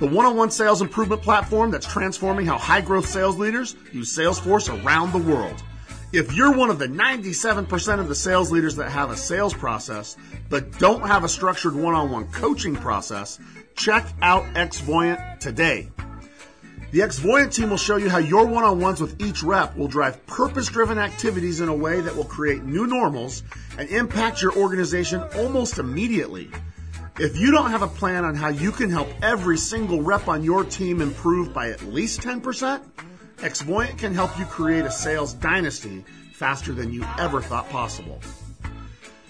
the 0.00 0.06
one-on-one 0.06 0.50
sales 0.50 0.82
improvement 0.82 1.22
platform 1.22 1.70
that's 1.70 1.86
transforming 1.86 2.46
how 2.46 2.58
high-growth 2.58 3.06
sales 3.06 3.36
leaders 3.36 3.76
use 3.92 4.16
Salesforce 4.16 4.68
around 4.84 5.12
the 5.12 5.18
world. 5.18 5.62
If 6.12 6.32
you're 6.32 6.56
one 6.56 6.70
of 6.70 6.78
the 6.78 6.86
97% 6.86 7.98
of 7.98 8.08
the 8.08 8.14
sales 8.14 8.52
leaders 8.52 8.76
that 8.76 8.90
have 8.90 9.10
a 9.10 9.16
sales 9.16 9.52
process 9.52 10.16
but 10.48 10.78
don't 10.78 11.06
have 11.06 11.24
a 11.24 11.28
structured 11.28 11.74
one-on-one 11.74 12.28
coaching 12.28 12.76
process, 12.76 13.38
check 13.76 14.06
out 14.22 14.44
Xvoyant 14.54 15.40
today. 15.40 15.90
The 16.92 17.00
Xvoyant 17.00 17.52
team 17.52 17.70
will 17.70 17.76
show 17.76 17.96
you 17.96 18.08
how 18.08 18.18
your 18.18 18.46
one-on-ones 18.46 19.00
with 19.00 19.20
each 19.20 19.42
rep 19.42 19.76
will 19.76 19.88
drive 19.88 20.24
purpose-driven 20.26 20.98
activities 20.98 21.60
in 21.60 21.68
a 21.68 21.74
way 21.74 22.00
that 22.00 22.14
will 22.14 22.22
create 22.22 22.62
new 22.62 22.86
normals 22.86 23.42
and 23.76 23.88
impact 23.88 24.40
your 24.40 24.56
organization 24.56 25.20
almost 25.36 25.78
immediately. 25.78 26.48
If 27.20 27.36
you 27.36 27.52
don't 27.52 27.70
have 27.70 27.82
a 27.82 27.86
plan 27.86 28.24
on 28.24 28.34
how 28.34 28.48
you 28.48 28.72
can 28.72 28.90
help 28.90 29.08
every 29.22 29.56
single 29.56 30.02
rep 30.02 30.26
on 30.26 30.42
your 30.42 30.64
team 30.64 31.00
improve 31.00 31.54
by 31.54 31.70
at 31.70 31.80
least 31.84 32.22
10%, 32.22 32.82
Xvoyant 33.36 33.98
can 33.98 34.12
help 34.12 34.36
you 34.36 34.44
create 34.46 34.84
a 34.84 34.90
sales 34.90 35.32
dynasty 35.34 36.04
faster 36.32 36.72
than 36.72 36.92
you 36.92 37.06
ever 37.20 37.40
thought 37.40 37.70
possible. 37.70 38.20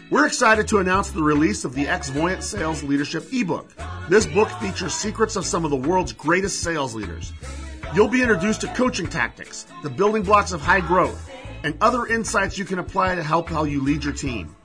We're 0.09 0.27
excited 0.27 0.67
to 0.69 0.79
announce 0.79 1.11
the 1.11 1.23
release 1.23 1.67
of 1.67 1.75
the 1.75 1.85
Xvoyant 1.85 2.43
Sales 2.43 2.83
Leadership 2.83 3.31
ebook. 3.31 3.71
This 4.09 4.25
book 4.25 4.49
features 4.63 4.95
secrets 4.95 5.37
of 5.37 5.45
some 5.45 5.67
of 5.67 5.71
the 5.71 5.77
world's 5.77 6.15
greatest 6.15 6.63
sales 6.63 6.95
leaders. 6.95 7.35
You'll 7.95 8.09
be 8.09 8.23
introduced 8.23 8.63
to 8.63 8.69
coaching 8.69 9.09
tactics, 9.09 9.67
the 9.83 9.91
building 9.91 10.23
blocks 10.23 10.53
of 10.53 10.63
high 10.63 10.81
growth, 10.81 11.31
and 11.65 11.77
other 11.83 12.07
insights 12.07 12.57
you 12.57 12.65
can 12.65 12.79
apply 12.79 13.15
to 13.15 13.23
help 13.23 13.51
how 13.51 13.65
you 13.65 13.83
lead 13.83 14.05
your 14.05 14.15
team. 14.15 14.57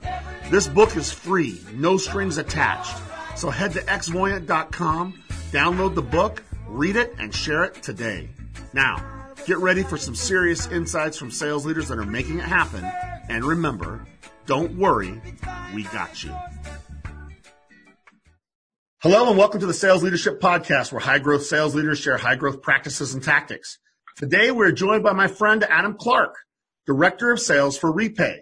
This 0.50 0.66
book 0.66 0.96
is 0.96 1.12
free, 1.12 1.60
no 1.74 1.98
strings 1.98 2.38
attached. 2.38 2.96
So 3.36 3.48
head 3.50 3.72
to 3.72 3.80
xvoyant.com, 3.80 5.22
download 5.50 5.94
the 5.94 6.02
book, 6.02 6.42
read 6.66 6.96
it, 6.96 7.14
and 7.18 7.34
share 7.34 7.64
it 7.64 7.82
today. 7.82 8.28
Now, 8.72 9.34
get 9.46 9.58
ready 9.58 9.82
for 9.82 9.96
some 9.96 10.14
serious 10.14 10.66
insights 10.68 11.16
from 11.16 11.30
sales 11.30 11.64
leaders 11.64 11.88
that 11.88 11.98
are 11.98 12.04
making 12.04 12.38
it 12.38 12.44
happen. 12.44 12.84
And 13.28 13.44
remember, 13.44 14.06
don't 14.46 14.76
worry, 14.76 15.20
we 15.74 15.84
got 15.84 16.22
you. 16.22 16.34
Hello 19.02 19.30
and 19.30 19.38
welcome 19.38 19.60
to 19.60 19.66
the 19.66 19.72
Sales 19.72 20.02
Leadership 20.02 20.40
Podcast, 20.40 20.92
where 20.92 21.00
high 21.00 21.20
growth 21.20 21.44
sales 21.44 21.74
leaders 21.74 21.98
share 21.98 22.18
high 22.18 22.36
growth 22.36 22.60
practices 22.60 23.14
and 23.14 23.22
tactics. 23.22 23.78
Today, 24.16 24.50
we're 24.50 24.72
joined 24.72 25.02
by 25.02 25.14
my 25.14 25.26
friend 25.26 25.64
Adam 25.64 25.96
Clark, 25.98 26.34
Director 26.86 27.30
of 27.30 27.40
Sales 27.40 27.78
for 27.78 27.90
Repay. 27.90 28.40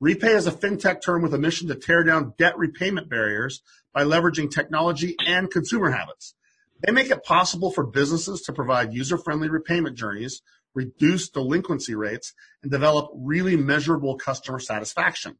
Repay 0.00 0.34
is 0.34 0.46
a 0.46 0.52
fintech 0.52 1.02
term 1.02 1.20
with 1.20 1.34
a 1.34 1.38
mission 1.38 1.68
to 1.68 1.74
tear 1.74 2.04
down 2.04 2.32
debt 2.38 2.56
repayment 2.56 3.10
barriers 3.10 3.60
by 3.98 4.04
leveraging 4.04 4.48
technology 4.48 5.16
and 5.26 5.50
consumer 5.50 5.90
habits. 5.90 6.36
They 6.86 6.92
make 6.92 7.10
it 7.10 7.24
possible 7.24 7.72
for 7.72 7.84
businesses 7.84 8.42
to 8.42 8.52
provide 8.52 8.94
user-friendly 8.94 9.48
repayment 9.48 9.98
journeys, 9.98 10.40
reduce 10.72 11.30
delinquency 11.30 11.96
rates, 11.96 12.32
and 12.62 12.70
develop 12.70 13.10
really 13.12 13.56
measurable 13.56 14.16
customer 14.16 14.60
satisfaction. 14.60 15.36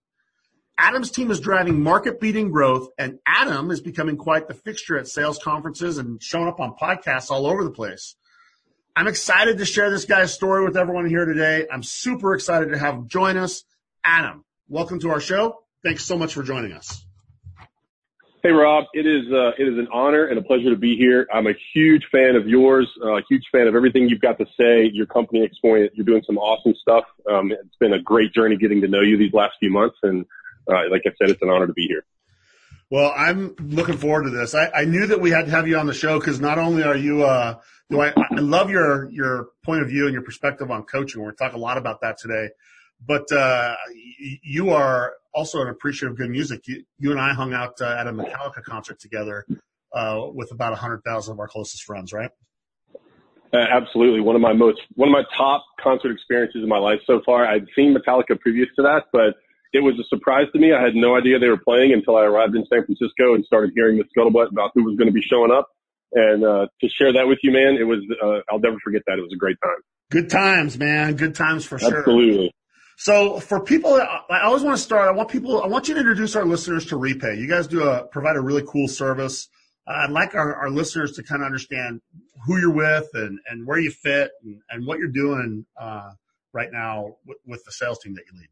Adam's 0.76 1.12
team 1.12 1.30
is 1.30 1.38
driving 1.38 1.80
market-beating 1.80 2.50
growth, 2.50 2.88
and 2.98 3.20
Adam 3.24 3.70
is 3.70 3.80
becoming 3.80 4.16
quite 4.16 4.48
the 4.48 4.54
fixture 4.54 4.98
at 4.98 5.06
sales 5.06 5.38
conferences 5.38 5.96
and 5.96 6.20
showing 6.20 6.48
up 6.48 6.58
on 6.58 6.74
podcasts 6.74 7.30
all 7.30 7.46
over 7.46 7.62
the 7.62 7.70
place. 7.70 8.16
I'm 8.96 9.06
excited 9.06 9.58
to 9.58 9.64
share 9.64 9.88
this 9.88 10.04
guy's 10.04 10.34
story 10.34 10.64
with 10.64 10.76
everyone 10.76 11.08
here 11.08 11.26
today. 11.26 11.68
I'm 11.72 11.84
super 11.84 12.34
excited 12.34 12.70
to 12.70 12.78
have 12.78 12.96
him 12.96 13.06
join 13.06 13.36
us. 13.36 13.62
Adam, 14.02 14.44
welcome 14.68 14.98
to 14.98 15.10
our 15.10 15.20
show. 15.20 15.60
Thanks 15.84 16.04
so 16.04 16.18
much 16.18 16.34
for 16.34 16.42
joining 16.42 16.72
us. 16.72 17.04
Hey 18.40 18.50
Rob, 18.50 18.84
it 18.92 19.04
is 19.04 19.32
uh, 19.32 19.50
it 19.58 19.66
is 19.66 19.78
an 19.78 19.88
honor 19.92 20.26
and 20.26 20.38
a 20.38 20.42
pleasure 20.42 20.70
to 20.70 20.76
be 20.76 20.96
here. 20.96 21.26
I'm 21.34 21.48
a 21.48 21.54
huge 21.74 22.04
fan 22.12 22.36
of 22.36 22.46
yours, 22.46 22.88
uh, 23.04 23.16
a 23.16 23.22
huge 23.28 23.42
fan 23.50 23.66
of 23.66 23.74
everything 23.74 24.08
you've 24.08 24.20
got 24.20 24.38
to 24.38 24.46
say. 24.56 24.88
Your 24.92 25.06
company, 25.06 25.40
Xvoyant, 25.40 25.90
you're 25.94 26.06
doing 26.06 26.22
some 26.24 26.38
awesome 26.38 26.72
stuff. 26.80 27.02
Um, 27.28 27.50
it's 27.50 27.74
been 27.80 27.94
a 27.94 28.00
great 28.00 28.32
journey 28.32 28.56
getting 28.56 28.80
to 28.82 28.86
know 28.86 29.00
you 29.00 29.18
these 29.18 29.32
last 29.32 29.54
few 29.58 29.72
months, 29.72 29.96
and 30.04 30.24
uh, 30.70 30.88
like 30.88 31.02
I 31.04 31.10
said, 31.18 31.30
it's 31.30 31.42
an 31.42 31.48
honor 31.48 31.66
to 31.66 31.72
be 31.72 31.88
here. 31.88 32.04
Well, 32.90 33.12
I'm 33.16 33.56
looking 33.58 33.96
forward 33.96 34.24
to 34.24 34.30
this. 34.30 34.54
I, 34.54 34.70
I 34.70 34.84
knew 34.84 35.08
that 35.08 35.20
we 35.20 35.30
had 35.30 35.46
to 35.46 35.50
have 35.50 35.66
you 35.66 35.76
on 35.76 35.86
the 35.86 35.94
show 35.94 36.20
because 36.20 36.38
not 36.38 36.58
only 36.58 36.84
are 36.84 36.96
you, 36.96 37.24
uh, 37.24 37.58
do 37.90 38.00
I, 38.00 38.10
I 38.10 38.38
love 38.38 38.70
your 38.70 39.10
your 39.10 39.48
point 39.64 39.82
of 39.82 39.88
view 39.88 40.04
and 40.04 40.12
your 40.12 40.22
perspective 40.22 40.70
on 40.70 40.84
coaching. 40.84 41.20
We're 41.20 41.32
going 41.32 41.36
to 41.38 41.44
talk 41.44 41.52
a 41.54 41.58
lot 41.58 41.76
about 41.76 42.02
that 42.02 42.18
today, 42.18 42.50
but 43.04 43.32
uh, 43.32 43.74
you 44.44 44.70
are 44.70 45.14
also 45.38 45.62
an 45.62 45.68
appreciative 45.68 46.12
of 46.12 46.18
good 46.18 46.30
music. 46.30 46.62
You, 46.66 46.82
you 46.98 47.12
and 47.12 47.20
I 47.20 47.32
hung 47.32 47.54
out 47.54 47.80
uh, 47.80 47.96
at 47.98 48.08
a 48.08 48.12
Metallica 48.12 48.62
concert 48.64 48.98
together 48.98 49.46
uh, 49.94 50.22
with 50.34 50.50
about 50.50 50.72
a 50.72 50.76
hundred 50.76 51.02
thousand 51.04 51.34
of 51.34 51.40
our 51.40 51.46
closest 51.46 51.84
friends, 51.84 52.12
right? 52.12 52.30
Uh, 53.54 53.64
absolutely, 53.70 54.20
one 54.20 54.34
of 54.34 54.42
my 54.42 54.52
most 54.52 54.80
one 54.94 55.08
of 55.08 55.12
my 55.12 55.22
top 55.36 55.64
concert 55.80 56.10
experiences 56.10 56.62
in 56.62 56.68
my 56.68 56.78
life 56.78 56.98
so 57.06 57.22
far. 57.24 57.46
I'd 57.46 57.66
seen 57.74 57.96
Metallica 57.96 58.38
previous 58.38 58.68
to 58.76 58.82
that, 58.82 59.04
but 59.12 59.36
it 59.72 59.80
was 59.80 59.94
a 60.00 60.04
surprise 60.08 60.46
to 60.52 60.58
me. 60.58 60.72
I 60.72 60.82
had 60.82 60.94
no 60.94 61.16
idea 61.16 61.38
they 61.38 61.48
were 61.48 61.56
playing 61.56 61.92
until 61.92 62.16
I 62.16 62.24
arrived 62.24 62.56
in 62.56 62.66
San 62.66 62.84
Francisco 62.84 63.34
and 63.34 63.44
started 63.44 63.70
hearing 63.74 63.96
the 63.96 64.04
scuttlebutt 64.10 64.50
about 64.50 64.72
who 64.74 64.84
was 64.84 64.96
going 64.96 65.08
to 65.08 65.14
be 65.14 65.22
showing 65.22 65.52
up. 65.52 65.68
And 66.12 66.44
uh, 66.44 66.66
to 66.80 66.88
share 66.88 67.12
that 67.12 67.28
with 67.28 67.38
you, 67.42 67.52
man, 67.52 67.76
it 67.80 67.84
was 67.84 68.00
uh, 68.22 68.40
I'll 68.50 68.60
never 68.60 68.76
forget 68.82 69.02
that. 69.06 69.18
It 69.18 69.22
was 69.22 69.32
a 69.32 69.38
great 69.38 69.56
time. 69.62 69.80
Good 70.10 70.30
times, 70.30 70.78
man. 70.78 71.16
Good 71.16 71.34
times 71.34 71.64
for 71.64 71.78
sure. 71.78 71.98
Absolutely. 71.98 72.52
So 73.00 73.38
for 73.38 73.60
people, 73.60 73.94
I 73.94 74.40
always 74.42 74.64
want 74.64 74.76
to 74.76 74.82
start. 74.82 75.06
I 75.08 75.12
want 75.12 75.28
people. 75.28 75.62
I 75.62 75.68
want 75.68 75.86
you 75.86 75.94
to 75.94 76.00
introduce 76.00 76.34
our 76.34 76.44
listeners 76.44 76.84
to 76.86 76.96
Repay. 76.96 77.36
You 77.38 77.48
guys 77.48 77.68
do 77.68 77.84
a 77.84 78.04
provide 78.08 78.34
a 78.34 78.40
really 78.40 78.64
cool 78.66 78.88
service. 78.88 79.48
I'd 79.86 80.10
like 80.10 80.34
our, 80.34 80.52
our 80.56 80.68
listeners 80.68 81.12
to 81.12 81.22
kind 81.22 81.40
of 81.40 81.46
understand 81.46 82.00
who 82.44 82.58
you're 82.58 82.74
with 82.74 83.08
and, 83.14 83.38
and 83.48 83.64
where 83.68 83.78
you 83.78 83.92
fit 83.92 84.32
and, 84.42 84.60
and 84.68 84.84
what 84.84 84.98
you're 84.98 85.06
doing 85.06 85.64
uh, 85.80 86.10
right 86.52 86.70
now 86.72 87.14
with, 87.24 87.38
with, 87.46 87.64
the 87.64 87.70
sales 87.72 88.00
team 88.00 88.14
that 88.14 88.24
you 88.30 88.38
lead. 88.38 88.48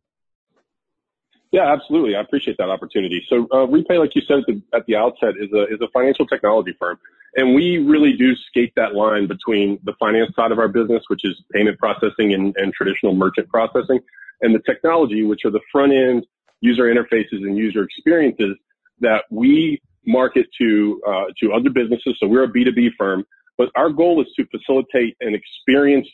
Yeah, 1.51 1.73
absolutely. 1.73 2.15
I 2.15 2.21
appreciate 2.21 2.57
that 2.59 2.71
opportunity. 2.71 3.23
So 3.29 3.49
uh, 3.53 3.67
Repay, 3.67 3.99
like 3.99 4.15
you 4.15 4.23
said 4.29 4.39
at 4.39 4.45
the, 4.47 4.63
at 4.73 4.87
the 4.87 4.95
outset, 4.95 5.35
is 5.41 5.53
a 5.53 5.65
is 5.65 5.81
a 5.83 5.89
financial 5.93 6.25
technology 6.25 6.75
firm, 6.79 6.99
and 7.35 7.55
we 7.55 7.79
really 7.79 8.15
do 8.17 8.35
skate 8.49 8.73
that 8.77 8.95
line 8.95 9.27
between 9.27 9.79
the 9.85 9.93
finance 9.99 10.35
side 10.35 10.53
of 10.53 10.59
our 10.59 10.69
business, 10.69 11.03
which 11.09 11.23
is 11.25 11.35
payment 11.53 11.79
processing 11.79 12.33
and, 12.33 12.55
and 12.57 12.73
traditional 12.73 13.15
merchant 13.15 13.49
processing, 13.49 14.01
and 14.41 14.55
the 14.55 14.61
technology, 14.67 15.23
which 15.23 15.45
are 15.45 15.51
the 15.51 15.61
front 15.73 15.93
end 15.93 16.27
user 16.61 16.85
interfaces 16.85 17.45
and 17.45 17.57
user 17.57 17.83
experiences 17.83 18.57
that 19.01 19.25
we 19.31 19.81
market 20.07 20.47
to 20.59 21.01
uh, 21.07 21.25
to 21.41 21.53
other 21.53 21.71
businesses. 21.71 22.17
So 22.19 22.27
we're 22.27 22.45
a 22.45 22.53
B2B 22.53 22.91
firm, 22.99 23.25
but 23.59 23.69
our 23.77 23.91
goal 23.91 24.23
is 24.23 24.29
to 24.37 24.47
facilitate 24.47 25.17
an 25.21 25.35
experience 25.35 26.09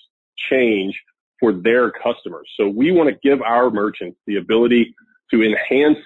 change 0.51 0.99
for 1.39 1.53
their 1.53 1.91
customers. 1.91 2.49
So 2.57 2.69
we 2.69 2.93
want 2.93 3.11
to 3.11 3.17
give 3.23 3.43
our 3.43 3.71
merchants 3.71 4.19
the 4.27 4.37
ability 4.37 4.95
to 5.33 5.43
enhance 5.43 5.99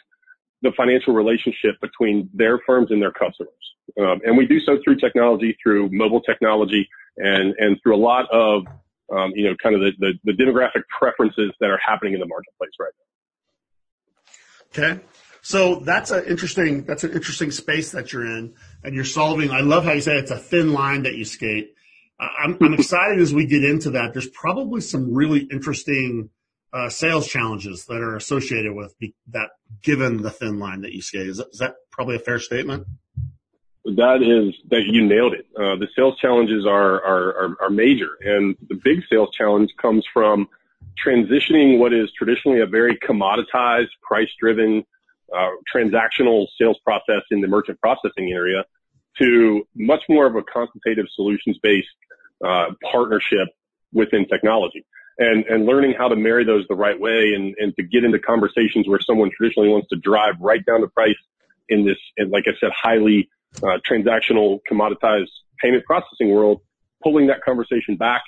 the 0.67 0.77
financial 0.77 1.15
relationship 1.15 1.81
between 1.81 2.29
their 2.35 2.61
firms 2.67 2.89
and 2.91 3.01
their 3.01 3.13
customers. 3.13 3.53
Um, 3.99 4.21
and 4.25 4.37
we 4.37 4.47
do 4.47 4.61
so 4.61 4.79
through 4.85 4.97
technology, 4.97 5.57
through 5.63 5.91
mobile 5.93 6.21
technology, 6.21 6.89
and 7.17 7.55
and 7.59 7.79
through 7.83 7.97
a 7.97 8.03
lot 8.03 8.27
of 8.33 8.67
um, 9.13 9.33
you 9.35 9.45
know, 9.45 9.57
kind 9.63 9.75
of 9.75 9.81
the, 9.81 9.93
the, 9.99 10.33
the 10.33 10.33
demographic 10.33 10.83
preferences 10.99 11.53
that 11.61 11.71
are 11.71 11.79
happening 11.85 12.15
in 12.15 12.21
the 12.21 12.27
marketplace 12.27 12.73
right 12.81 12.93
now. 14.75 14.85
Okay. 14.85 15.03
So 15.43 15.77
that's 15.77 16.11
an 16.11 16.25
interesting, 16.25 16.85
that's 16.85 17.05
an 17.05 17.13
interesting 17.13 17.53
space 17.53 17.93
that 17.93 18.13
you're 18.13 18.27
in 18.27 18.55
and 18.83 18.95
you're 18.95 19.05
solving. 19.05 19.51
I 19.53 19.61
love 19.61 19.85
how 19.85 19.93
you 19.93 20.01
say 20.01 20.17
it's 20.17 20.33
a 20.33 20.39
thin 20.39 20.73
line 20.73 21.05
that 21.05 21.15
you 21.15 21.25
skate. 21.25 21.75
I'm, 22.19 22.59
I'm 22.61 22.75
excited 22.79 23.21
as 23.21 23.33
we 23.33 23.47
get 23.47 23.63
into 23.63 23.91
that. 23.91 24.13
There's 24.13 24.29
probably 24.29 24.81
some 24.81 25.15
really 25.15 25.47
interesting 25.53 26.31
uh, 26.77 26.91
sales 26.91 27.27
challenges 27.27 27.87
that 27.87 28.03
are 28.03 28.17
associated 28.17 28.75
with 28.75 28.95
that, 29.29 29.51
given 29.83 30.23
the 30.23 30.31
thin 30.31 30.59
line 30.59 30.83
that 30.83 30.93
you 30.93 31.01
skate. 31.01 31.27
Is 31.27 31.39
that, 31.39 31.47
is 31.53 31.59
that 31.59 31.77
probably 31.91 32.17
a 32.17 32.19
fair 32.19 32.39
statement? 32.39 32.87
That 33.85 34.21
is 34.21 34.55
that 34.71 34.83
you 34.85 35.07
nailed 35.07 35.33
it. 35.33 35.47
Uh, 35.57 35.77
the 35.77 35.87
sales 35.97 36.19
challenges 36.19 36.67
are, 36.67 37.03
are, 37.03 37.29
are 37.29 37.57
are 37.63 37.71
major, 37.71 38.11
and 38.21 38.57
the 38.69 38.79
big 38.83 39.03
sales 39.11 39.31
challenge 39.33 39.71
comes 39.81 40.05
from 40.13 40.49
transitioning 41.05 41.79
what 41.79 41.93
is 41.95 42.11
traditionally 42.19 42.61
a 42.61 42.67
very 42.67 42.99
commoditized, 42.99 43.89
price-driven, 44.03 44.85
uh, 45.35 45.49
transactional 45.75 46.47
sales 46.59 46.79
process 46.85 47.23
in 47.31 47.41
the 47.41 47.49
merchant 47.49 47.81
processing 47.81 48.33
area 48.33 48.65
to 49.19 49.67
much 49.77 50.03
more 50.09 50.27
of 50.27 50.35
a 50.35 50.43
consultative 50.43 51.07
solutions 51.15 51.57
based 51.63 51.89
uh, 52.45 52.67
partnership 52.91 53.49
within 53.93 54.27
technology 54.27 54.85
and, 55.19 55.45
and 55.47 55.67
learning 55.67 55.95
how 55.97 56.09
to 56.09 56.17
marry 56.17 56.45
those 56.45 56.67
the 56.69 56.75
right 56.75 56.99
way 56.99 57.33
and, 57.35 57.55
and 57.59 57.75
to 57.77 57.83
get 57.83 58.05
into 58.05 58.19
conversations 58.19 58.87
where 58.89 59.01
someone 59.01 59.31
traditionally 59.37 59.69
wants 59.69 59.89
to 59.89 59.97
drive 59.97 60.35
right 60.41 60.65
down 60.67 60.81
the 60.81 60.89
price 60.89 61.17
in 61.69 61.85
this, 61.87 61.97
in, 62.17 62.31
like 62.31 62.45
I 62.47 62.53
said, 62.61 62.71
highly 62.75 63.29
uh, 63.63 63.79
transactional 63.89 64.61
commoditized 64.71 65.31
payment 65.63 65.85
processing 65.85 66.31
world, 66.31 66.61
pulling 67.03 67.29
that 67.29 67.43
conversation 67.43 67.97
back, 67.97 68.23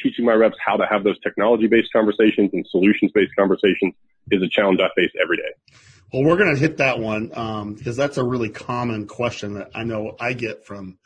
teaching 0.00 0.24
my 0.24 0.32
reps 0.32 0.56
how 0.64 0.76
to 0.76 0.86
have 0.86 1.04
those 1.04 1.18
technology 1.20 1.66
based 1.66 1.92
conversations 1.92 2.50
and 2.52 2.66
solutions 2.70 3.10
based 3.12 3.32
conversations 3.36 3.94
is 4.30 4.42
a 4.42 4.48
challenge 4.48 4.80
I 4.80 4.88
face 4.96 5.10
every 5.20 5.36
day. 5.36 5.76
Well, 6.12 6.24
we're 6.24 6.36
going 6.36 6.54
to 6.54 6.60
hit 6.60 6.78
that 6.78 6.98
one 6.98 7.30
um, 7.34 7.74
because 7.74 7.96
that's 7.96 8.16
a 8.16 8.24
really 8.24 8.48
common 8.48 9.06
question 9.06 9.54
that 9.54 9.70
I 9.74 9.84
know 9.84 10.16
I 10.18 10.32
get 10.32 10.64
from 10.64 10.98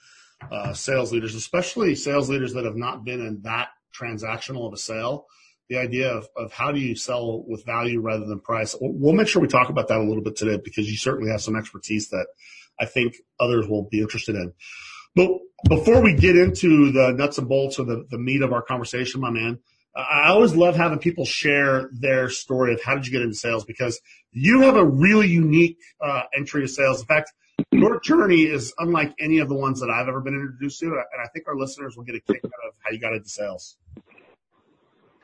uh, 0.50 0.72
sales 0.74 1.12
leaders, 1.12 1.34
especially 1.34 1.94
sales 1.94 2.28
leaders 2.28 2.54
that 2.54 2.64
have 2.64 2.76
not 2.76 3.04
been 3.04 3.20
in 3.20 3.42
that 3.42 3.68
transactional 3.98 4.66
of 4.66 4.72
a 4.72 4.78
sale. 4.78 5.26
The 5.68 5.78
idea 5.78 6.10
of, 6.10 6.28
of 6.36 6.52
how 6.52 6.72
do 6.72 6.80
you 6.80 6.94
sell 6.94 7.42
with 7.46 7.64
value 7.64 8.00
rather 8.00 8.26
than 8.26 8.40
price. 8.40 8.76
We'll 8.80 9.14
make 9.14 9.28
sure 9.28 9.40
we 9.40 9.48
talk 9.48 9.70
about 9.70 9.88
that 9.88 9.98
a 9.98 10.02
little 10.02 10.22
bit 10.22 10.36
today 10.36 10.60
because 10.62 10.90
you 10.90 10.96
certainly 10.98 11.30
have 11.30 11.40
some 11.40 11.56
expertise 11.56 12.10
that 12.10 12.26
I 12.78 12.84
think 12.84 13.16
others 13.40 13.66
will 13.66 13.88
be 13.90 14.00
interested 14.00 14.34
in. 14.34 14.52
But 15.16 15.30
before 15.68 16.02
we 16.02 16.14
get 16.14 16.36
into 16.36 16.92
the 16.92 17.12
nuts 17.12 17.38
and 17.38 17.48
bolts 17.48 17.78
or 17.78 17.86
the, 17.86 18.04
the 18.10 18.18
meat 18.18 18.42
of 18.42 18.52
our 18.52 18.62
conversation, 18.62 19.20
my 19.20 19.30
man, 19.30 19.60
I 19.96 20.30
always 20.30 20.56
love 20.56 20.74
having 20.74 20.98
people 20.98 21.24
share 21.24 21.88
their 21.92 22.28
story 22.28 22.74
of 22.74 22.82
how 22.82 22.96
did 22.96 23.06
you 23.06 23.12
get 23.12 23.22
into 23.22 23.36
sales 23.36 23.64
because 23.64 24.00
you 24.32 24.62
have 24.62 24.76
a 24.76 24.84
really 24.84 25.28
unique 25.28 25.78
uh, 26.00 26.22
entry 26.36 26.62
to 26.62 26.68
sales. 26.68 27.00
In 27.00 27.06
fact, 27.06 27.32
your 27.78 28.00
journey 28.00 28.42
is 28.42 28.72
unlike 28.78 29.14
any 29.18 29.38
of 29.38 29.48
the 29.48 29.54
ones 29.54 29.80
that 29.80 29.90
I've 29.90 30.08
ever 30.08 30.20
been 30.20 30.34
introduced 30.34 30.80
to, 30.80 30.86
and 30.86 31.22
I 31.22 31.28
think 31.32 31.46
our 31.48 31.56
listeners 31.56 31.96
will 31.96 32.04
get 32.04 32.16
a 32.16 32.20
kick 32.20 32.40
out 32.44 32.68
of 32.68 32.74
how 32.80 32.90
you 32.90 32.98
got 32.98 33.12
into 33.12 33.28
sales. 33.28 33.76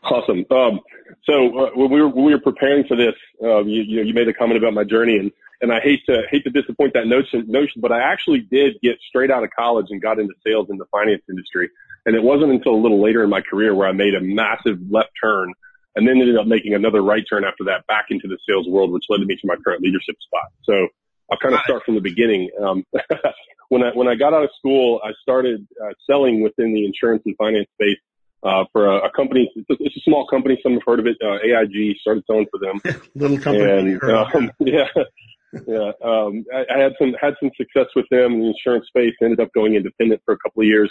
Awesome. 0.03 0.45
Um, 0.51 0.81
so 1.25 1.59
uh, 1.59 1.71
when 1.75 1.91
we 1.91 2.01
were 2.01 2.09
when 2.09 2.25
we 2.25 2.33
were 2.33 2.41
preparing 2.41 2.87
for 2.87 2.97
this, 2.97 3.15
uh, 3.43 3.63
you, 3.65 3.83
you, 3.83 4.03
you 4.03 4.15
made 4.15 4.29
a 4.29 4.35
comment 4.35 4.57
about 4.57 4.73
my 4.73 4.85
journey, 4.85 5.19
and 5.19 5.31
and 5.61 5.73
I 5.73 5.81
hate 5.81 6.01
to 6.07 6.23
hate 6.31 6.45
to 6.45 6.51
disappoint 6.51 6.95
that 6.95 7.07
notion 7.07 7.45
notion, 7.49 7.81
but 7.81 7.93
I 7.93 8.01
actually 8.01 8.41
did 8.41 8.77
get 8.83 8.99
straight 9.09 9.31
out 9.31 9.45
of 9.45 9.51
college 9.51 9.87
and 9.91 10.01
got 10.01 10.19
into 10.19 10.33
sales 10.47 10.69
in 10.71 10.79
the 10.79 10.87
finance 10.87 11.23
industry. 11.29 11.69
And 12.07 12.17
it 12.17 12.23
wasn't 12.23 12.51
until 12.53 12.75
a 12.75 12.81
little 12.81 13.03
later 13.03 13.23
in 13.23 13.29
my 13.29 13.43
career 13.43 13.75
where 13.75 13.87
I 13.87 13.93
made 13.93 14.15
a 14.15 14.23
massive 14.23 14.79
left 14.89 15.11
turn 15.23 15.53
and 15.97 16.09
then 16.09 16.19
ended 16.19 16.39
up 16.39 16.47
making 16.47 16.73
another 16.73 17.03
right 17.03 17.25
turn 17.29 17.45
after 17.45 17.65
that 17.65 17.87
back 17.87 18.07
into 18.09 18.27
the 18.27 18.39
sales 18.49 18.67
world, 18.69 18.91
which 18.91 19.05
led 19.11 19.21
me 19.21 19.37
to 19.37 19.47
my 19.47 19.57
current 19.63 19.83
leadership 19.83 20.17
spot. 20.21 20.51
So 20.63 20.89
I'll 21.31 21.39
kind 21.39 21.55
of 21.55 21.61
start 21.63 21.83
from 21.85 21.95
the 21.95 22.01
beginning. 22.01 22.51
Um, 22.61 22.85
when 23.69 23.83
I 23.83 23.91
when 23.95 24.09
I 24.09 24.17
got 24.17 24.35
out 24.35 24.45
of 24.45 24.51
school, 24.59 25.01
I 25.05 25.11
started 25.23 25.67
uh, 25.83 25.95
selling 26.09 26.43
within 26.43 26.75
the 26.75 26.85
insurance 26.85 27.23
and 27.25 27.37
finance 27.37 27.69
space 27.75 27.99
uh, 28.43 28.65
for 28.73 28.87
a, 28.87 29.07
a 29.07 29.11
company. 29.11 29.51
It's 29.55 29.71
a, 29.71 29.77
it's 29.81 29.97
a, 29.97 30.01
small 30.01 30.27
company. 30.27 30.59
Some 30.63 30.75
have 30.75 30.83
heard 30.87 31.01
of 31.01 31.07
it. 31.07 31.17
Uh, 31.23 31.39
AIG 31.45 31.97
started 32.01 32.25
selling 32.27 32.47
for 32.51 32.59
them. 32.59 32.81
Little 33.15 33.39
company. 33.39 33.93
And, 33.93 34.03
um, 34.03 34.51
yeah, 34.61 34.89
yeah. 35.67 35.93
Um, 36.03 36.45
I, 36.53 36.65
I, 36.75 36.79
had 36.79 36.93
some 36.99 37.15
had 37.21 37.35
some 37.41 37.51
success 37.57 37.87
with 37.95 38.07
them 38.11 38.35
in 38.35 38.41
the 38.41 38.47
insurance 38.49 38.87
space. 38.89 39.15
Ended 39.23 39.41
up 39.41 39.53
going 39.55 39.75
independent 39.75 40.23
for 40.25 40.35
a 40.35 40.39
couple 40.39 40.63
of 40.63 40.67
years, 40.67 40.91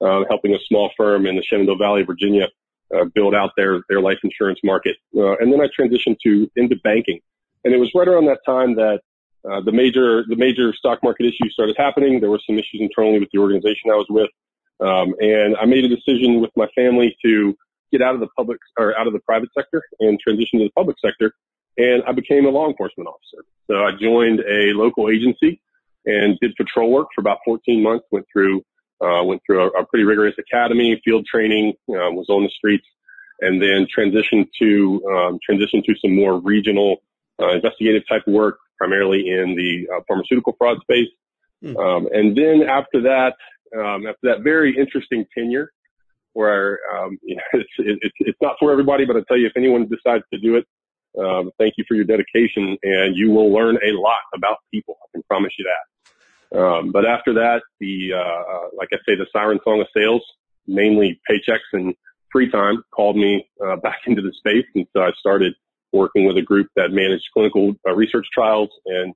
uh, 0.00 0.22
helping 0.28 0.54
a 0.54 0.58
small 0.68 0.90
firm 0.96 1.26
in 1.26 1.36
the 1.36 1.42
Shenandoah 1.42 1.78
Valley, 1.78 2.02
Virginia, 2.02 2.48
uh, 2.94 3.04
build 3.14 3.34
out 3.34 3.50
their 3.56 3.80
their 3.88 4.00
life 4.00 4.18
insurance 4.22 4.60
market. 4.62 4.96
Uh, 5.16 5.36
and 5.38 5.52
then 5.52 5.60
I 5.60 5.66
transitioned 5.66 6.18
to 6.24 6.50
into 6.56 6.76
banking. 6.84 7.20
And 7.64 7.74
it 7.74 7.78
was 7.78 7.90
right 7.94 8.08
around 8.08 8.26
that 8.26 8.40
time 8.46 8.76
that 8.76 9.00
uh, 9.48 9.60
the 9.60 9.72
major 9.72 10.24
the 10.28 10.36
major 10.36 10.72
stock 10.74 10.98
market 11.02 11.26
issues 11.26 11.52
started 11.52 11.76
happening. 11.78 12.20
There 12.20 12.30
were 12.30 12.40
some 12.46 12.56
issues 12.56 12.80
internally 12.80 13.20
with 13.20 13.30
the 13.32 13.38
organization 13.38 13.90
I 13.90 13.96
was 13.96 14.06
with, 14.10 14.30
um, 14.80 15.14
and 15.20 15.56
I 15.56 15.66
made 15.66 15.84
a 15.84 15.88
decision 15.88 16.40
with 16.40 16.50
my 16.56 16.66
family 16.74 17.16
to 17.24 17.56
get 17.92 18.02
out 18.02 18.14
of 18.14 18.20
the 18.20 18.28
public 18.36 18.58
or 18.78 18.98
out 18.98 19.06
of 19.06 19.12
the 19.12 19.20
private 19.20 19.50
sector 19.56 19.82
and 20.00 20.18
transition 20.20 20.60
to 20.60 20.66
the 20.66 20.72
public 20.76 20.96
sector 21.04 21.32
and 21.80 22.02
I 22.06 22.12
became 22.12 22.46
a 22.46 22.50
law 22.50 22.68
enforcement 22.68 23.08
officer. 23.08 23.44
So 23.66 23.76
I 23.76 23.92
joined 24.00 24.40
a 24.40 24.72
local 24.74 25.08
agency 25.08 25.60
and 26.04 26.38
did 26.40 26.54
patrol 26.56 26.90
work 26.90 27.08
for 27.14 27.20
about 27.20 27.38
14 27.44 27.82
months. 27.82 28.06
Went 28.10 28.26
through 28.32 28.62
uh, 29.00 29.24
went 29.24 29.40
through 29.46 29.62
a, 29.62 29.80
a, 29.80 29.86
pretty 29.86 30.04
rigorous 30.04 30.34
academy, 30.38 31.00
field 31.02 31.24
training, 31.24 31.72
uh, 31.88 32.12
was 32.12 32.26
on 32.28 32.42
the 32.42 32.50
streets, 32.50 32.84
and 33.40 33.62
then 33.62 33.86
transitioned 33.96 34.46
to 34.60 35.02
um, 35.10 35.38
transitioned 35.48 35.84
to 35.84 35.94
some 36.02 36.14
more 36.14 36.38
regional 36.38 36.96
uh, 37.40 37.48
investigative 37.52 38.02
type 38.06 38.26
work, 38.26 38.58
primarily 38.80 39.28
in 39.28 39.54
the 39.54 39.86
uh, 39.94 40.00
pharmaceutical 40.08 40.54
fraud 40.56 40.78
space. 40.80 41.10
Mm. 41.62 41.76
Um, 41.76 42.08
and 42.10 42.34
then 42.34 42.66
after 42.66 43.02
that, 43.02 43.34
um, 43.76 44.06
after 44.06 44.22
that 44.22 44.42
very 44.42 44.74
interesting 44.76 45.26
tenure, 45.36 45.70
where 46.32 46.78
um, 46.94 47.18
you 47.22 47.36
know, 47.52 47.60
it's, 47.60 47.70
it's 47.78 48.14
it's 48.20 48.38
not 48.40 48.56
for 48.58 48.72
everybody, 48.72 49.04
but 49.04 49.16
I 49.16 49.20
tell 49.28 49.36
you, 49.36 49.46
if 49.46 49.56
anyone 49.56 49.86
decides 49.86 50.24
to 50.32 50.40
do 50.40 50.56
it, 50.56 50.66
um, 51.18 51.50
thank 51.58 51.74
you 51.76 51.84
for 51.86 51.94
your 51.94 52.04
dedication, 52.04 52.78
and 52.82 53.16
you 53.16 53.30
will 53.30 53.52
learn 53.52 53.76
a 53.76 53.92
lot 53.92 54.22
about 54.34 54.56
people. 54.72 54.96
I 55.02 55.06
can 55.12 55.22
promise 55.24 55.52
you 55.58 55.66
that. 55.66 56.58
Um, 56.58 56.90
but 56.90 57.04
after 57.04 57.34
that, 57.34 57.62
the 57.78 58.12
uh, 58.14 58.18
uh, 58.18 58.68
like 58.76 58.88
I 58.92 58.96
say, 59.06 59.14
the 59.16 59.26
siren 59.32 59.60
song 59.62 59.80
of 59.80 59.88
sales, 59.94 60.22
mainly 60.66 61.20
paychecks 61.30 61.68
and 61.72 61.94
free 62.32 62.50
time, 62.50 62.82
called 62.90 63.16
me 63.16 63.46
uh, 63.64 63.76
back 63.82 64.00
into 64.06 64.22
the 64.22 64.32
space, 64.32 64.66
and 64.74 64.86
so 64.94 65.02
I 65.02 65.10
started 65.18 65.54
working 65.92 66.24
with 66.26 66.36
a 66.36 66.42
group 66.42 66.68
that 66.76 66.90
managed 66.90 67.28
clinical 67.32 67.74
uh, 67.86 67.92
research 67.94 68.26
trials 68.32 68.70
and 68.86 69.14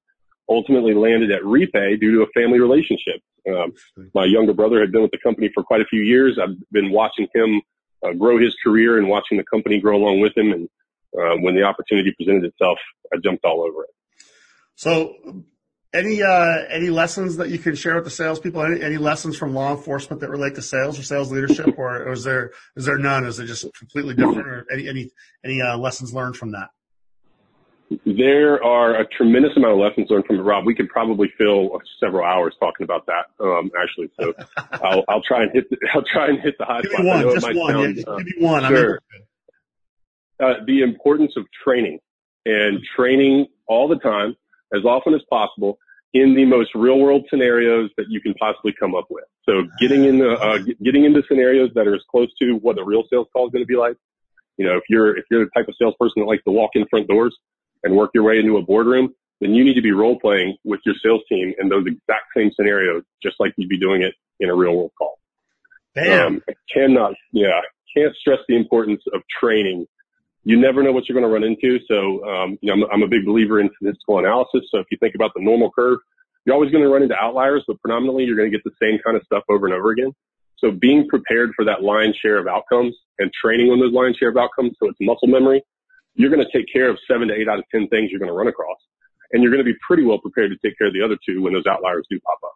ultimately 0.49 0.95
landed 0.95 1.31
at 1.31 1.43
Repay 1.43 1.99
due 1.99 2.17
to 2.17 2.23
a 2.23 2.27
family 2.39 2.61
relationship. 2.61 3.21
Um, 3.49 3.73
my 4.15 4.25
younger 4.25 4.53
brother 4.53 4.81
had 4.81 4.93
been 4.93 5.03
with 5.03 5.11
the 5.11 5.19
company 5.19 5.51
for 5.55 5.63
quite 5.63 5.81
a 5.81 5.87
few 5.87 6.01
years. 6.01 6.39
I've 6.43 6.57
been 6.71 6.91
watching 6.91 7.29
him 7.35 7.63
uh, 8.05 8.13
grow 8.13 8.39
his 8.39 8.55
career 8.63 8.99
and 8.99 9.09
watching 9.09 9.39
the 9.39 9.45
company 9.45 9.81
grow 9.81 9.97
along 9.97 10.21
with 10.21 10.37
him, 10.37 10.53
and 10.53 10.69
uh, 11.17 11.37
when 11.41 11.55
the 11.55 11.63
opportunity 11.63 12.13
presented 12.17 12.45
itself, 12.45 12.79
I 13.13 13.19
jumped 13.23 13.45
all 13.45 13.63
over 13.63 13.85
it. 13.85 13.91
So, 14.77 15.15
any 15.95 16.23
uh, 16.23 16.65
any 16.69 16.91
lessons 16.91 17.37
that 17.37 17.49
you 17.49 17.59
can 17.59 17.75
share 17.75 17.95
with 17.95 18.05
the 18.05 18.11
salespeople? 18.11 18.63
Any, 18.63 18.83
any 18.83 18.97
lessons 18.97 19.37
from 19.37 19.55
law 19.55 19.71
enforcement 19.71 20.21
that 20.21 20.31
relate 20.31 20.55
to 20.57 20.63
sales 20.63 20.99
or 20.99 21.03
sales 21.03 21.33
leadership, 21.33 21.79
or, 21.79 22.03
or 22.03 22.13
is 22.13 22.25
there 22.25 22.51
is 22.77 22.85
there 22.85 22.99
none? 22.99 23.25
Is 23.25 23.39
it 23.39 23.47
just 23.47 23.67
completely 23.79 24.15
different, 24.15 24.47
or 24.47 24.67
any 24.73 24.89
any 24.89 25.11
any 25.45 25.63
uh, 25.63 25.79
lessons 25.79 26.13
learned 26.13 26.37
from 26.37 26.53
that? 26.53 26.71
There 28.05 28.63
are 28.65 29.01
a 29.01 29.07
tremendous 29.07 29.53
amount 29.57 29.75
of 29.75 29.79
lessons 29.79 30.09
learned 30.11 30.27
from 30.27 30.37
it, 30.37 30.43
Rob. 30.43 30.67
We 30.67 30.75
could 30.75 30.89
probably 30.89 31.33
fill 31.39 31.79
several 32.01 32.25
hours 32.25 32.55
talking 32.59 32.83
about 32.83 33.07
that. 33.07 33.27
Um, 33.39 33.71
actually, 33.81 34.11
so 34.19 34.33
I'll, 34.83 35.05
I'll 35.09 35.23
try 35.23 35.43
and 35.43 35.53
hit 35.53 35.71
the, 35.71 35.77
I'll 35.95 36.03
try 36.03 36.29
and 36.29 36.41
hit 36.41 36.57
the 36.59 36.65
high 36.65 36.81
Me 36.81 37.09
one, 37.09 37.23
just 37.35 37.47
one. 37.55 37.73
Sound, 37.73 37.97
yeah, 37.97 38.03
uh, 38.07 38.17
give 38.17 38.27
me 38.27 38.33
one. 38.39 38.65
Sure 38.65 39.01
uh, 40.41 40.55
the 40.67 40.83
importance 40.83 41.33
of 41.37 41.47
training 41.65 41.99
and 42.45 42.81
training 42.97 43.47
all 43.67 43.89
the 43.89 43.99
time, 43.99 44.37
as 44.75 44.85
often 44.85 45.15
as 45.15 45.23
possible, 45.31 45.79
in 46.15 46.35
the 46.35 46.45
most 46.45 46.71
real 46.75 46.99
world 46.99 47.27
scenarios 47.29 47.91
that 47.97 48.07
you 48.09 48.21
can 48.21 48.33
possibly 48.35 48.73
come 48.79 48.95
up 48.95 49.07
with. 49.11 49.25
So 49.45 49.65
getting 49.81 50.05
in 50.05 50.19
the, 50.19 50.31
uh, 50.31 50.59
getting 50.83 51.05
into 51.05 51.23
scenarios 51.29 51.71
that 51.75 51.87
are 51.87 51.95
as 51.95 52.03
close 52.11 52.29
to 52.41 52.53
what 52.63 52.79
a 52.79 52.85
real 52.85 53.03
sales 53.11 53.27
call 53.33 53.47
is 53.47 53.53
going 53.53 53.65
to 53.65 53.67
be 53.67 53.77
like. 53.77 53.97
You 54.57 54.65
know, 54.65 54.77
if 54.77 54.85
you're, 54.89 55.17
if 55.19 55.25
you're 55.31 55.45
the 55.45 55.51
type 55.51 55.67
of 55.69 55.75
salesperson 55.77 56.23
that 56.23 56.27
likes 56.27 56.45
to 56.45 56.53
walk 56.53 56.71
in 56.75 56.87
front 56.89 57.09
doors 57.09 57.37
and 57.83 57.97
work 57.97 58.13
your 58.15 58.23
way 58.23 58.39
into 58.39 58.57
a 58.57 58.63
boardroom, 58.63 59.13
then 59.41 59.53
you 59.53 59.65
need 59.65 59.75
to 59.75 59.83
be 59.83 59.91
role 59.91 60.19
playing 60.19 60.57
with 60.65 60.81
your 60.87 60.95
sales 61.03 61.23
team 61.29 61.53
in 61.59 61.69
those 61.69 61.85
exact 61.87 62.27
same 62.37 62.53
scenarios, 62.55 63.03
just 63.21 63.35
like 63.41 63.53
you'd 63.57 63.69
be 63.69 63.79
doing 63.79 64.03
it 64.03 64.15
in 64.39 64.49
a 64.49 64.55
real 64.55 64.75
world 64.75 64.93
call. 64.97 65.19
Damn. 65.97 66.27
Um, 66.27 66.43
I 66.49 66.53
cannot, 66.73 67.15
yeah, 67.33 67.61
can't 67.97 68.15
stress 68.15 68.39
the 68.49 68.57
importance 68.57 69.03
of 69.13 69.23
training 69.41 69.87
you 70.45 70.61
never 70.61 70.83
know 70.83 70.93
what 70.93 71.09
you're 71.09 71.19
going 71.19 71.29
to 71.29 71.33
run 71.33 71.45
into. 71.45 71.81
So, 71.89 72.25
um, 72.29 72.59
you 72.61 72.69
know, 72.69 72.85
I'm, 72.85 72.93
I'm, 72.93 73.03
a 73.03 73.09
big 73.09 73.25
believer 73.25 73.61
in 73.61 73.71
statistical 73.77 74.19
analysis. 74.19 74.63
So 74.71 74.79
if 74.79 74.87
you 74.91 74.99
think 75.01 75.15
about 75.15 75.33
the 75.35 75.43
normal 75.43 75.71
curve, 75.71 75.99
you're 76.45 76.55
always 76.55 76.71
going 76.71 76.85
to 76.85 76.91
run 76.91 77.03
into 77.03 77.17
outliers, 77.17 77.65
but 77.67 77.81
predominantly 77.81 78.25
you're 78.25 78.37
going 78.37 78.51
to 78.51 78.57
get 78.57 78.65
the 78.65 78.77
same 78.81 78.99
kind 79.03 79.17
of 79.17 79.23
stuff 79.25 79.43
over 79.49 79.67
and 79.67 79.75
over 79.75 79.91
again. 79.91 80.13
So 80.59 80.71
being 80.71 81.09
prepared 81.09 81.53
for 81.57 81.65
that 81.65 81.83
lion's 81.83 82.17
share 82.17 82.39
of 82.39 82.47
outcomes 82.47 82.95
and 83.19 83.31
training 83.33 83.71
on 83.71 83.81
those 83.81 83.93
lion's 83.93 84.17
share 84.17 84.29
of 84.29 84.37
outcomes. 84.37 84.73
So 84.81 84.89
it's 84.89 84.99
muscle 85.01 85.29
memory. 85.29 85.63
You're 86.15 86.31
going 86.31 86.45
to 86.45 86.53
take 86.57 86.71
care 86.73 86.89
of 86.89 86.99
seven 87.11 87.29
to 87.29 87.35
eight 87.35 87.49
out 87.49 87.59
of 87.59 87.65
10 87.73 87.89
things 87.89 88.11
you're 88.11 88.21
going 88.21 88.31
to 88.31 88.37
run 88.37 88.49
across. 88.49 88.79
And 89.33 89.43
you're 89.43 89.51
going 89.51 89.65
to 89.65 89.71
be 89.71 89.77
pretty 89.87 90.05
well 90.05 90.19
prepared 90.19 90.53
to 90.53 90.69
take 90.69 90.79
care 90.79 90.87
of 90.87 90.93
the 90.93 91.03
other 91.03 91.17
two 91.27 91.43
when 91.43 91.55
those 91.55 91.67
outliers 91.67 92.07
do 92.11 92.21
pop 92.21 92.39
up. 92.45 92.53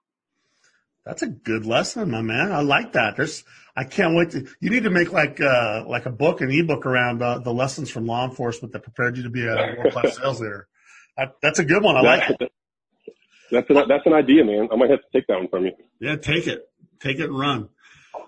That's 1.09 1.23
a 1.23 1.27
good 1.27 1.65
lesson, 1.65 2.11
my 2.11 2.21
man. 2.21 2.53
I 2.53 2.61
like 2.61 2.93
that. 2.93 3.17
There's, 3.17 3.43
I 3.75 3.85
can't 3.85 4.15
wait 4.15 4.33
to. 4.33 4.47
You 4.61 4.69
need 4.69 4.83
to 4.83 4.91
make 4.91 5.11
like 5.11 5.41
uh 5.41 5.85
like 5.87 6.05
a 6.05 6.11
book, 6.11 6.43
an 6.43 6.51
ebook 6.51 6.85
around 6.85 7.23
uh, 7.23 7.39
the 7.39 7.51
lessons 7.51 7.89
from 7.89 8.05
law 8.05 8.29
enforcement 8.29 8.75
that 8.75 8.83
prepared 8.83 9.17
you 9.17 9.23
to 9.23 9.31
be 9.31 9.47
a 9.47 9.55
world 9.79 9.95
class 9.95 10.19
sales 10.19 10.39
leader. 10.43 10.69
That, 11.17 11.37
that's 11.41 11.61
a 11.61 11.65
good 11.65 11.83
one. 11.83 11.97
I 11.97 12.03
like 12.03 12.29
it. 12.29 12.53
That's 13.51 13.71
an, 13.71 13.89
that's 13.89 14.05
an 14.05 14.13
idea, 14.13 14.45
man. 14.45 14.69
I 14.71 14.77
might 14.77 14.91
have 14.91 15.01
to 15.01 15.07
take 15.11 15.27
that 15.29 15.39
one 15.39 15.49
from 15.49 15.65
you. 15.65 15.73
Yeah, 15.99 16.17
take 16.17 16.47
it, 16.47 16.69
take 17.01 17.19
it 17.19 17.31
and 17.31 17.39
run. 17.39 17.71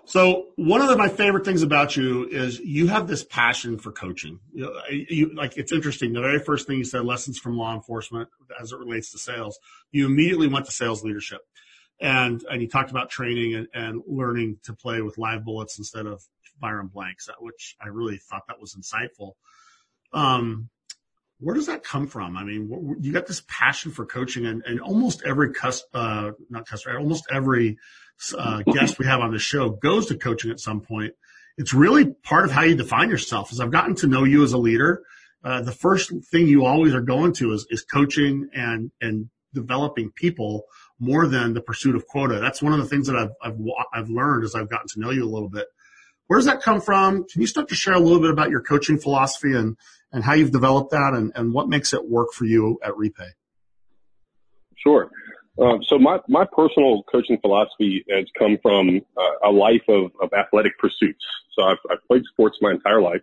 So 0.05 0.47
one 0.55 0.81
of 0.81 0.87
the, 0.87 0.97
my 0.97 1.07
favorite 1.07 1.45
things 1.45 1.61
about 1.61 1.95
you 1.95 2.27
is 2.27 2.59
you 2.59 2.87
have 2.87 3.07
this 3.07 3.23
passion 3.23 3.77
for 3.77 3.91
coaching. 3.91 4.39
You, 4.53 4.63
know, 4.63 4.73
you, 4.89 5.35
like 5.35 5.55
it's 5.55 5.71
interesting. 5.71 6.13
The 6.13 6.21
very 6.21 6.39
first 6.39 6.65
thing 6.65 6.79
you 6.79 6.83
said, 6.83 7.05
lessons 7.05 7.37
from 7.37 7.57
law 7.57 7.75
enforcement 7.75 8.29
as 8.59 8.71
it 8.71 8.79
relates 8.79 9.11
to 9.11 9.19
sales. 9.19 9.59
You 9.91 10.07
immediately 10.07 10.47
went 10.47 10.65
to 10.65 10.71
sales 10.71 11.03
leadership. 11.03 11.41
And 12.01 12.43
and 12.49 12.61
you 12.61 12.67
talked 12.67 12.89
about 12.89 13.09
training 13.09 13.53
and, 13.55 13.67
and 13.73 14.01
learning 14.07 14.57
to 14.63 14.73
play 14.73 15.01
with 15.01 15.17
live 15.17 15.45
bullets 15.45 15.77
instead 15.77 16.07
of 16.07 16.21
firing 16.59 16.87
blanks, 16.87 17.29
which 17.39 17.75
I 17.81 17.87
really 17.87 18.17
thought 18.17 18.47
that 18.47 18.59
was 18.59 18.75
insightful. 18.75 19.33
Um, 20.13 20.69
where 21.39 21.55
does 21.55 21.67
that 21.67 21.83
come 21.83 22.07
from? 22.07 22.37
I 22.37 22.43
mean, 22.43 22.97
you 23.01 23.11
got 23.11 23.25
this 23.25 23.41
passion 23.47 23.91
for 23.91 24.05
coaching, 24.05 24.45
and, 24.45 24.61
and 24.65 24.79
almost 24.79 25.23
every 25.25 25.53
cus, 25.53 25.83
uh, 25.93 26.31
not 26.49 26.67
customer, 26.67 26.99
almost 26.99 27.25
every 27.31 27.77
uh, 28.37 28.61
guest 28.61 28.99
we 28.99 29.07
have 29.07 29.21
on 29.21 29.31
the 29.31 29.39
show 29.39 29.69
goes 29.69 30.07
to 30.07 30.17
coaching 30.17 30.51
at 30.51 30.59
some 30.59 30.81
point. 30.81 31.13
It's 31.57 31.73
really 31.73 32.13
part 32.23 32.45
of 32.45 32.51
how 32.51 32.61
you 32.61 32.75
define 32.75 33.09
yourself. 33.09 33.51
As 33.51 33.59
I've 33.59 33.71
gotten 33.71 33.95
to 33.95 34.07
know 34.07 34.23
you 34.23 34.43
as 34.43 34.53
a 34.53 34.57
leader, 34.57 35.01
uh, 35.43 35.61
the 35.63 35.71
first 35.71 36.11
thing 36.29 36.47
you 36.47 36.65
always 36.65 36.93
are 36.93 37.01
going 37.01 37.33
to 37.33 37.53
is, 37.53 37.65
is 37.69 37.83
coaching 37.83 38.49
and 38.53 38.91
and 39.01 39.29
developing 39.53 40.11
people 40.11 40.65
more 41.01 41.27
than 41.27 41.53
the 41.53 41.61
pursuit 41.61 41.95
of 41.95 42.07
quota. 42.07 42.39
That's 42.39 42.61
one 42.61 42.71
of 42.71 42.79
the 42.79 42.85
things 42.85 43.07
that 43.07 43.15
I've 43.17 43.31
I've 43.41 43.59
I've 43.91 44.09
learned 44.09 44.45
as 44.45 44.55
I've 44.55 44.69
gotten 44.69 44.87
to 44.89 44.99
know 44.99 45.09
you 45.09 45.25
a 45.25 45.29
little 45.29 45.49
bit. 45.49 45.67
Where 46.27 46.39
does 46.39 46.45
that 46.45 46.61
come 46.61 46.79
from? 46.79 47.25
Can 47.27 47.41
you 47.41 47.47
start 47.47 47.67
to 47.69 47.75
share 47.75 47.95
a 47.95 47.99
little 47.99 48.21
bit 48.21 48.29
about 48.29 48.51
your 48.51 48.61
coaching 48.61 48.97
philosophy 48.97 49.53
and 49.53 49.75
and 50.13 50.23
how 50.23 50.33
you've 50.33 50.51
developed 50.51 50.91
that 50.91 51.13
and, 51.13 51.31
and 51.35 51.53
what 51.53 51.67
makes 51.67 51.91
it 51.93 52.07
work 52.07 52.33
for 52.33 52.45
you 52.45 52.79
at 52.83 52.95
Repay? 52.95 53.29
Sure. 54.77 55.09
Um, 55.59 55.83
so 55.83 55.97
my, 55.99 56.19
my 56.27 56.45
personal 56.45 57.03
coaching 57.03 57.37
philosophy 57.39 58.05
has 58.09 58.25
come 58.37 58.57
from 58.61 59.01
uh, 59.17 59.49
a 59.49 59.51
life 59.51 59.83
of, 59.87 60.11
of 60.21 60.31
athletic 60.33 60.77
pursuits. 60.79 61.23
So 61.53 61.63
I've, 61.63 61.77
I've 61.89 62.03
played 62.07 62.23
sports 62.31 62.57
my 62.61 62.71
entire 62.71 63.01
life. 63.01 63.21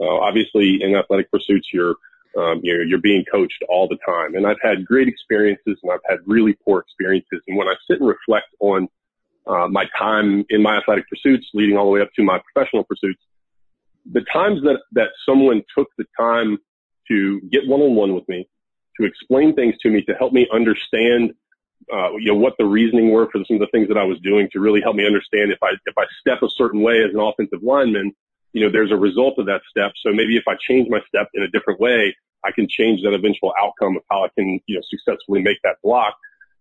Uh, 0.00 0.04
obviously 0.04 0.82
in 0.82 0.94
athletic 0.94 1.30
pursuits, 1.30 1.68
you're, 1.72 1.96
um, 2.36 2.60
you're, 2.62 2.84
you're 2.84 3.00
being 3.00 3.24
coached 3.30 3.62
all 3.68 3.88
the 3.88 3.98
time. 4.06 4.34
And 4.34 4.46
I've 4.46 4.60
had 4.62 4.84
great 4.84 5.08
experiences 5.08 5.78
and 5.82 5.92
I've 5.92 6.00
had 6.08 6.18
really 6.26 6.56
poor 6.64 6.80
experiences. 6.80 7.40
And 7.48 7.56
when 7.56 7.68
I 7.68 7.74
sit 7.88 8.00
and 8.00 8.08
reflect 8.08 8.48
on, 8.60 8.88
uh, 9.46 9.68
my 9.68 9.84
time 9.96 10.44
in 10.48 10.60
my 10.60 10.76
athletic 10.76 11.08
pursuits 11.08 11.46
leading 11.54 11.76
all 11.76 11.84
the 11.84 11.90
way 11.92 12.00
up 12.00 12.12
to 12.16 12.22
my 12.22 12.40
professional 12.52 12.84
pursuits, 12.84 13.20
the 14.10 14.24
times 14.32 14.62
that, 14.62 14.80
that 14.92 15.08
someone 15.24 15.62
took 15.76 15.88
the 15.98 16.04
time 16.18 16.58
to 17.08 17.40
get 17.52 17.66
one 17.66 17.80
on 17.80 17.94
one 17.94 18.14
with 18.14 18.28
me, 18.28 18.48
to 19.00 19.06
explain 19.06 19.54
things 19.54 19.74
to 19.82 19.90
me, 19.90 20.02
to 20.02 20.14
help 20.14 20.32
me 20.32 20.48
understand, 20.52 21.32
uh, 21.92 22.10
you 22.18 22.32
know, 22.32 22.38
what 22.38 22.54
the 22.58 22.64
reasoning 22.64 23.12
were 23.12 23.28
for 23.30 23.44
some 23.46 23.56
of 23.56 23.60
the 23.60 23.68
things 23.70 23.88
that 23.88 23.96
I 23.96 24.04
was 24.04 24.18
doing 24.20 24.48
to 24.52 24.60
really 24.60 24.80
help 24.80 24.96
me 24.96 25.06
understand 25.06 25.52
if 25.52 25.62
I, 25.62 25.70
if 25.86 25.96
I 25.96 26.04
step 26.20 26.42
a 26.42 26.48
certain 26.56 26.82
way 26.82 27.02
as 27.06 27.14
an 27.14 27.20
offensive 27.20 27.62
lineman, 27.62 28.12
you 28.56 28.64
know, 28.64 28.72
there's 28.72 28.90
a 28.90 28.96
result 28.96 29.34
of 29.38 29.46
that 29.46 29.60
step. 29.68 29.92
So 30.00 30.12
maybe 30.12 30.36
if 30.36 30.44
I 30.48 30.54
change 30.68 30.88
my 30.88 31.00
step 31.06 31.28
in 31.34 31.42
a 31.42 31.48
different 31.48 31.78
way, 31.78 32.16
I 32.44 32.52
can 32.52 32.66
change 32.68 33.02
that 33.02 33.12
eventual 33.12 33.52
outcome 33.60 33.96
of 33.98 34.02
how 34.10 34.24
I 34.24 34.28
can, 34.36 34.60
you 34.66 34.76
know, 34.76 34.82
successfully 34.88 35.42
make 35.42 35.58
that 35.62 35.76
block. 35.82 36.14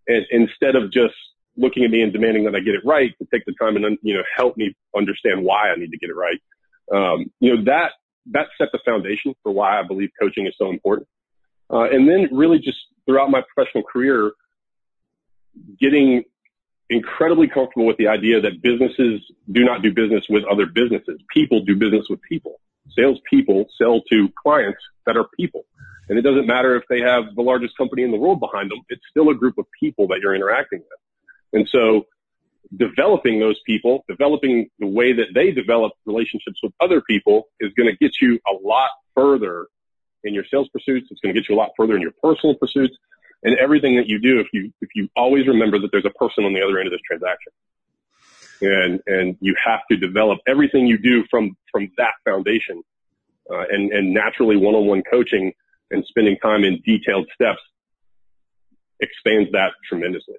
And 0.08 0.26
instead 0.30 0.76
of 0.76 0.92
just 0.92 1.16
looking 1.56 1.86
at 1.86 1.92
me 1.92 2.02
and 2.02 2.12
demanding 2.12 2.44
that 2.46 2.56
I 2.56 2.60
get 2.60 2.76
it 2.76 2.82
right, 2.84 3.12
to 3.20 3.28
take 3.34 3.46
the 3.46 3.54
time 3.62 3.78
and, 3.78 3.98
you 4.02 4.14
know, 4.14 4.24
help 4.36 4.58
me 4.58 4.76
understand 4.96 5.44
why 5.44 5.70
I 5.70 5.76
need 5.76 5.92
to 5.92 5.98
get 5.98 6.10
it 6.10 6.16
right 6.16 6.40
um, 6.94 7.32
you 7.40 7.56
know, 7.56 7.64
that, 7.66 7.92
that 8.32 8.48
set 8.58 8.70
the 8.72 8.80
foundation 8.86 9.34
for 9.44 9.52
why 9.52 9.80
I 9.80 9.84
believe 9.84 10.10
coaching 10.20 10.48
is 10.48 10.54
so 10.58 10.70
important. 10.70 11.08
Uh, 11.72 11.84
and 11.84 12.08
then 12.08 12.30
really 12.32 12.60
just 12.60 12.78
throughout 13.06 13.30
my 13.30 13.42
professional 13.54 13.84
career, 13.84 14.32
getting 15.80 16.24
incredibly 16.90 17.48
comfortable 17.48 17.86
with 17.86 17.98
the 17.98 18.08
idea 18.08 18.42
that 18.42 18.62
businesses 18.62 19.22
do 19.52 19.64
not 19.64 19.82
do 19.82 19.94
business 19.94 20.26
with 20.30 20.44
other 20.46 20.66
businesses. 20.66 21.20
People 21.34 21.62
do 21.62 21.76
business 21.76 22.08
with 22.10 22.22
people. 22.22 22.60
Salespeople 22.96 23.66
sell 23.78 24.02
to 24.12 24.30
clients 24.42 24.80
that 25.06 25.18
are 25.18 25.26
people. 25.38 25.66
And 26.08 26.20
it 26.20 26.22
doesn't 26.22 26.46
matter 26.46 26.76
if 26.76 26.84
they 26.88 27.00
have 27.02 27.36
the 27.36 27.42
largest 27.42 27.76
company 27.78 28.04
in 28.04 28.12
the 28.12 28.18
world 28.18 28.40
behind 28.40 28.70
them. 28.70 28.80
It's 28.90 29.02
still 29.10 29.30
a 29.30 29.36
group 29.36 29.58
of 29.58 29.66
people 29.80 30.08
that 30.10 30.20
you're 30.22 30.36
interacting 30.36 30.80
with. 30.80 31.60
And 31.60 31.70
so 31.70 32.06
developing 32.76 33.40
those 33.40 33.60
people, 33.66 34.04
developing 34.08 34.70
the 34.80 34.88
way 34.88 35.14
that 35.14 35.28
they 35.34 35.52
develop 35.52 35.94
relationships 36.06 36.60
with 36.62 36.74
other 36.80 37.02
people 37.02 37.48
is 37.60 37.72
going 37.74 37.90
to 37.90 37.98
get 37.98 38.16
you 38.22 38.40
a 38.48 38.54
lot 38.68 38.90
further 39.16 39.68
in 40.24 40.34
your 40.34 40.44
sales 40.52 40.68
pursuits. 40.70 41.08
It's 41.10 41.22
going 41.22 41.34
to 41.34 41.40
get 41.40 41.50
you 41.50 41.56
a 41.56 41.58
lot 41.58 41.72
further 41.78 41.96
in 41.96 42.02
your 42.02 42.14
personal 42.22 42.56
pursuits 42.56 42.96
and 43.46 43.58
everything 43.58 43.96
that 43.96 44.08
you 44.08 44.20
do. 44.20 44.42
If 44.42 44.48
you, 44.52 44.74
if 44.82 44.90
you 44.96 45.08
always 45.16 45.48
remember 45.48 45.80
that 45.80 45.90
there's 45.94 46.06
a 46.06 46.18
person 46.20 46.44
on 46.44 46.54
the 46.54 46.62
other 46.62 46.78
end 46.80 46.88
of 46.88 46.92
this 46.92 47.02
transaction 47.08 47.54
and, 48.62 49.00
and 49.08 49.38
you 49.40 49.56
have 49.64 49.82
to 49.90 49.98
develop 49.98 50.40
everything 50.48 50.88
you 50.88 50.98
do 50.98 51.24
from, 51.30 51.56
from 51.72 51.92
that 51.98 52.14
foundation. 52.26 52.84
Uh, 53.50 53.64
and, 53.70 53.92
and 53.92 54.12
naturally 54.12 54.58
one-on-one 54.58 55.04
coaching 55.10 55.54
and 55.92 56.04
spending 56.08 56.36
time 56.42 56.64
in 56.64 56.82
detailed 56.84 57.28
steps 57.36 57.60
expands 59.00 59.52
that 59.52 59.72
tremendously. 59.88 60.36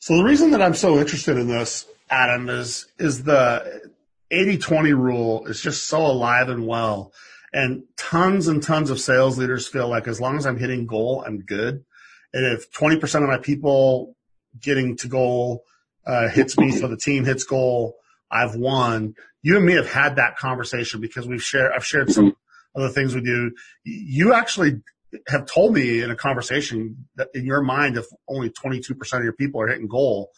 So 0.00 0.18
the 0.18 0.24
reason 0.24 0.50
that 0.50 0.60
I'm 0.60 0.74
so 0.74 0.98
interested 0.98 1.38
in 1.38 1.48
this, 1.48 1.86
Adam, 2.10 2.50
is 2.50 2.86
is 2.98 3.24
the 3.24 3.90
80-20 4.30 4.94
rule 4.94 5.46
is 5.46 5.62
just 5.62 5.86
so 5.86 5.98
alive 6.04 6.50
and 6.50 6.66
well. 6.66 7.12
And 7.54 7.84
tons 7.96 8.48
and 8.48 8.62
tons 8.62 8.90
of 8.90 9.00
sales 9.00 9.38
leaders 9.38 9.66
feel 9.66 9.88
like 9.88 10.06
as 10.06 10.20
long 10.20 10.36
as 10.36 10.44
I'm 10.44 10.58
hitting 10.58 10.86
goal, 10.86 11.24
I'm 11.26 11.38
good. 11.38 11.86
And 12.32 12.44
if 12.46 12.70
20% 12.72 13.22
of 13.22 13.28
my 13.28 13.38
people 13.38 14.16
getting 14.60 14.96
to 14.98 15.08
goal 15.08 15.64
uh, 16.06 16.28
hits 16.28 16.58
me, 16.58 16.70
so 16.70 16.88
the 16.88 16.96
team 16.96 17.24
hits 17.24 17.44
goal, 17.44 17.96
I've 18.30 18.54
won. 18.54 19.14
You 19.42 19.56
and 19.56 19.66
me 19.66 19.74
have 19.74 19.90
had 19.90 20.16
that 20.16 20.36
conversation 20.36 21.00
because 21.00 21.26
we've 21.26 21.42
shared. 21.42 21.72
I've 21.74 21.86
shared 21.86 22.12
some 22.12 22.36
other 22.74 22.88
things 22.88 23.14
with 23.14 23.24
you. 23.24 23.52
You 23.84 24.34
actually 24.34 24.82
have 25.28 25.46
told 25.46 25.74
me 25.74 26.02
in 26.02 26.10
a 26.10 26.16
conversation 26.16 27.06
that 27.16 27.28
in 27.34 27.44
your 27.44 27.62
mind, 27.62 27.96
if 27.96 28.06
only 28.28 28.50
22% 28.50 28.90
of 29.16 29.24
your 29.24 29.32
people 29.32 29.60
are 29.60 29.68
hitting 29.68 29.88
goal, 29.88 30.30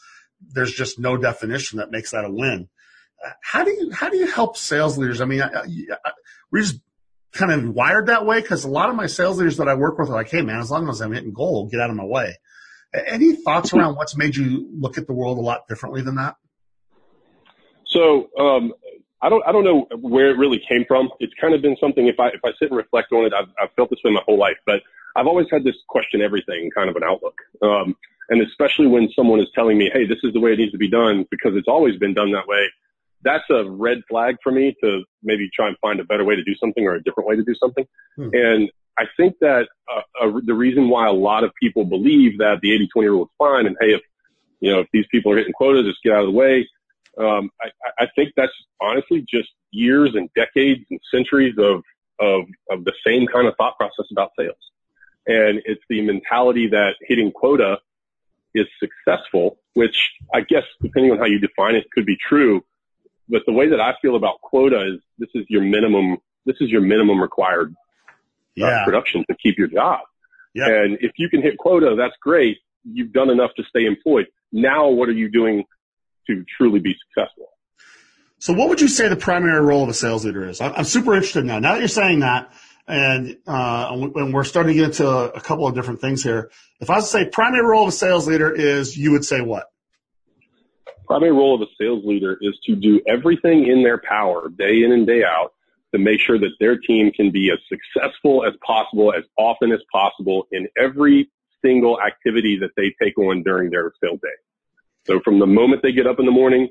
there's 0.52 0.72
just 0.72 0.98
no 0.98 1.16
definition 1.16 1.78
that 1.78 1.90
makes 1.90 2.12
that 2.12 2.24
a 2.24 2.30
win. 2.30 2.68
How 3.42 3.64
do 3.64 3.70
you, 3.70 3.90
how 3.90 4.08
do 4.08 4.16
you 4.16 4.30
help 4.30 4.56
sales 4.56 4.96
leaders? 4.96 5.20
I 5.20 5.24
mean, 5.24 5.42
I, 5.42 5.48
I, 5.48 6.12
we're 6.52 6.62
just 6.62 6.80
kind 7.32 7.52
of 7.52 7.74
wired 7.74 8.06
that 8.06 8.26
way 8.26 8.40
because 8.40 8.64
a 8.64 8.68
lot 8.68 8.88
of 8.88 8.96
my 8.96 9.06
sales 9.06 9.38
leaders 9.38 9.58
that 9.58 9.68
I 9.68 9.74
work 9.74 9.98
with 9.98 10.08
are 10.08 10.14
like, 10.14 10.30
Hey 10.30 10.42
man, 10.42 10.58
as 10.58 10.70
long 10.70 10.88
as 10.88 11.00
I'm 11.00 11.12
hitting 11.12 11.32
goal, 11.32 11.68
get 11.70 11.80
out 11.80 11.90
of 11.90 11.96
my 11.96 12.04
way. 12.04 12.36
Any 13.06 13.36
thoughts 13.36 13.72
around 13.74 13.96
what's 13.96 14.16
made 14.16 14.34
you 14.34 14.68
look 14.78 14.96
at 14.96 15.06
the 15.06 15.12
world 15.12 15.36
a 15.38 15.42
lot 15.42 15.68
differently 15.68 16.00
than 16.00 16.16
that? 16.16 16.36
So, 17.84 18.30
um, 18.38 18.72
I 19.20 19.28
don't, 19.28 19.44
I 19.46 19.52
don't 19.52 19.64
know 19.64 19.86
where 19.98 20.30
it 20.30 20.38
really 20.38 20.62
came 20.68 20.84
from. 20.86 21.10
It's 21.18 21.34
kind 21.40 21.52
of 21.52 21.60
been 21.60 21.76
something, 21.80 22.06
if 22.06 22.20
I, 22.20 22.28
if 22.28 22.40
I 22.44 22.50
sit 22.58 22.70
and 22.70 22.76
reflect 22.76 23.12
on 23.12 23.24
it, 23.24 23.32
I've, 23.34 23.48
I've 23.60 23.72
felt 23.74 23.90
this 23.90 23.98
way 24.04 24.12
my 24.12 24.22
whole 24.24 24.38
life, 24.38 24.56
but 24.64 24.80
I've 25.16 25.26
always 25.26 25.48
had 25.50 25.64
this 25.64 25.74
question 25.88 26.22
everything 26.22 26.70
kind 26.74 26.88
of 26.88 26.96
an 26.96 27.02
outlook. 27.02 27.34
Um, 27.60 27.96
and 28.28 28.40
especially 28.42 28.86
when 28.86 29.08
someone 29.16 29.40
is 29.40 29.48
telling 29.54 29.76
me, 29.76 29.90
Hey, 29.92 30.06
this 30.06 30.18
is 30.22 30.32
the 30.32 30.40
way 30.40 30.52
it 30.52 30.58
needs 30.58 30.72
to 30.72 30.78
be 30.78 30.88
done 30.88 31.26
because 31.30 31.56
it's 31.56 31.68
always 31.68 31.96
been 31.98 32.14
done 32.14 32.30
that 32.32 32.46
way. 32.46 32.64
That's 33.22 33.44
a 33.50 33.68
red 33.68 33.98
flag 34.08 34.36
for 34.42 34.52
me 34.52 34.76
to 34.82 35.02
maybe 35.22 35.50
try 35.54 35.68
and 35.68 35.76
find 35.78 36.00
a 36.00 36.04
better 36.04 36.24
way 36.24 36.36
to 36.36 36.44
do 36.44 36.54
something 36.54 36.84
or 36.84 36.94
a 36.94 37.02
different 37.02 37.28
way 37.28 37.36
to 37.36 37.42
do 37.42 37.54
something. 37.54 37.86
Hmm. 38.16 38.28
And 38.32 38.70
I 38.98 39.04
think 39.16 39.36
that 39.40 39.68
uh, 39.92 40.26
uh, 40.26 40.40
the 40.44 40.54
reason 40.54 40.88
why 40.88 41.06
a 41.06 41.12
lot 41.12 41.44
of 41.44 41.52
people 41.60 41.84
believe 41.84 42.38
that 42.38 42.60
the 42.62 42.70
80-20 42.96 43.04
rule 43.06 43.24
is 43.24 43.30
fine 43.38 43.66
and 43.66 43.76
hey, 43.80 43.94
if, 43.94 44.02
you 44.60 44.72
know, 44.72 44.80
if 44.80 44.88
these 44.92 45.06
people 45.10 45.32
are 45.32 45.36
hitting 45.36 45.52
quotas, 45.52 45.84
just 45.84 46.02
get 46.02 46.12
out 46.12 46.20
of 46.20 46.26
the 46.26 46.32
way 46.32 46.66
um, 47.18 47.50
I, 47.60 47.70
I 47.98 48.06
think 48.14 48.32
that's 48.36 48.52
honestly 48.80 49.24
just 49.28 49.50
years 49.70 50.14
and 50.14 50.30
decades 50.34 50.84
and 50.90 51.00
centuries 51.12 51.54
of, 51.58 51.82
of, 52.20 52.42
of 52.70 52.84
the 52.84 52.92
same 53.06 53.26
kind 53.26 53.46
of 53.46 53.54
thought 53.56 53.76
process 53.76 54.06
about 54.12 54.30
sales. 54.38 54.56
And 55.26 55.60
it's 55.64 55.82
the 55.88 56.00
mentality 56.02 56.68
that 56.68 56.94
hitting 57.02 57.32
quota 57.32 57.78
is 58.54 58.66
successful, 58.78 59.58
which 59.74 60.10
I 60.32 60.40
guess 60.40 60.64
depending 60.80 61.12
on 61.12 61.18
how 61.18 61.26
you 61.26 61.38
define 61.38 61.74
it 61.74 61.86
could 61.92 62.06
be 62.06 62.16
true. 62.16 62.64
But 63.28 63.42
the 63.46 63.52
way 63.52 63.68
that 63.68 63.80
I 63.80 63.92
feel 64.00 64.16
about 64.16 64.40
quota 64.40 64.94
is 64.94 65.00
this 65.18 65.28
is 65.34 65.44
your 65.48 65.62
minimum, 65.62 66.18
this 66.46 66.56
is 66.60 66.70
your 66.70 66.80
minimum 66.80 67.20
required 67.20 67.74
uh, 68.08 68.12
yeah. 68.54 68.84
production 68.84 69.24
to 69.30 69.36
keep 69.42 69.58
your 69.58 69.68
job. 69.68 70.00
Yeah. 70.54 70.68
And 70.68 70.98
if 71.00 71.12
you 71.18 71.28
can 71.28 71.42
hit 71.42 71.58
quota, 71.58 71.94
that's 71.96 72.16
great. 72.20 72.58
You've 72.84 73.12
done 73.12 73.30
enough 73.30 73.50
to 73.56 73.64
stay 73.68 73.84
employed. 73.84 74.26
Now 74.50 74.88
what 74.88 75.08
are 75.08 75.12
you 75.12 75.30
doing 75.30 75.64
to 76.28 76.44
truly 76.56 76.80
be 76.80 76.94
successful. 77.08 77.48
So 78.38 78.52
what 78.52 78.68
would 78.68 78.80
you 78.80 78.88
say 78.88 79.08
the 79.08 79.16
primary 79.16 79.60
role 79.60 79.82
of 79.82 79.88
a 79.88 79.94
sales 79.94 80.24
leader 80.24 80.48
is? 80.48 80.60
I'm 80.60 80.84
super 80.84 81.14
interested 81.14 81.44
now. 81.44 81.58
Now 81.58 81.72
that 81.72 81.80
you're 81.80 81.88
saying 81.88 82.20
that, 82.20 82.52
and, 82.86 83.36
uh, 83.46 84.10
and 84.14 84.32
we're 84.32 84.44
starting 84.44 84.72
to 84.72 84.74
get 84.74 84.90
into 84.90 85.06
a 85.08 85.40
couple 85.40 85.66
of 85.66 85.74
different 85.74 86.00
things 86.00 86.22
here. 86.22 86.50
If 86.80 86.88
I 86.88 86.96
was 86.96 87.04
to 87.04 87.10
say 87.10 87.28
primary 87.28 87.66
role 87.66 87.82
of 87.82 87.88
a 87.88 87.92
sales 87.92 88.26
leader 88.26 88.50
is, 88.50 88.96
you 88.96 89.10
would 89.12 89.24
say 89.24 89.40
what? 89.40 89.66
Primary 91.08 91.32
role 91.32 91.54
of 91.54 91.62
a 91.62 91.72
sales 91.80 92.04
leader 92.04 92.36
is 92.42 92.58
to 92.66 92.76
do 92.76 93.00
everything 93.08 93.66
in 93.66 93.82
their 93.82 93.96
power, 93.96 94.50
day 94.50 94.82
in 94.82 94.92
and 94.92 95.06
day 95.06 95.24
out, 95.24 95.54
to 95.92 95.98
make 95.98 96.20
sure 96.20 96.38
that 96.38 96.52
their 96.60 96.76
team 96.76 97.10
can 97.10 97.30
be 97.30 97.50
as 97.50 97.58
successful 97.66 98.44
as 98.44 98.52
possible, 98.64 99.14
as 99.14 99.24
often 99.38 99.72
as 99.72 99.80
possible 99.90 100.46
in 100.52 100.68
every 100.78 101.30
single 101.64 101.98
activity 102.02 102.58
that 102.58 102.72
they 102.76 102.94
take 103.02 103.16
on 103.16 103.42
during 103.42 103.70
their 103.70 103.90
sales 104.04 104.20
day. 104.20 104.28
So 105.06 105.18
from 105.20 105.38
the 105.38 105.46
moment 105.46 105.82
they 105.82 105.92
get 105.92 106.06
up 106.06 106.18
in 106.20 106.26
the 106.26 106.30
morning 106.30 106.68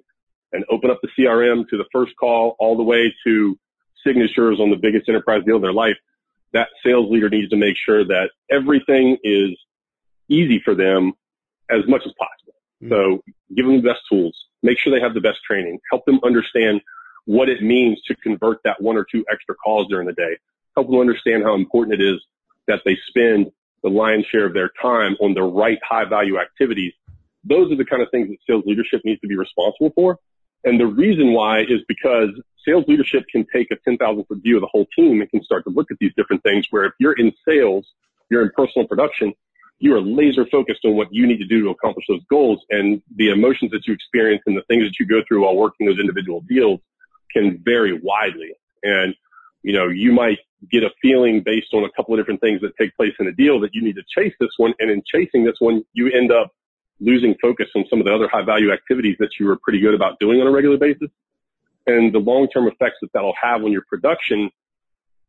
and 0.53 0.63
open 0.70 0.91
up 0.91 1.00
the 1.01 1.10
CRM 1.17 1.67
to 1.70 1.77
the 1.77 1.86
first 1.91 2.15
call 2.15 2.56
all 2.60 2.77
the 2.77 2.84
way 2.84 3.12
to 3.25 3.58
signatures 4.06 4.60
on 4.60 4.70
the 4.70 4.75
biggest 4.75 5.10
enterprise 5.10 5.41
deal 5.48 5.56
of 5.56 5.63
their 5.63 5.74
life, 5.74 5.98
that 6.53 6.67
sales 6.86 7.12
leader 7.12 7.27
needs 7.27 7.50
to 7.50 7.58
make 7.58 7.75
sure 7.75 8.06
that 8.06 8.29
everything 8.51 9.17
is 9.24 9.58
easy 10.29 10.62
for 10.63 10.75
them 10.75 11.13
as 11.72 11.82
much 11.88 12.03
as 12.06 12.13
possible. 12.20 12.53
So 12.81 13.22
hmm. 13.25 13.55
give 13.55 13.65
them 13.65 13.81
the 13.81 13.88
best 13.88 14.01
tools, 14.10 14.36
make 14.63 14.77
sure 14.77 14.93
they 14.93 15.03
have 15.03 15.13
the 15.13 15.22
best 15.22 15.39
training, 15.43 15.79
help 15.91 16.05
them 16.05 16.19
understand 16.24 16.81
what 17.25 17.50
it 17.50 17.62
means 17.62 18.01
to 18.03 18.15
convert 18.15 18.62
that 18.63 18.81
one 18.81 18.96
or 18.98 19.05
two 19.10 19.25
extra 19.31 19.55
calls 19.55 19.88
during 19.88 20.07
the 20.07 20.13
day, 20.13 20.38
help 20.75 20.88
them 20.88 21.00
understand 21.00 21.43
how 21.43 21.55
important 21.55 22.00
it 22.00 22.03
is 22.03 22.22
that 22.67 22.81
they 22.86 22.98
spend 23.07 23.51
the 23.84 23.89
lion's 23.89 24.25
share 24.25 24.46
of 24.46 24.53
their 24.53 24.72
time 24.81 25.15
on 25.19 25.34
the 25.34 25.43
right 25.43 25.79
high 25.88 26.05
value 26.05 26.39
activities. 26.39 26.93
Those 27.43 27.72
are 27.72 27.75
the 27.75 27.86
kind 27.86 28.01
of 28.01 28.10
things 28.12 28.29
that 28.29 28.38
sales 28.48 28.63
leadership 28.65 29.01
needs 29.03 29.22
to 29.22 29.27
be 29.27 29.36
responsible 29.36 29.91
for. 29.96 30.19
And 30.63 30.79
the 30.79 30.88
reason 30.88 31.34
why 31.34 31.62
is 31.62 31.81
because 31.88 32.29
sales 32.65 32.86
leadership 32.88 33.25
can 33.31 33.46
take 33.53 33.72
a 33.72 33.75
10,000 33.86 34.25
foot 34.25 34.38
view 34.41 34.57
of 34.57 34.62
the 34.62 34.67
whole 34.67 34.88
team 34.96 35.22
and 35.22 35.29
can 35.29 35.43
start 35.43 35.63
to 35.65 35.69
look 35.69 35.91
at 35.91 35.98
these 36.00 36.12
different 36.17 36.43
things 36.43 36.65
where 36.69 36.86
if 36.86 36.93
you're 37.00 37.13
in 37.13 37.31
sales, 37.48 37.88
you're 38.29 38.41
in 38.41 38.51
personal 38.55 38.88
production, 38.88 39.34
you 39.79 39.93
are 39.96 40.01
laser 40.01 40.46
focused 40.48 40.86
on 40.86 40.96
what 40.96 41.07
you 41.12 41.27
need 41.27 41.38
to 41.38 41.46
do 41.46 41.63
to 41.63 41.69
accomplish 41.69 42.05
those 42.07 42.24
goals 42.29 42.60
and 42.69 43.01
the 43.15 43.29
emotions 43.29 43.72
that 43.72 43.86
you 43.86 43.93
experience 43.93 44.41
and 44.48 44.57
the 44.57 44.63
things 44.67 44.84
that 44.84 44.93
you 45.00 45.05
go 45.05 45.22
through 45.27 45.43
while 45.43 45.55
working 45.55 45.86
those 45.86 46.00
individual 46.00 46.41
deals 46.48 46.79
can 47.31 47.62
vary 47.63 48.00
widely. 48.01 48.51
And, 48.84 49.13
you 49.62 49.74
know, 49.74 49.88
you 49.88 50.12
might 50.12 50.39
get 50.72 50.84
a 50.84 50.89
feeling 51.01 51.41
based 51.46 51.74
on 51.74 51.84
a 51.84 51.91
couple 51.91 52.13
of 52.13 52.19
different 52.19 52.41
things 52.41 52.62
that 52.62 52.75
take 52.77 52.96
place 52.96 53.13
in 53.19 53.27
a 53.27 53.31
deal 53.31 53.60
that 53.60 53.72
you 53.74 53.84
need 53.84 53.96
to 53.96 54.03
chase 54.10 54.34
this 54.39 54.50
one. 54.57 54.74
And 54.79 54.89
in 54.89 55.03
chasing 55.05 55.43
this 55.43 55.57
one, 55.60 55.84
you 55.93 56.10
end 56.12 56.31
up 56.31 56.51
losing 57.00 57.36
focus 57.39 57.67
on 57.75 57.86
some 57.89 58.00
of 58.00 58.05
the 58.05 58.13
other 58.13 58.27
high 58.27 58.43
value 58.43 58.72
activities 58.72 59.17
that 59.19 59.29
you 59.39 59.46
were 59.46 59.57
pretty 59.62 59.79
good 59.79 59.93
about 59.93 60.19
doing 60.19 60.41
on 60.41 60.48
a 60.48 60.51
regular 60.51 60.77
basis. 60.77 61.10
And 61.86 62.12
the 62.12 62.19
long 62.19 62.48
term 62.48 62.67
effects 62.67 62.98
that 63.01 63.13
that'll 63.13 63.36
have 63.41 63.63
on 63.63 63.72
your 63.72 63.84
production 63.88 64.50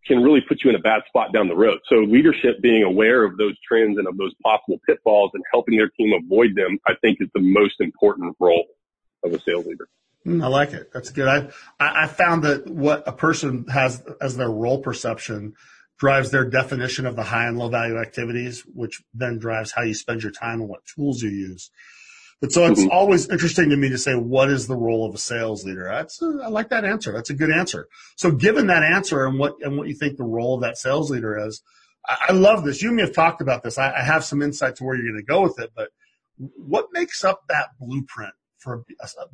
can 0.09 0.23
really 0.23 0.41
put 0.41 0.65
you 0.65 0.71
in 0.71 0.77
a 0.77 0.81
bad 0.81 1.03
spot 1.07 1.33
down 1.33 1.49
the 1.49 1.55
road. 1.55 1.79
So 1.89 1.97
leadership 1.97 2.61
being 2.61 2.83
aware 2.83 3.25
of 3.25 3.37
those 3.37 3.55
trends 3.67 3.99
and 3.99 4.09
of 4.09 4.17
those 4.17 4.35
possible 4.43 4.81
pitfalls 4.87 5.31
and 5.35 5.45
helping 5.53 5.77
their 5.77 5.91
team 5.91 6.13
avoid 6.13 6.57
them, 6.57 6.79
I 6.87 6.95
think 7.01 7.19
is 7.21 7.29
the 7.35 7.41
most 7.41 7.75
important 7.81 8.35
role 8.41 8.67
of 9.23 9.33
a 9.33 9.41
sales 9.41 9.67
leader. 9.67 9.89
Mm, 10.27 10.43
I 10.43 10.49
like 10.49 10.73
it. 10.73 10.91
That's 10.93 11.11
good. 11.11 11.29
I, 11.29 11.49
I 11.79 12.07
found 12.07 12.43
that 12.45 12.67
what 12.67 13.07
a 13.07 13.13
person 13.13 13.67
has 13.69 14.03
as 14.21 14.37
their 14.37 14.51
role 14.51 14.81
perception 14.81 15.55
drives 15.99 16.31
their 16.31 16.45
definition 16.45 17.07
of 17.07 17.17
the 17.17 17.25
high 17.25 17.47
and 17.47 17.59
low 17.59 17.69
value 17.69 17.99
activities, 17.99 18.65
which 18.75 19.03
then 19.15 19.39
drives 19.39 19.73
how 19.73 19.83
you 19.83 19.95
spend 19.95 20.23
your 20.23 20.33
time 20.33 20.61
and 20.61 20.69
what 20.69 20.81
tools 20.87 21.23
you 21.23 21.31
use. 21.31 21.71
But 22.41 22.53
so 22.53 22.67
it's 22.67 22.81
mm-hmm. 22.81 22.91
always 22.91 23.29
interesting 23.29 23.71
to 23.71 23.77
me 23.77 23.89
to 23.89 23.99
say, 23.99 24.15
what 24.15 24.49
is 24.49 24.69
the 24.69 24.77
role 24.77 25.09
of 25.09 25.15
a 25.15 25.19
sales 25.19 25.65
leader? 25.65 25.85
That's, 25.85 26.23
a, 26.23 26.41
I 26.45 26.49
like 26.49 26.69
that 26.69 26.85
answer. 26.85 27.13
That's 27.13 27.31
a 27.31 27.35
good 27.35 27.51
answer. 27.51 27.89
So 28.17 28.31
given 28.31 28.69
that 28.69 28.85
answer 28.85 29.27
and 29.27 29.39
what, 29.39 29.55
and 29.61 29.77
what 29.77 29.89
you 29.89 29.95
think 29.95 30.17
the 30.17 30.25
role 30.25 30.55
of 30.55 30.61
that 30.61 30.79
sales 30.79 31.11
leader 31.11 31.37
is, 31.47 31.63
I, 32.09 32.17
I 32.29 32.33
love 32.33 32.65
this. 32.65 32.81
You 32.81 32.89
and 32.89 32.97
me 32.97 33.03
have 33.03 33.15
talked 33.15 33.41
about 33.41 33.65
this. 33.65 33.77
I, 33.77 33.93
I 33.93 34.03
have 34.03 34.25
some 34.25 34.41
insight 34.41 34.77
to 34.77 34.85
where 34.85 34.95
you're 34.95 35.11
going 35.11 35.25
to 35.25 35.27
go 35.27 35.43
with 35.43 35.59
it, 35.59 35.73
but 35.75 35.91
what 36.37 36.87
makes 36.93 37.25
up 37.25 37.43
that 37.49 37.71
blueprint 37.81 38.35
for 38.59 38.85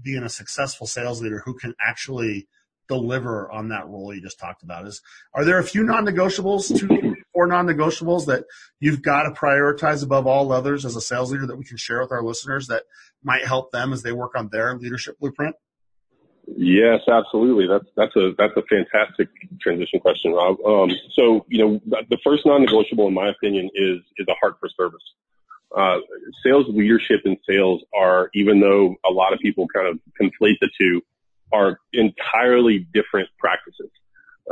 being 0.02 0.22
a 0.22 0.28
successful 0.30 0.86
sales 0.86 1.20
leader 1.20 1.42
who 1.44 1.54
can 1.54 1.74
actually 1.86 2.48
deliver 2.88 3.50
on 3.50 3.68
that 3.68 3.86
role 3.86 4.14
you 4.14 4.22
just 4.22 4.38
talked 4.38 4.62
about? 4.62 4.86
Is 4.86 5.02
are 5.34 5.44
there 5.44 5.58
a 5.58 5.64
few 5.64 5.84
non-negotiables, 5.84 6.78
two 6.78 7.16
or 7.34 7.46
non-negotiables 7.46 8.26
that 8.26 8.44
you've 8.80 9.02
got 9.02 9.24
to 9.24 9.30
prioritize 9.30 10.02
above 10.02 10.26
all 10.26 10.52
others 10.52 10.84
as 10.84 10.96
a 10.96 11.00
sales 11.00 11.32
leader 11.32 11.46
that 11.46 11.56
we 11.56 11.64
can 11.64 11.76
share 11.76 12.00
with 12.00 12.12
our 12.12 12.22
listeners 12.22 12.68
that 12.68 12.84
might 13.22 13.44
help 13.44 13.72
them 13.72 13.92
as 13.92 14.02
they 14.02 14.12
work 14.12 14.32
on 14.36 14.48
their 14.50 14.76
leadership 14.78 15.18
blueprint? 15.18 15.56
Yes, 16.46 17.00
absolutely. 17.10 17.66
That's 17.66 17.86
that's 17.96 18.14
a 18.16 18.32
that's 18.36 18.52
a 18.56 18.62
fantastic 18.68 19.28
transition 19.62 19.98
question, 20.00 20.32
Rob. 20.32 20.56
Um, 20.64 20.90
so 21.14 21.46
you 21.48 21.58
know, 21.58 21.80
the 22.10 22.18
first 22.22 22.44
non-negotiable, 22.44 23.08
in 23.08 23.14
my 23.14 23.30
opinion, 23.30 23.70
is 23.74 24.00
is 24.18 24.26
a 24.28 24.34
heart 24.40 24.56
for 24.60 24.68
service. 24.68 25.02
Uh, 25.74 25.98
sales 26.44 26.66
leadership 26.68 27.22
and 27.24 27.38
sales 27.48 27.82
are, 27.96 28.30
even 28.34 28.60
though 28.60 28.94
a 29.08 29.10
lot 29.10 29.32
of 29.32 29.40
people 29.40 29.66
kind 29.74 29.88
of 29.88 29.98
conflate 30.20 30.56
the 30.60 30.68
two, 30.78 31.00
are 31.52 31.80
entirely 31.92 32.86
different 32.92 33.28
practices. 33.38 33.90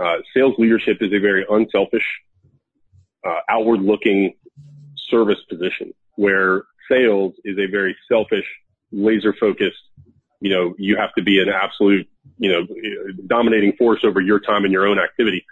Uh, 0.01 0.17
sales 0.35 0.55
leadership 0.59 0.97
is 1.01 1.13
a 1.13 1.21
very 1.21 1.45
unselfish, 1.49 2.07
uh, 3.25 3.41
outward 3.49 3.81
looking 3.81 4.35
service 5.11 5.39
position 5.49 5.93
where 6.17 6.65
sales 6.91 7.35
is 7.45 7.57
a 7.59 7.71
very 7.71 7.97
selfish, 8.11 8.47
laser 8.91 9.35
focused, 9.39 9.77
you 10.41 10.51
know, 10.51 10.75
you 10.77 10.97
have 10.97 11.15
to 11.15 11.23
be 11.23 11.41
an 11.41 11.49
absolute, 11.49 12.09
you 12.39 12.51
know, 12.51 12.67
dominating 13.27 13.75
force 13.79 14.01
over 14.05 14.21
your 14.21 14.41
time 14.41 14.65
and 14.65 14.73
your 14.73 14.87
own 14.87 14.99
activity, 14.99 15.45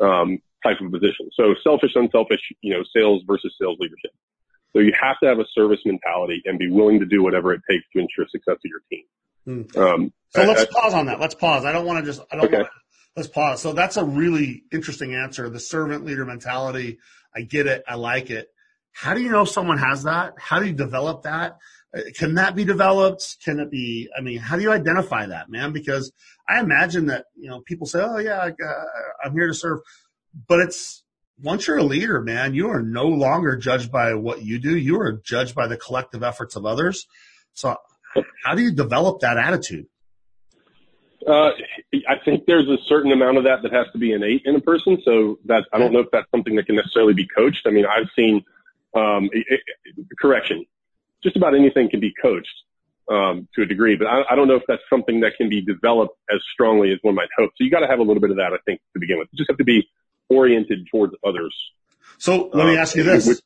um, 0.00 0.38
type 0.62 0.80
of 0.80 0.92
position. 0.92 1.30
So 1.34 1.54
selfish, 1.62 1.92
unselfish, 1.94 2.40
you 2.60 2.74
know, 2.74 2.82
sales 2.94 3.22
versus 3.26 3.54
sales 3.60 3.78
leadership. 3.80 4.12
So 4.72 4.80
you 4.80 4.92
have 5.00 5.16
to 5.22 5.28
have 5.28 5.38
a 5.38 5.46
service 5.54 5.80
mentality 5.84 6.42
and 6.44 6.58
be 6.58 6.70
willing 6.70 7.00
to 7.00 7.06
do 7.06 7.22
whatever 7.22 7.52
it 7.54 7.62
takes 7.70 7.84
to 7.92 8.00
ensure 8.00 8.26
success 8.30 8.56
of 8.56 8.64
your 8.64 8.80
team. 8.90 9.04
Hmm. 9.44 9.80
Um, 9.80 10.12
so 10.30 10.42
let's 10.42 10.62
I, 10.62 10.66
pause 10.80 10.94
on 10.94 11.06
that. 11.06 11.20
Let's 11.20 11.34
pause. 11.34 11.64
I 11.64 11.72
don't 11.72 11.86
want 11.86 12.04
to 12.04 12.10
just, 12.10 12.20
I 12.30 12.36
don't 12.36 12.46
okay. 12.46 12.56
want 12.56 12.66
to, 12.66 12.72
let's 13.16 13.28
pause. 13.28 13.62
So 13.62 13.72
that's 13.72 13.96
a 13.96 14.04
really 14.04 14.64
interesting 14.72 15.14
answer. 15.14 15.48
The 15.48 15.60
servant 15.60 16.04
leader 16.04 16.24
mentality. 16.24 16.98
I 17.34 17.42
get 17.42 17.66
it. 17.66 17.82
I 17.86 17.96
like 17.96 18.30
it. 18.30 18.48
How 18.92 19.14
do 19.14 19.20
you 19.20 19.30
know 19.30 19.44
someone 19.44 19.78
has 19.78 20.04
that? 20.04 20.34
How 20.38 20.60
do 20.60 20.66
you 20.66 20.72
develop 20.72 21.22
that? 21.22 21.58
Uh, 21.96 22.02
can 22.16 22.34
that 22.34 22.54
be 22.54 22.64
developed? 22.64 23.36
Can 23.44 23.58
it 23.58 23.70
be, 23.70 24.08
I 24.16 24.20
mean, 24.20 24.38
how 24.38 24.56
do 24.56 24.62
you 24.62 24.70
identify 24.70 25.26
that, 25.26 25.50
man? 25.50 25.72
Because 25.72 26.12
I 26.48 26.60
imagine 26.60 27.06
that, 27.06 27.26
you 27.36 27.48
know, 27.48 27.60
people 27.60 27.86
say, 27.86 28.00
oh 28.00 28.18
yeah, 28.18 28.38
uh, 28.38 28.84
I'm 29.24 29.32
here 29.32 29.48
to 29.48 29.54
serve, 29.54 29.80
but 30.48 30.60
it's, 30.60 31.02
once 31.42 31.66
you're 31.66 31.78
a 31.78 31.84
leader, 31.84 32.20
man, 32.20 32.54
you 32.54 32.68
are 32.68 32.82
no 32.82 33.06
longer 33.06 33.56
judged 33.56 33.90
by 33.90 34.14
what 34.14 34.42
you 34.42 34.60
do. 34.60 34.76
You 34.76 35.00
are 35.00 35.12
judged 35.12 35.56
by 35.56 35.66
the 35.66 35.76
collective 35.76 36.22
efforts 36.22 36.54
of 36.54 36.64
others. 36.64 37.08
So 37.54 37.76
how 38.44 38.54
do 38.54 38.62
you 38.62 38.70
develop 38.70 39.20
that 39.20 39.36
attitude? 39.36 39.86
Uh, 41.26 41.50
I 42.08 42.16
think 42.24 42.44
there's 42.46 42.68
a 42.68 42.76
certain 42.86 43.12
amount 43.12 43.38
of 43.38 43.44
that 43.44 43.62
that 43.62 43.72
has 43.72 43.86
to 43.92 43.98
be 43.98 44.12
innate 44.12 44.42
in 44.44 44.56
a 44.56 44.60
person. 44.60 45.00
So 45.04 45.38
that 45.46 45.64
I 45.72 45.78
don't 45.78 45.92
know 45.92 46.00
if 46.00 46.10
that's 46.12 46.30
something 46.30 46.56
that 46.56 46.66
can 46.66 46.76
necessarily 46.76 47.14
be 47.14 47.26
coached. 47.26 47.62
I 47.66 47.70
mean, 47.70 47.86
I've 47.86 48.08
seen, 48.16 48.44
um, 48.94 49.30
it, 49.32 49.60
it, 49.84 50.06
correction, 50.20 50.66
just 51.22 51.36
about 51.36 51.54
anything 51.54 51.88
can 51.90 52.00
be 52.00 52.12
coached, 52.20 52.54
um, 53.08 53.48
to 53.54 53.62
a 53.62 53.66
degree, 53.66 53.96
but 53.96 54.06
I, 54.06 54.22
I, 54.30 54.34
don't 54.34 54.48
know 54.48 54.56
if 54.56 54.62
that's 54.66 54.82
something 54.88 55.20
that 55.20 55.32
can 55.36 55.48
be 55.48 55.60
developed 55.60 56.16
as 56.32 56.40
strongly 56.52 56.92
as 56.92 56.98
one 57.02 57.14
might 57.14 57.28
hope. 57.36 57.50
So 57.56 57.64
you 57.64 57.70
got 57.70 57.80
to 57.80 57.86
have 57.86 57.98
a 57.98 58.02
little 58.02 58.20
bit 58.20 58.30
of 58.30 58.36
that, 58.36 58.52
I 58.52 58.58
think, 58.64 58.80
to 58.94 59.00
begin 59.00 59.18
with. 59.18 59.28
You 59.32 59.38
just 59.38 59.50
have 59.50 59.58
to 59.58 59.64
be 59.64 59.88
oriented 60.28 60.86
towards 60.90 61.14
others. 61.26 61.54
So 62.18 62.50
let 62.54 62.66
me 62.66 62.76
uh, 62.76 62.80
ask 62.80 62.96
you 62.96 63.02
this. 63.02 63.42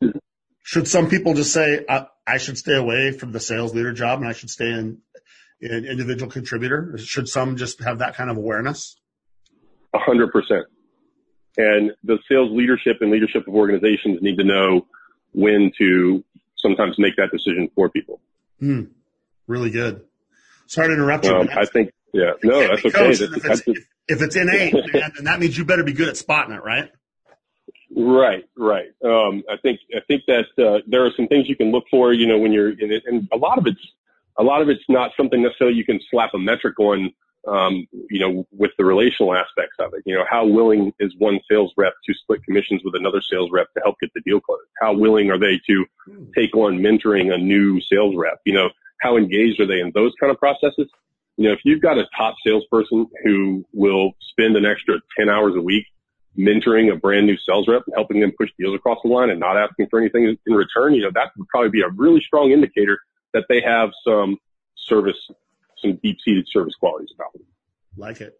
should 0.62 0.86
some 0.86 1.08
people 1.08 1.34
just 1.34 1.52
say, 1.52 1.84
I, 1.88 2.06
I, 2.26 2.38
should 2.38 2.58
stay 2.58 2.76
away 2.76 3.12
from 3.12 3.32
the 3.32 3.40
sales 3.40 3.74
leader 3.74 3.92
job 3.92 4.20
and 4.20 4.28
I 4.28 4.32
should 4.32 4.50
stay 4.50 4.70
in, 4.70 4.98
in 5.60 5.84
individual 5.84 6.30
contributor? 6.30 6.96
Should 6.98 7.28
some 7.28 7.56
just 7.56 7.82
have 7.82 7.98
that 7.98 8.14
kind 8.14 8.30
of 8.30 8.36
awareness? 8.36 8.96
A 9.94 9.98
hundred 9.98 10.32
percent. 10.32 10.66
And 11.56 11.92
the 12.04 12.18
sales 12.28 12.50
leadership 12.52 12.98
and 13.00 13.10
leadership 13.10 13.48
of 13.48 13.54
organizations 13.54 14.20
need 14.22 14.36
to 14.36 14.44
know 14.44 14.86
when 15.32 15.72
to 15.78 16.24
sometimes 16.56 16.96
make 16.98 17.16
that 17.16 17.30
decision 17.32 17.68
for 17.74 17.88
people. 17.88 18.20
Hmm. 18.60 18.84
Really 19.46 19.70
good. 19.70 20.04
Sorry 20.66 20.88
to 20.88 20.94
interrupt 20.94 21.24
you. 21.24 21.34
Um, 21.34 21.48
I 21.56 21.64
think, 21.64 21.92
yeah, 22.12 22.32
no, 22.42 22.60
that's 22.60 22.84
okay. 22.84 23.06
That's, 23.08 23.20
if, 23.20 23.44
it's, 23.44 23.62
if, 23.66 23.86
if 24.08 24.22
it's 24.22 24.36
innate, 24.36 24.74
man, 24.74 25.12
then 25.16 25.24
that 25.24 25.40
means 25.40 25.56
you 25.56 25.64
better 25.64 25.84
be 25.84 25.94
good 25.94 26.08
at 26.08 26.16
spotting 26.16 26.54
it, 26.54 26.62
right? 26.62 26.90
Right, 27.96 28.44
right. 28.56 28.88
Um, 29.02 29.42
I 29.50 29.56
think 29.62 29.80
I 29.96 30.00
think 30.06 30.22
that 30.26 30.44
uh, 30.58 30.82
there 30.86 31.06
are 31.06 31.10
some 31.16 31.26
things 31.26 31.48
you 31.48 31.56
can 31.56 31.72
look 31.72 31.84
for. 31.90 32.12
You 32.12 32.26
know, 32.26 32.38
when 32.38 32.52
you're 32.52 32.70
in 32.70 32.92
it, 32.92 33.04
and 33.06 33.26
a 33.32 33.38
lot 33.38 33.56
of 33.56 33.66
it's 33.66 33.80
a 34.38 34.42
lot 34.42 34.62
of 34.62 34.68
it's 34.68 34.84
not 34.88 35.10
something 35.16 35.42
necessarily 35.42 35.76
you 35.76 35.84
can 35.84 36.00
slap 36.10 36.30
a 36.34 36.38
metric 36.38 36.78
on. 36.78 37.12
Um, 37.46 37.86
you 38.10 38.18
know, 38.18 38.46
with 38.50 38.72
the 38.76 38.84
relational 38.84 39.32
aspects 39.32 39.76
of 39.78 39.94
it. 39.94 40.02
You 40.04 40.16
know, 40.16 40.24
how 40.28 40.44
willing 40.44 40.92
is 40.98 41.14
one 41.16 41.38
sales 41.50 41.72
rep 41.78 41.94
to 42.04 42.12
split 42.12 42.44
commissions 42.44 42.82
with 42.84 42.94
another 42.94 43.22
sales 43.22 43.48
rep 43.50 43.72
to 43.74 43.80
help 43.82 43.94
get 44.02 44.10
the 44.12 44.20
deal 44.20 44.40
closed? 44.40 44.66
How 44.82 44.92
willing 44.92 45.30
are 45.30 45.38
they 45.38 45.58
to 45.66 45.86
take 46.36 46.54
on 46.54 46.80
mentoring 46.80 47.32
a 47.32 47.38
new 47.38 47.80
sales 47.80 48.16
rep? 48.18 48.40
You 48.44 48.52
know, 48.52 48.70
how 49.00 49.16
engaged 49.16 49.60
are 49.60 49.66
they 49.66 49.80
in 49.80 49.92
those 49.94 50.12
kind 50.20 50.30
of 50.30 50.38
processes? 50.38 50.88
You 51.36 51.48
know, 51.48 51.52
if 51.52 51.60
you've 51.64 51.80
got 51.80 51.96
a 51.96 52.06
top 52.16 52.34
salesperson 52.44 53.06
who 53.24 53.64
will 53.72 54.12
spend 54.20 54.56
an 54.56 54.66
extra 54.66 54.96
10 55.16 55.30
hours 55.30 55.54
a 55.56 55.62
week 55.62 55.86
mentoring 56.38 56.92
a 56.92 56.96
brand 56.96 57.26
new 57.26 57.36
sales 57.48 57.66
rep 57.68 57.82
and 57.86 57.94
helping 57.94 58.20
them 58.20 58.32
push 58.38 58.50
deals 58.58 58.74
across 58.74 58.98
the 59.02 59.08
line 59.08 59.30
and 59.30 59.40
not 59.40 59.56
asking 59.56 59.86
for 59.88 60.00
anything 60.00 60.36
in 60.46 60.52
return, 60.52 60.94
you 60.94 61.02
know, 61.02 61.10
that 61.14 61.30
would 61.36 61.48
probably 61.48 61.70
be 61.70 61.80
a 61.80 61.88
really 61.96 62.20
strong 62.20 62.50
indicator 62.50 62.98
that 63.34 63.44
they 63.48 63.60
have 63.60 63.90
some 64.06 64.36
service, 64.76 65.16
some 65.82 65.98
deep 66.02 66.18
seated 66.24 66.46
service 66.52 66.74
qualities 66.78 67.10
about 67.14 67.32
them. 67.32 67.42
Like 67.96 68.20
it. 68.20 68.38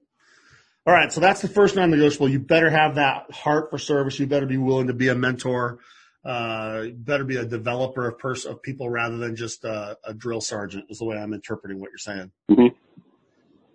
All 0.87 0.95
right. 0.95 1.13
So 1.13 1.21
that's 1.21 1.43
the 1.43 1.49
first 1.49 1.77
non-negotiable. 1.77 2.31
You 2.31 2.39
better 2.39 2.71
have 2.71 2.95
that 2.95 3.31
heart 3.31 3.71
for 3.71 3.79
service. 3.79 4.19
You 4.19 4.27
better 4.27 4.47
be 4.47 4.57
willing 4.57 4.87
to 4.87 4.95
be 4.95 5.09
a 5.09 5.15
mentor. 5.15 5.81
Uh, 6.25 6.87
better 6.95 7.25
be 7.25 7.37
a 7.37 7.45
developer 7.45 8.09
of 8.09 8.19
person 8.19 8.53
of 8.53 8.63
people 8.63 8.91
rather 8.91 9.17
than 9.17 9.37
just 9.37 9.65
a, 9.65 9.97
a 10.05 10.13
drill 10.15 10.41
sergeant 10.41 10.87
is 10.89 10.99
the 10.99 11.05
way 11.05 11.17
I'm 11.17 11.33
interpreting 11.33 11.81
what 11.81 11.91
you're 11.91 11.99
saying. 11.99 12.31
Mm-hmm. 12.51 12.75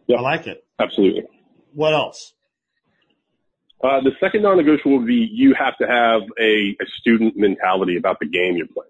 Yep. 0.08 0.20
I 0.20 0.22
like 0.22 0.48
it. 0.48 0.66
Absolutely. 0.80 1.24
What 1.74 1.94
else? 1.94 2.34
Uh, 3.84 4.00
the 4.02 4.12
second 4.20 4.44
non-negotiable 4.44 5.00
would 5.00 5.08
be 5.08 5.28
you 5.32 5.54
have 5.54 5.78
to 5.78 5.88
have 5.88 6.22
a, 6.40 6.76
a, 6.82 6.86
student 7.00 7.36
mentality 7.36 7.98
about 7.98 8.18
the 8.20 8.26
game 8.26 8.56
you're 8.56 8.68
playing. 8.68 8.90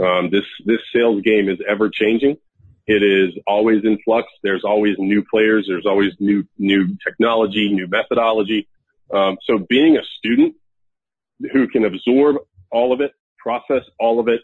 Um, 0.00 0.30
this 0.30 0.44
this 0.64 0.80
sales 0.94 1.22
game 1.22 1.48
is 1.48 1.58
ever 1.68 1.90
changing. 1.90 2.36
It 2.86 3.02
is 3.02 3.34
always 3.46 3.84
in 3.84 3.98
flux. 4.04 4.28
There's 4.42 4.64
always 4.64 4.96
new 4.98 5.24
players. 5.30 5.66
There's 5.68 5.86
always 5.86 6.12
new 6.20 6.44
new 6.58 6.96
technology, 7.06 7.72
new 7.72 7.86
methodology. 7.88 8.68
Um, 9.12 9.36
so 9.44 9.58
being 9.68 9.96
a 9.96 10.02
student 10.18 10.56
who 11.52 11.68
can 11.68 11.84
absorb 11.84 12.36
all 12.70 12.92
of 12.92 13.00
it, 13.00 13.12
process 13.38 13.82
all 13.98 14.20
of 14.20 14.28
it, 14.28 14.40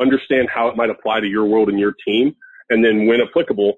understand 0.00 0.48
how 0.48 0.68
it 0.68 0.76
might 0.76 0.90
apply 0.90 1.20
to 1.20 1.26
your 1.26 1.44
world 1.44 1.68
and 1.68 1.78
your 1.78 1.94
team, 2.06 2.34
and 2.70 2.84
then 2.84 3.06
when 3.06 3.20
applicable, 3.20 3.74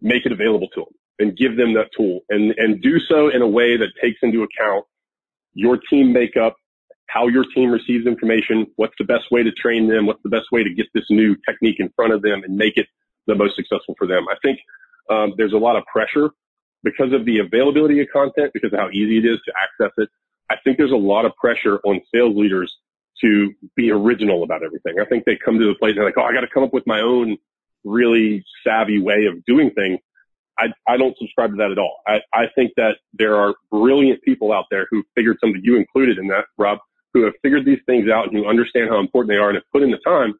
make 0.00 0.26
it 0.26 0.32
available 0.32 0.68
to 0.68 0.80
them 0.80 0.94
and 1.18 1.36
give 1.36 1.56
them 1.56 1.74
that 1.74 1.90
tool 1.96 2.20
and, 2.30 2.54
and 2.56 2.82
do 2.82 2.98
so 2.98 3.28
in 3.28 3.42
a 3.42 3.48
way 3.48 3.76
that 3.76 3.88
takes 4.00 4.18
into 4.22 4.42
account 4.42 4.84
your 5.52 5.76
team 5.76 6.12
makeup, 6.12 6.56
how 7.12 7.26
your 7.26 7.44
team 7.54 7.70
receives 7.70 8.06
information, 8.06 8.66
what's 8.76 8.94
the 8.98 9.04
best 9.04 9.24
way 9.30 9.42
to 9.42 9.50
train 9.50 9.88
them, 9.88 10.06
what's 10.06 10.22
the 10.22 10.28
best 10.28 10.46
way 10.52 10.62
to 10.62 10.72
get 10.72 10.86
this 10.94 11.04
new 11.10 11.36
technique 11.48 11.80
in 11.80 11.90
front 11.96 12.12
of 12.12 12.22
them 12.22 12.42
and 12.44 12.56
make 12.56 12.76
it 12.76 12.86
the 13.26 13.34
most 13.34 13.56
successful 13.56 13.94
for 13.98 14.06
them. 14.06 14.26
I 14.30 14.36
think 14.42 14.60
um, 15.10 15.34
there's 15.36 15.52
a 15.52 15.58
lot 15.58 15.76
of 15.76 15.84
pressure 15.86 16.30
because 16.82 17.12
of 17.12 17.24
the 17.24 17.38
availability 17.38 18.00
of 18.00 18.06
content, 18.12 18.52
because 18.54 18.72
of 18.72 18.78
how 18.78 18.90
easy 18.90 19.18
it 19.18 19.24
is 19.24 19.38
to 19.44 19.52
access 19.62 19.92
it. 19.98 20.08
I 20.50 20.56
think 20.62 20.78
there's 20.78 20.92
a 20.92 20.96
lot 20.96 21.24
of 21.24 21.34
pressure 21.36 21.80
on 21.84 22.00
sales 22.14 22.36
leaders 22.36 22.76
to 23.22 23.52
be 23.76 23.90
original 23.90 24.42
about 24.44 24.62
everything. 24.62 24.94
I 25.00 25.04
think 25.04 25.24
they 25.24 25.36
come 25.36 25.58
to 25.58 25.66
the 25.66 25.74
place 25.74 25.90
and 25.90 25.98
they're 25.98 26.06
like, 26.06 26.18
oh, 26.18 26.22
I 26.22 26.32
got 26.32 26.40
to 26.40 26.48
come 26.48 26.62
up 26.62 26.72
with 26.72 26.86
my 26.86 27.00
own 27.00 27.36
really 27.84 28.44
savvy 28.64 29.00
way 29.00 29.26
of 29.26 29.44
doing 29.44 29.70
things. 29.70 29.98
I, 30.58 30.68
I 30.86 30.96
don't 30.96 31.16
subscribe 31.18 31.50
to 31.50 31.56
that 31.56 31.70
at 31.70 31.78
all. 31.78 31.96
I, 32.06 32.20
I 32.32 32.46
think 32.54 32.72
that 32.76 32.96
there 33.14 33.36
are 33.36 33.54
brilliant 33.70 34.22
people 34.22 34.52
out 34.52 34.66
there 34.70 34.86
who 34.90 35.02
figured 35.14 35.38
something, 35.40 35.60
you 35.64 35.76
included 35.76 36.18
in 36.18 36.28
that, 36.28 36.46
Rob, 36.58 36.78
who 37.12 37.24
have 37.24 37.34
figured 37.42 37.64
these 37.64 37.80
things 37.86 38.08
out 38.08 38.28
and 38.28 38.36
who 38.36 38.46
understand 38.46 38.88
how 38.88 39.00
important 39.00 39.30
they 39.30 39.36
are 39.36 39.48
and 39.48 39.56
have 39.56 39.70
put 39.72 39.82
in 39.82 39.90
the 39.90 39.98
time. 39.98 40.34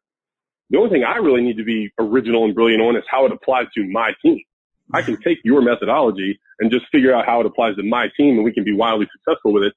The 0.69 0.77
only 0.77 0.89
thing 0.89 1.03
I 1.03 1.17
really 1.17 1.41
need 1.41 1.57
to 1.57 1.63
be 1.63 1.91
original 1.99 2.45
and 2.45 2.55
brilliant 2.55 2.81
on 2.81 2.95
is 2.95 3.03
how 3.09 3.25
it 3.25 3.31
applies 3.31 3.67
to 3.75 3.83
my 3.85 4.13
team. 4.23 4.39
I 4.93 5.01
can 5.01 5.19
take 5.21 5.39
your 5.43 5.61
methodology 5.61 6.39
and 6.59 6.71
just 6.71 6.85
figure 6.91 7.13
out 7.13 7.25
how 7.25 7.39
it 7.39 7.45
applies 7.45 7.75
to 7.77 7.83
my 7.83 8.07
team 8.17 8.35
and 8.35 8.43
we 8.43 8.53
can 8.53 8.63
be 8.63 8.73
wildly 8.73 9.07
successful 9.11 9.53
with 9.53 9.63
it. 9.63 9.73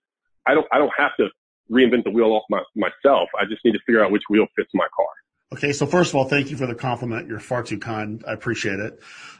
I 0.46 0.54
don't, 0.54 0.66
I 0.72 0.78
don't 0.78 0.92
have 0.96 1.16
to 1.18 1.28
reinvent 1.70 2.04
the 2.04 2.10
wheel 2.10 2.32
off 2.32 2.44
my, 2.50 2.62
myself. 2.74 3.28
I 3.38 3.44
just 3.44 3.64
need 3.64 3.72
to 3.72 3.80
figure 3.86 4.04
out 4.04 4.10
which 4.10 4.24
wheel 4.28 4.46
fits 4.56 4.70
my 4.74 4.86
car. 4.96 5.06
Okay, 5.54 5.72
so 5.72 5.86
first 5.86 6.10
of 6.10 6.16
all, 6.16 6.24
thank 6.24 6.50
you 6.50 6.56
for 6.56 6.66
the 6.66 6.74
compliment. 6.74 7.28
You're 7.28 7.38
far 7.38 7.62
too 7.62 7.78
kind. 7.78 8.24
I 8.26 8.32
appreciate 8.32 8.80
it. 8.80 8.98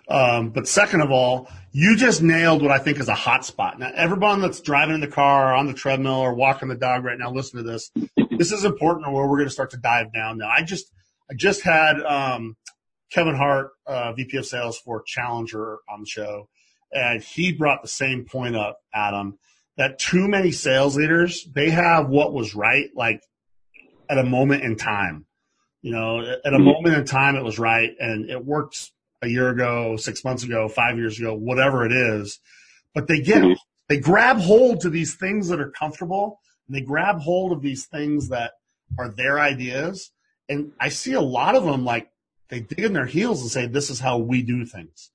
Um, 0.08 0.50
but 0.50 0.68
second 0.68 1.00
of 1.00 1.10
all, 1.10 1.50
you 1.72 1.96
just 1.96 2.22
nailed 2.22 2.62
what 2.62 2.70
I 2.70 2.78
think 2.78 3.00
is 3.00 3.08
a 3.08 3.16
hot 3.16 3.44
spot. 3.44 3.80
Now, 3.80 3.90
everyone 3.92 4.40
that's 4.40 4.60
driving 4.60 4.94
in 4.94 5.00
the 5.00 5.08
car 5.08 5.52
on 5.56 5.66
the 5.66 5.72
treadmill 5.72 6.20
or 6.20 6.32
walking 6.32 6.68
the 6.68 6.76
dog 6.76 7.02
right 7.02 7.18
now, 7.18 7.32
listen 7.32 7.56
to 7.56 7.68
this. 7.68 7.90
This 8.30 8.52
is 8.52 8.64
important 8.64 9.12
where 9.12 9.26
we're 9.26 9.38
going 9.38 9.48
to 9.48 9.52
start 9.52 9.70
to 9.70 9.76
dive 9.76 10.12
down 10.12 10.38
now. 10.38 10.48
I 10.48 10.62
just, 10.62 10.92
I 11.28 11.34
just 11.34 11.62
had, 11.62 12.00
um, 12.00 12.56
Kevin 13.10 13.34
Hart, 13.34 13.70
uh, 13.84 14.12
VP 14.12 14.36
of 14.36 14.46
sales 14.46 14.78
for 14.78 15.02
Challenger 15.02 15.78
on 15.88 16.02
the 16.02 16.06
show, 16.06 16.48
and 16.92 17.24
he 17.24 17.50
brought 17.50 17.82
the 17.82 17.88
same 17.88 18.24
point 18.24 18.54
up, 18.54 18.78
Adam, 18.94 19.36
that 19.78 19.98
too 19.98 20.28
many 20.28 20.52
sales 20.52 20.96
leaders, 20.96 21.44
they 21.52 21.70
have 21.70 22.08
what 22.08 22.32
was 22.32 22.54
right, 22.54 22.90
like 22.94 23.20
at 24.08 24.18
a 24.18 24.24
moment 24.24 24.62
in 24.62 24.76
time 24.76 25.26
you 25.84 25.90
know, 25.90 26.20
at 26.42 26.54
a 26.54 26.58
moment 26.58 26.96
in 26.96 27.04
time, 27.04 27.36
it 27.36 27.44
was 27.44 27.58
right 27.58 27.90
and 28.00 28.30
it 28.30 28.42
worked 28.42 28.90
a 29.20 29.28
year 29.28 29.50
ago, 29.50 29.96
six 29.96 30.24
months 30.24 30.42
ago, 30.42 30.66
five 30.66 30.96
years 30.96 31.18
ago, 31.18 31.34
whatever 31.34 31.84
it 31.84 31.92
is. 31.92 32.40
But 32.94 33.06
they 33.06 33.20
get, 33.20 33.42
mm-hmm. 33.42 33.52
they 33.90 33.98
grab 33.98 34.38
hold 34.38 34.80
to 34.80 34.88
these 34.88 35.14
things 35.14 35.48
that 35.48 35.60
are 35.60 35.70
comfortable 35.70 36.40
and 36.66 36.74
they 36.74 36.80
grab 36.80 37.20
hold 37.20 37.52
of 37.52 37.60
these 37.60 37.84
things 37.84 38.30
that 38.30 38.52
are 38.98 39.10
their 39.10 39.38
ideas. 39.38 40.10
And 40.48 40.72
I 40.80 40.88
see 40.88 41.12
a 41.12 41.20
lot 41.20 41.54
of 41.54 41.64
them 41.64 41.84
like 41.84 42.08
they 42.48 42.60
dig 42.60 42.78
in 42.78 42.94
their 42.94 43.04
heels 43.04 43.42
and 43.42 43.50
say, 43.50 43.66
this 43.66 43.90
is 43.90 44.00
how 44.00 44.16
we 44.16 44.42
do 44.42 44.64
things. 44.64 45.10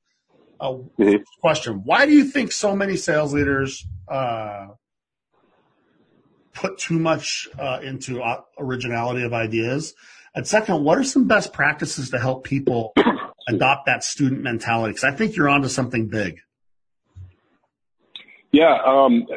Uh, 0.60 0.73
mm-hmm. 0.99 1.15
Question: 1.41 1.82
Why 1.84 2.05
do 2.05 2.12
you 2.12 2.25
think 2.25 2.51
so 2.51 2.75
many 2.75 2.95
sales 2.95 3.34
leaders 3.34 3.88
uh, 4.08 4.67
put 6.53 6.77
too 6.77 6.99
much 6.99 7.47
uh, 7.58 7.79
into 7.82 8.21
uh, 8.21 8.41
originality 8.60 9.23
of 9.23 9.34
ideas? 9.34 9.95
And 10.39 10.47
second, 10.47 10.86
what 10.86 10.97
are 10.97 11.04
some 11.04 11.28
best 11.28 11.52
practices 11.52 12.12
to 12.12 12.17
help 12.17 12.45
people 12.45 12.93
adopt 13.49 13.88
that 13.88 14.06
student 14.06 14.41
mentality? 14.41 14.93
Because 14.93 15.04
I 15.04 15.12
think 15.12 15.36
you're 15.36 15.49
onto 15.49 15.67
something 15.67 16.08
big. 16.08 16.39
Yeah, 18.54 18.78
um, 18.86 19.28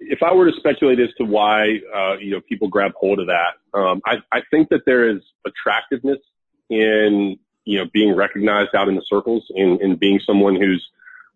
if 0.00 0.22
I 0.22 0.32
were 0.32 0.50
to 0.50 0.56
speculate 0.56 0.98
as 0.98 1.10
to 1.18 1.24
why 1.26 1.78
uh, 1.94 2.16
you 2.16 2.30
know 2.30 2.40
people 2.48 2.68
grab 2.68 2.92
hold 2.96 3.20
of 3.20 3.26
that, 3.26 3.78
um, 3.78 4.00
I, 4.06 4.14
I 4.32 4.40
think 4.50 4.70
that 4.70 4.86
there 4.86 5.10
is 5.10 5.20
attractiveness 5.46 6.20
in 6.70 7.36
you 7.66 7.80
know 7.80 7.84
being 7.92 8.16
recognized 8.16 8.74
out 8.74 8.88
in 8.88 8.94
the 8.94 9.04
circles 9.06 9.44
and, 9.54 10.00
being 10.00 10.20
someone 10.26 10.56
who's 10.56 10.82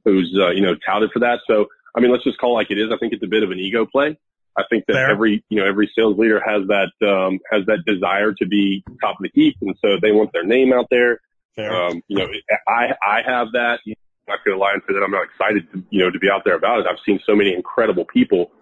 who's 0.07 0.35
uh, 0.41 0.49
you 0.49 0.63
know 0.63 0.75
touted 0.77 1.11
for 1.13 1.19
that. 1.19 1.41
So 1.47 1.67
I 1.95 2.01
mean, 2.01 2.11
let's 2.11 2.25
just 2.25 2.39
call 2.39 2.53
it 2.53 2.63
like 2.63 2.71
it 2.71 2.79
is. 2.79 2.91
I 2.91 2.97
think 2.97 3.13
it's 3.13 3.23
a 3.23 3.29
bit 3.29 3.43
of 3.43 3.51
an 3.51 3.59
ego 3.59 3.85
play. 3.85 4.19
I 4.57 4.65
think 4.71 4.85
that 4.87 4.95
Fair. 4.95 5.11
every, 5.11 5.45
you 5.49 5.61
know, 5.61 5.69
every 5.69 5.91
sales 5.97 6.19
leader 6.19 6.41
has 6.45 6.67
that, 6.69 6.91
um, 7.07 7.39
has 7.51 7.67
that 7.67 7.85
desire 7.87 8.33
to 8.33 8.47
be 8.47 8.83
top 9.01 9.17
of 9.19 9.23
the 9.23 9.31
heap. 9.33 9.57
And 9.63 9.77
so 9.81 9.99
they 10.01 10.11
want 10.13 10.33
their 10.33 10.45
name 10.45 10.73
out 10.73 10.87
there. 10.91 11.21
Um, 11.59 12.03
you 12.07 12.19
know, 12.19 12.29
I, 12.69 12.95
I 13.05 13.23
have 13.27 13.53
that. 13.53 13.81
I'm 13.85 13.95
not 14.29 14.45
going 14.45 14.57
to 14.57 14.61
lie 14.61 14.75
and 14.75 14.83
say 14.87 14.95
that 14.95 15.03
I'm 15.03 15.11
not 15.11 15.25
excited 15.25 15.73
to, 15.73 15.83
you 15.91 16.05
know, 16.05 16.11
to 16.11 16.19
be 16.19 16.31
out 16.31 16.43
there 16.45 16.55
about 16.55 16.81
it. 16.81 16.87
I've 16.87 17.01
seen 17.05 17.19
so 17.27 17.35
many 17.35 17.53
incredible 17.53 18.05
people 18.05 18.53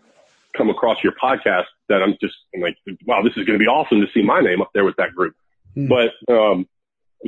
come 0.56 0.70
across 0.70 0.96
your 1.04 1.12
podcast 1.12 1.66
that 1.90 2.02
I'm 2.02 2.16
just 2.22 2.34
I'm 2.54 2.62
like, 2.62 2.78
wow, 3.04 3.22
this 3.22 3.32
is 3.36 3.44
going 3.44 3.58
to 3.58 3.62
be 3.62 3.66
awesome 3.66 4.00
to 4.00 4.06
see 4.14 4.22
my 4.22 4.40
name 4.40 4.62
up 4.62 4.70
there 4.72 4.84
with 4.84 4.96
that 4.96 5.14
group. 5.14 5.34
Hmm. 5.74 5.88
But, 5.88 6.12
um, 6.34 6.66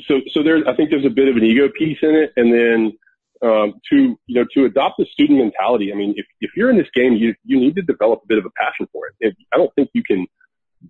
so, 0.07 0.21
so 0.33 0.43
there, 0.43 0.67
I 0.67 0.75
think 0.75 0.89
there's 0.89 1.05
a 1.05 1.11
bit 1.11 1.29
of 1.29 1.37
an 1.37 1.45
ego 1.45 1.69
piece 1.69 1.99
in 2.01 2.15
it. 2.15 2.33
And 2.37 2.53
then, 2.53 2.99
um, 3.43 3.75
to 3.91 4.19
you 4.27 4.35
know 4.35 4.47
to 4.55 4.65
adopt 4.65 4.97
the 4.99 5.07
student 5.13 5.39
mentality. 5.39 5.93
I 5.93 5.97
mean, 5.97 6.15
if 6.17 6.27
if 6.41 6.51
you're 6.57 6.71
in 6.71 6.77
this 6.77 6.89
game, 6.95 7.15
you 7.15 7.35
you 7.45 7.59
need 7.59 7.77
to 7.77 7.83
develop 7.83 8.21
a 8.25 8.27
bit 8.27 8.39
of 8.39 8.45
a 8.45 8.51
passion 8.51 8.89
for 8.93 9.03
it. 9.21 9.37
I 9.53 9.57
don't 9.57 9.75
think 9.75 9.91
you 9.95 10.03
can 10.03 10.27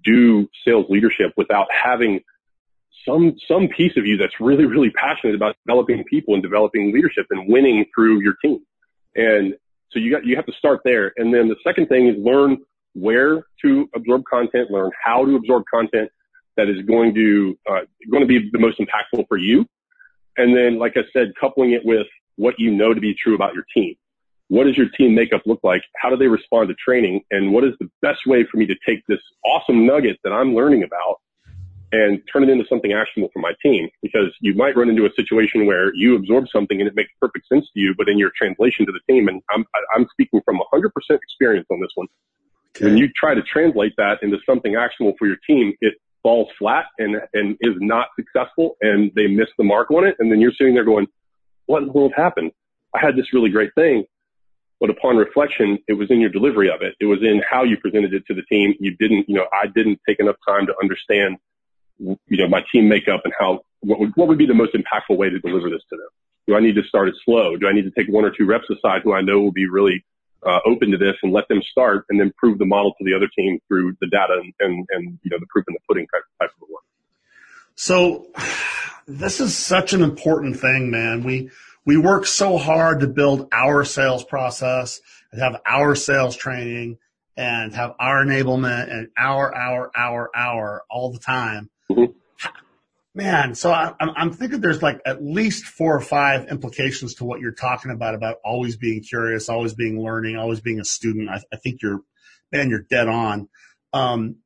do 0.05 0.49
sales 0.67 0.87
leadership 0.89 1.33
without 1.37 1.67
having 1.73 2.21
some 3.07 3.37
some 3.47 3.69
piece 3.69 3.97
of 3.97 4.07
you 4.07 4.17
that's 4.17 4.41
really 4.41 4.67
really 4.67 4.91
passionate 4.91 5.35
about 5.35 5.57
developing 5.67 6.05
people 6.05 6.35
and 6.35 6.43
developing 6.43 6.93
leadership 6.93 7.27
and 7.31 7.51
winning 7.51 7.85
through 7.95 8.23
your 8.23 8.35
team. 8.43 8.61
And 9.15 9.55
so 9.91 9.99
you 9.99 10.11
got 10.11 10.25
you 10.25 10.37
have 10.37 10.47
to 10.47 10.53
start 10.53 10.81
there. 10.85 11.13
And 11.17 11.33
then 11.33 11.49
the 11.49 11.57
second 11.65 11.89
thing 11.89 12.09
is 12.09 12.17
learn 12.19 12.59
where 12.95 13.45
to 13.65 13.89
absorb 13.95 14.25
content, 14.31 14.71
learn 14.71 14.91
how 15.03 15.25
to 15.25 15.37
absorb 15.37 15.65
content 15.73 16.11
that 16.57 16.69
is 16.69 16.85
going 16.87 17.15
to 17.15 17.59
uh, 17.71 17.81
going 18.11 18.23
to 18.23 18.27
be 18.27 18.51
the 18.53 18.59
most 18.59 18.79
impactful 18.79 19.27
for 19.29 19.37
you. 19.37 19.65
And 20.37 20.57
then, 20.57 20.79
like 20.79 20.97
I 20.97 21.03
said, 21.13 21.33
coupling 21.41 21.73
it 21.73 21.85
with 21.85 22.07
what 22.39 22.55
you 22.57 22.71
know 22.71 22.95
to 22.95 23.01
be 23.01 23.15
true 23.15 23.35
about 23.35 23.53
your 23.53 23.65
team. 23.75 23.95
What 24.49 24.65
does 24.65 24.77
your 24.77 24.89
team 24.97 25.15
makeup 25.15 25.43
look 25.45 25.61
like? 25.63 25.83
How 25.97 26.09
do 26.09 26.17
they 26.17 26.29
respond 26.29 26.69
to 26.69 26.75
training? 26.75 27.21
And 27.31 27.53
what 27.53 27.65
is 27.65 27.73
the 27.81 27.91
best 28.01 28.21
way 28.27 28.47
for 28.51 28.57
me 28.57 28.67
to 28.67 28.75
take 28.87 29.05
this 29.07 29.19
awesome 29.45 29.87
nugget 29.87 30.17
that 30.25 30.33
I'm 30.33 30.55
learning 30.55 30.85
about 30.85 31.21
and 31.91 32.21
turn 32.33 32.45
it 32.45 32.49
into 32.49 32.65
something 32.67 32.93
actionable 32.93 33.29
for 33.35 33.41
my 33.41 33.53
team? 33.63 33.91
Because 34.01 34.33
you 34.41 34.55
might 34.55 34.77
run 34.77 34.89
into 34.89 35.05
a 35.05 35.11
situation 35.15 35.67
where 35.67 35.95
you 35.95 36.17
absorb 36.17 36.47
something 36.51 36.81
and 36.81 36.89
it 36.89 36.95
makes 36.97 37.11
perfect 37.21 37.47
sense 37.49 37.67
to 37.75 37.81
you, 37.81 37.95
but 37.99 38.09
in 38.09 38.19
your 38.19 38.31
translation 38.39 38.87
to 38.87 38.93
the 38.93 39.01
team, 39.13 39.29
and 39.29 39.43
I'm, 39.51 39.67
I'm 39.95 40.07
speaking 40.13 40.41
from 40.47 40.61
100% 40.73 40.89
experience 41.11 41.67
on 41.71 41.81
this 41.81 41.91
one. 41.95 42.07
Okay. 42.77 42.87
When 42.87 42.97
you 42.97 43.09
try 43.21 43.35
to 43.35 43.43
translate 43.43 43.95
that 43.99 44.23
into 44.23 44.39
something 44.47 44.77
actionable 44.77 45.15
for 45.19 45.27
your 45.27 45.39
team, 45.47 45.75
it 45.83 45.95
falls 46.23 46.49
flat 46.59 46.87
and, 46.99 47.17
and 47.35 47.57
is 47.61 47.75
not 47.81 48.09
successful 48.17 48.77
and 48.81 49.11
they 49.15 49.27
miss 49.27 49.49
the 49.59 49.65
mark 49.65 49.91
on 49.91 50.07
it. 50.07 50.17
And 50.19 50.31
then 50.33 50.41
you're 50.41 50.53
sitting 50.53 50.75
there 50.75 50.85
going, 50.85 51.07
what 51.69 51.83
in 51.83 51.87
the 51.87 51.93
world 51.93 52.13
happened? 52.17 52.51
I 52.95 52.99
had 52.99 53.15
this 53.15 53.33
really 53.33 53.51
great 53.51 53.75
thing. 53.75 54.05
But 54.81 54.91
upon 54.91 55.17
reflection, 55.17 55.79
it 55.89 55.95
was 55.95 56.11
in 56.11 56.21
your 56.21 56.31
delivery 56.31 56.71
of 56.71 56.83
it. 56.83 56.95
It 57.01 57.07
was 57.07 57.19
in 57.21 57.43
how 57.49 57.65
you 57.65 57.77
presented 57.77 58.15
it 58.15 58.25
to 58.27 58.35
the 58.35 58.43
team. 58.43 58.75
You 58.79 58.97
didn't, 58.97 59.29
you 59.29 59.35
know, 59.35 59.47
I 59.53 59.67
didn't 59.67 60.01
take 60.09 60.21
enough 60.21 60.37
time 60.49 60.67
to 60.67 60.75
understand, 60.81 61.37
you 61.99 62.17
know, 62.31 62.49
my 62.49 62.65
team 62.73 62.89
makeup 62.89 63.23
and 63.25 63.35
how, 63.39 63.63
what 63.81 63.99
would, 63.99 64.13
what 64.15 64.29
would 64.29 64.39
be 64.39 64.47
the 64.47 64.55
most 64.55 64.75
impactful 64.75 65.17
way 65.17 65.31
to 65.31 65.39
deliver 65.41 65.69
this 65.69 65.83
to 65.91 65.97
them? 65.97 66.09
Do 66.47 66.57
I 66.57 66.61
need 66.61 66.77
to 66.77 66.85
start 66.85 67.09
it 67.09 67.17
slow? 67.25 67.57
Do 67.57 67.67
I 67.67 67.73
need 67.73 67.83
to 67.83 67.91
take 67.91 68.09
one 68.09 68.25
or 68.25 68.31
two 68.31 68.47
reps 68.47 68.71
aside 68.71 69.03
who 69.03 69.13
I 69.13 69.21
know 69.21 69.41
will 69.41 69.53
be 69.53 69.69
really 69.69 70.05
uh, 70.47 70.61
open 70.65 70.93
to 70.93 70.97
this 70.97 71.17
and 71.25 71.33
let 71.33 71.49
them 71.49 71.61
start 71.71 72.05
and 72.09 72.21
then 72.21 72.33
prove 72.39 72.59
the 72.59 72.65
model 72.65 72.95
to 72.99 73.05
the 73.05 73.15
other 73.15 73.29
team 73.37 73.59
through 73.67 73.97
the 74.01 74.07
data 74.07 74.41
and, 74.41 74.55
and, 74.61 74.87
and 74.91 75.19
you 75.25 75.31
know, 75.31 75.39
the 75.41 75.47
proof 75.51 75.65
in 75.69 75.75
the 75.75 75.81
pudding 75.89 76.07
type, 76.15 76.23
type 76.41 76.51
of 76.63 76.69
work. 76.69 76.85
So 77.81 78.27
this 79.07 79.39
is 79.39 79.57
such 79.57 79.93
an 79.93 80.03
important 80.03 80.59
thing, 80.59 80.91
man. 80.91 81.23
We 81.23 81.51
we 81.87 81.97
work 81.97 82.27
so 82.27 82.59
hard 82.59 83.01
to 83.01 83.07
build 83.07 83.49
our 83.53 83.85
sales 83.85 84.25
process 84.25 85.01
and 85.31 85.41
have 85.41 85.61
our 85.65 85.95
sales 85.95 86.35
training 86.35 86.99
and 87.37 87.73
have 87.77 87.95
our 88.01 88.25
enablement 88.25 88.93
and 88.93 89.11
our 89.17 89.55
our 89.55 89.93
our 89.97 90.29
our 90.35 90.83
all 90.91 91.13
the 91.13 91.21
time. 91.21 91.71
Mm-hmm. 91.89 92.13
Man, 93.15 93.55
so 93.55 93.71
I, 93.71 93.95
I'm 94.01 94.33
thinking 94.33 94.61
there's 94.61 94.83
like 94.83 95.01
at 95.07 95.23
least 95.23 95.65
four 95.65 95.95
or 95.95 96.01
five 96.01 96.49
implications 96.49 97.15
to 97.15 97.25
what 97.25 97.39
you're 97.39 97.53
talking 97.53 97.93
about 97.93 98.17
about 98.17 98.39
always 98.45 98.77
being 98.77 99.03
curious, 99.03 99.49
always 99.49 99.75
being 99.75 100.03
learning, 100.03 100.37
always 100.37 100.61
being 100.61 100.81
a 100.81 100.85
student. 100.85 101.31
I, 101.31 101.43
I 101.53 101.57
think 101.57 101.81
you're, 101.81 102.01
man, 102.51 102.71
you're 102.71 102.83
dead 102.91 103.07
on. 103.07 103.49
Um, 103.93 104.37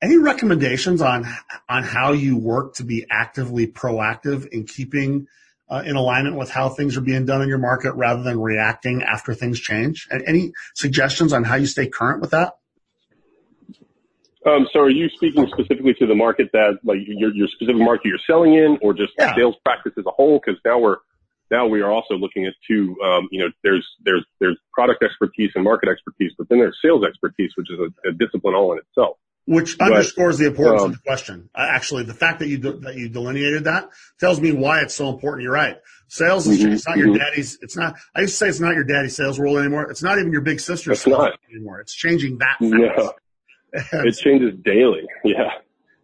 Any 0.00 0.16
recommendations 0.16 1.02
on 1.02 1.26
on 1.68 1.82
how 1.82 2.12
you 2.12 2.36
work 2.36 2.74
to 2.74 2.84
be 2.84 3.04
actively 3.10 3.66
proactive 3.66 4.46
in 4.46 4.64
keeping 4.64 5.26
uh, 5.68 5.82
in 5.84 5.96
alignment 5.96 6.36
with 6.36 6.50
how 6.50 6.68
things 6.68 6.96
are 6.96 7.00
being 7.00 7.26
done 7.26 7.42
in 7.42 7.48
your 7.48 7.58
market 7.58 7.92
rather 7.94 8.22
than 8.22 8.40
reacting 8.40 9.02
after 9.02 9.34
things 9.34 9.58
change? 9.60 10.06
And 10.10 10.22
any 10.26 10.52
suggestions 10.74 11.32
on 11.32 11.44
how 11.44 11.56
you 11.56 11.66
stay 11.66 11.88
current 11.88 12.20
with 12.20 12.30
that? 12.30 12.54
Um, 14.46 14.66
so 14.72 14.80
are 14.80 14.90
you 14.90 15.08
speaking 15.10 15.46
specifically 15.48 15.94
to 15.98 16.06
the 16.06 16.14
market 16.14 16.48
that, 16.52 16.78
like, 16.84 16.98
your, 17.06 17.34
your 17.34 17.48
specific 17.48 17.82
market 17.82 18.06
you're 18.06 18.18
selling 18.26 18.54
in 18.54 18.78
or 18.80 18.94
just 18.94 19.12
yeah. 19.18 19.34
sales 19.34 19.56
practice 19.64 19.92
as 19.98 20.06
a 20.06 20.10
whole? 20.10 20.40
Cause 20.40 20.54
now 20.64 20.78
we're, 20.78 20.96
now 21.50 21.66
we 21.66 21.82
are 21.82 21.90
also 21.90 22.14
looking 22.14 22.46
at 22.46 22.54
two, 22.66 22.96
um, 23.04 23.28
you 23.30 23.40
know, 23.40 23.50
there's, 23.62 23.86
there's, 24.04 24.24
there's 24.40 24.56
product 24.72 25.02
expertise 25.02 25.50
and 25.54 25.64
market 25.64 25.88
expertise, 25.88 26.32
but 26.38 26.48
then 26.48 26.58
there's 26.58 26.78
sales 26.82 27.04
expertise, 27.04 27.50
which 27.56 27.68
is 27.70 27.78
a, 27.78 28.08
a 28.08 28.12
discipline 28.12 28.54
all 28.54 28.72
in 28.72 28.78
itself. 28.78 29.18
Which 29.48 29.80
underscores 29.80 30.36
the 30.36 30.46
importance 30.46 30.82
um, 30.82 30.90
of 30.90 30.96
the 30.98 31.02
question. 31.02 31.48
Uh, 31.54 31.66
actually, 31.70 32.02
the 32.02 32.12
fact 32.12 32.40
that 32.40 32.48
you 32.48 32.58
de- 32.58 32.80
that 32.80 32.96
you 32.96 33.08
delineated 33.08 33.64
that 33.64 33.88
tells 34.20 34.38
me 34.38 34.52
why 34.52 34.82
it's 34.82 34.92
so 34.92 35.08
important. 35.08 35.42
You're 35.42 35.54
right. 35.54 35.78
Sales 36.08 36.46
is 36.46 36.58
mm-hmm, 36.58 36.72
it's 36.72 36.86
not 36.86 36.98
mm-hmm. 36.98 37.08
your 37.08 37.18
daddy's. 37.18 37.58
It's 37.62 37.74
not. 37.74 37.96
I 38.14 38.20
used 38.20 38.34
to 38.34 38.36
say 38.36 38.48
it's 38.48 38.60
not 38.60 38.74
your 38.74 38.84
daddy's 38.84 39.16
sales 39.16 39.38
world 39.38 39.56
anymore. 39.56 39.90
It's 39.90 40.02
not 40.02 40.18
even 40.18 40.32
your 40.32 40.42
big 40.42 40.60
sister's 40.60 41.00
sales 41.00 41.18
not. 41.18 41.38
anymore. 41.50 41.80
It's 41.80 41.94
changing 41.94 42.36
that 42.38 42.58
fast. 42.60 42.72
No. 42.72 43.12
it 43.72 44.12
changes 44.18 44.52
daily. 44.62 45.06
Yeah. 45.24 45.50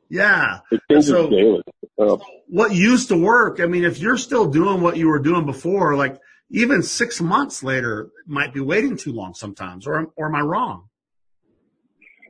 Yeah. 0.09 0.61
It 0.73 0.81
changes 0.91 1.09
so, 1.09 1.29
daily. 1.29 1.63
Oh. 1.99 2.23
What 2.49 2.75
used 2.75 3.09
to 3.09 3.17
work? 3.17 3.61
I 3.61 3.67
mean, 3.67 3.85
if 3.85 3.99
you're 3.99 4.17
still 4.17 4.47
doing 4.47 4.81
what 4.81 4.97
you 4.97 5.09
were 5.09 5.19
doing 5.19 5.45
before, 5.45 5.97
like 5.97 6.19
even 6.49 6.83
six 6.83 7.21
months 7.21 7.63
later 7.63 8.09
might 8.27 8.55
be 8.55 8.61
waiting 8.61 8.97
too 8.97 9.13
long 9.13 9.35
sometimes. 9.35 9.87
Or 9.87 10.11
or 10.17 10.29
am 10.29 10.35
I 10.35 10.41
wrong? 10.41 10.89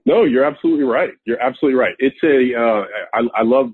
No, 0.07 0.25
you're 0.25 0.45
absolutely 0.45 0.85
right. 0.85 1.13
You're 1.25 1.41
absolutely 1.41 1.79
right. 1.79 1.95
It's 1.99 2.23
a, 2.23 2.61
uh, 2.61 2.85
I, 3.15 3.41
I 3.41 3.43
love, 3.43 3.71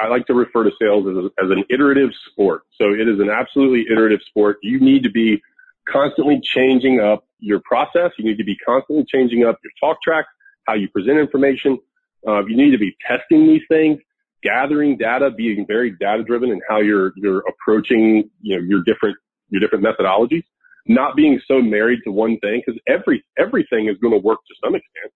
I 0.00 0.08
like 0.08 0.26
to 0.26 0.34
refer 0.34 0.64
to 0.64 0.70
sales 0.80 1.06
as, 1.08 1.16
a, 1.16 1.44
as 1.44 1.50
an 1.50 1.64
iterative 1.70 2.10
sport. 2.30 2.62
So 2.76 2.86
it 2.92 3.08
is 3.08 3.20
an 3.20 3.30
absolutely 3.30 3.84
iterative 3.90 4.20
sport. 4.26 4.58
You 4.62 4.80
need 4.80 5.04
to 5.04 5.10
be 5.10 5.40
constantly 5.88 6.40
changing 6.42 7.00
up 7.00 7.24
your 7.38 7.60
process. 7.64 8.10
You 8.18 8.24
need 8.24 8.38
to 8.38 8.44
be 8.44 8.56
constantly 8.56 9.04
changing 9.08 9.44
up 9.44 9.58
your 9.62 9.72
talk 9.80 10.02
track, 10.02 10.26
how 10.66 10.74
you 10.74 10.88
present 10.88 11.18
information. 11.18 11.78
Uh, 12.26 12.44
you 12.46 12.56
need 12.56 12.72
to 12.72 12.78
be 12.78 12.96
testing 13.06 13.46
these 13.46 13.62
things, 13.68 14.00
gathering 14.42 14.96
data, 14.96 15.30
being 15.30 15.66
very 15.68 15.92
data 15.92 16.24
driven 16.24 16.50
in 16.50 16.60
how 16.68 16.80
you're, 16.80 17.12
you're 17.16 17.44
approaching, 17.46 18.28
you 18.40 18.56
know, 18.56 18.62
your 18.62 18.82
different, 18.82 19.16
your 19.50 19.60
different 19.60 19.84
methodologies, 19.84 20.42
not 20.88 21.14
being 21.14 21.40
so 21.46 21.60
married 21.60 22.00
to 22.04 22.10
one 22.10 22.38
thing 22.40 22.60
because 22.64 22.80
every, 22.88 23.24
everything 23.38 23.88
is 23.88 23.96
going 23.98 24.12
to 24.12 24.18
work 24.18 24.40
to 24.48 24.54
some 24.64 24.74
extent 24.74 25.12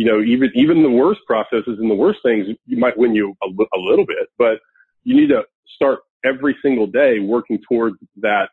you 0.00 0.06
know, 0.06 0.22
even, 0.22 0.50
even 0.54 0.82
the 0.82 0.90
worst 0.90 1.20
processes 1.26 1.76
and 1.78 1.90
the 1.90 1.94
worst 1.94 2.20
things, 2.24 2.46
you 2.64 2.78
might 2.78 2.96
win 2.96 3.14
you 3.14 3.36
a, 3.42 3.48
a 3.48 3.78
little 3.78 4.06
bit, 4.06 4.30
but 4.38 4.58
you 5.04 5.14
need 5.14 5.28
to 5.28 5.42
start 5.74 5.98
every 6.24 6.56
single 6.62 6.86
day 6.86 7.18
working 7.18 7.58
towards 7.68 7.96
that, 8.16 8.48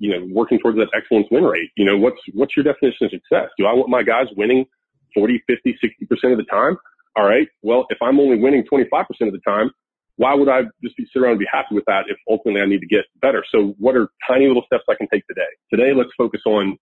you 0.00 0.10
know, 0.10 0.26
working 0.32 0.58
towards 0.58 0.76
that 0.78 0.88
excellence 0.92 1.28
win 1.30 1.44
rate. 1.44 1.70
You 1.76 1.84
know, 1.84 1.96
what's, 1.96 2.18
what's 2.32 2.56
your 2.56 2.64
definition 2.64 3.06
of 3.06 3.12
success? 3.12 3.50
Do 3.56 3.66
I 3.66 3.72
want 3.72 3.88
my 3.88 4.02
guys 4.02 4.26
winning 4.36 4.66
40, 5.14 5.44
50, 5.46 5.78
60% 5.80 6.32
of 6.32 6.38
the 6.38 6.44
time? 6.50 6.76
All 7.14 7.24
right. 7.24 7.46
Well, 7.62 7.86
if 7.90 7.98
I'm 8.02 8.18
only 8.18 8.40
winning 8.40 8.64
25% 8.64 9.04
of 9.20 9.32
the 9.32 9.40
time, 9.46 9.70
why 10.16 10.34
would 10.34 10.48
I 10.48 10.62
just 10.82 10.96
be 10.96 11.06
sit 11.12 11.22
around 11.22 11.32
and 11.32 11.38
be 11.38 11.46
happy 11.52 11.76
with 11.76 11.84
that 11.86 12.06
if 12.08 12.16
ultimately 12.28 12.62
I 12.62 12.66
need 12.66 12.80
to 12.80 12.88
get 12.88 13.04
better? 13.22 13.44
So 13.54 13.76
what 13.78 13.94
are 13.94 14.08
tiny 14.28 14.48
little 14.48 14.64
steps 14.66 14.82
I 14.90 14.96
can 14.96 15.06
take 15.06 15.24
today? 15.28 15.42
Today, 15.72 15.94
let's 15.94 16.10
focus 16.18 16.40
on 16.46 16.76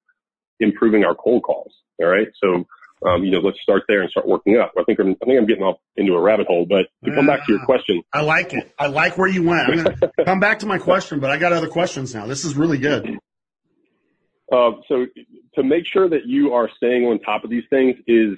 improving 0.61 1.05
our 1.05 1.15
cold 1.15 1.43
calls. 1.43 1.75
All 2.01 2.09
right. 2.09 2.29
So 2.43 2.65
um, 3.07 3.25
you 3.25 3.31
know, 3.31 3.41
let's 3.41 3.59
start 3.63 3.83
there 3.89 4.03
and 4.03 4.11
start 4.11 4.27
working 4.27 4.59
up. 4.59 4.73
I 4.79 4.85
think 4.85 4.99
I'm, 5.01 5.11
I 5.23 5.25
think 5.25 5.39
I'm 5.39 5.47
getting 5.47 5.65
off 5.65 5.79
into 5.97 6.15
a 6.15 6.21
rabbit 6.21 6.47
hole, 6.47 6.67
but 6.69 6.87
to 7.05 7.15
come 7.15 7.27
back 7.27 7.45
to 7.47 7.53
your 7.53 7.65
question. 7.65 8.03
I 8.13 8.23
like 8.23 8.53
it. 8.53 8.73
I 8.79 8.87
like 8.87 9.19
where 9.19 9.29
you 9.29 9.43
went. 9.43 9.69
I'm 9.69 9.85
going 9.85 9.97
to 10.01 10.25
come 10.25 10.41
back 10.41 10.61
to 10.61 10.67
my 10.67 10.79
question, 10.79 11.21
but 11.21 11.31
I 11.31 11.37
got 11.37 11.53
other 11.53 11.69
questions 11.69 12.15
now. 12.15 12.27
This 12.27 12.45
is 12.45 12.57
really 12.57 12.79
good. 12.79 13.19
Uh, 14.53 14.73
so 14.89 15.07
to 15.55 15.63
make 15.63 15.85
sure 15.91 16.09
that 16.09 16.27
you 16.27 16.53
are 16.53 16.69
staying 16.77 17.05
on 17.05 17.19
top 17.21 17.45
of 17.45 17.51
these 17.51 17.65
things 17.71 17.97
is 18.07 18.37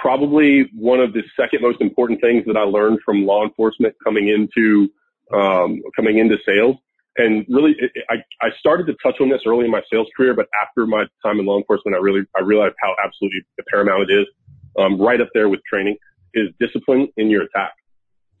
probably 0.00 0.64
one 0.74 0.98
of 0.98 1.12
the 1.12 1.22
second 1.38 1.60
most 1.60 1.80
important 1.80 2.20
things 2.20 2.44
that 2.46 2.56
I 2.56 2.62
learned 2.62 3.00
from 3.04 3.26
law 3.26 3.44
enforcement 3.44 3.94
coming 4.02 4.28
into, 4.28 4.88
um, 5.32 5.82
coming 5.94 6.18
into 6.18 6.36
sales 6.46 6.76
and 7.16 7.44
really, 7.48 7.74
it, 7.78 7.92
I, 8.08 8.16
I 8.40 8.50
started 8.58 8.86
to 8.86 8.94
touch 9.02 9.20
on 9.20 9.28
this 9.28 9.42
early 9.46 9.66
in 9.66 9.70
my 9.70 9.82
sales 9.92 10.08
career, 10.16 10.34
but 10.34 10.46
after 10.62 10.86
my 10.86 11.04
time 11.24 11.38
in 11.40 11.46
law 11.46 11.58
enforcement, 11.58 11.94
I 11.94 12.00
really, 12.00 12.22
I 12.36 12.40
realized 12.40 12.74
how 12.80 12.94
absolutely 13.04 13.40
paramount 13.70 14.10
it 14.10 14.12
is. 14.12 14.26
Um, 14.78 14.98
right 14.98 15.20
up 15.20 15.28
there 15.34 15.50
with 15.50 15.60
training 15.68 15.96
is 16.32 16.48
discipline 16.58 17.08
in 17.18 17.28
your 17.28 17.42
attack. 17.42 17.72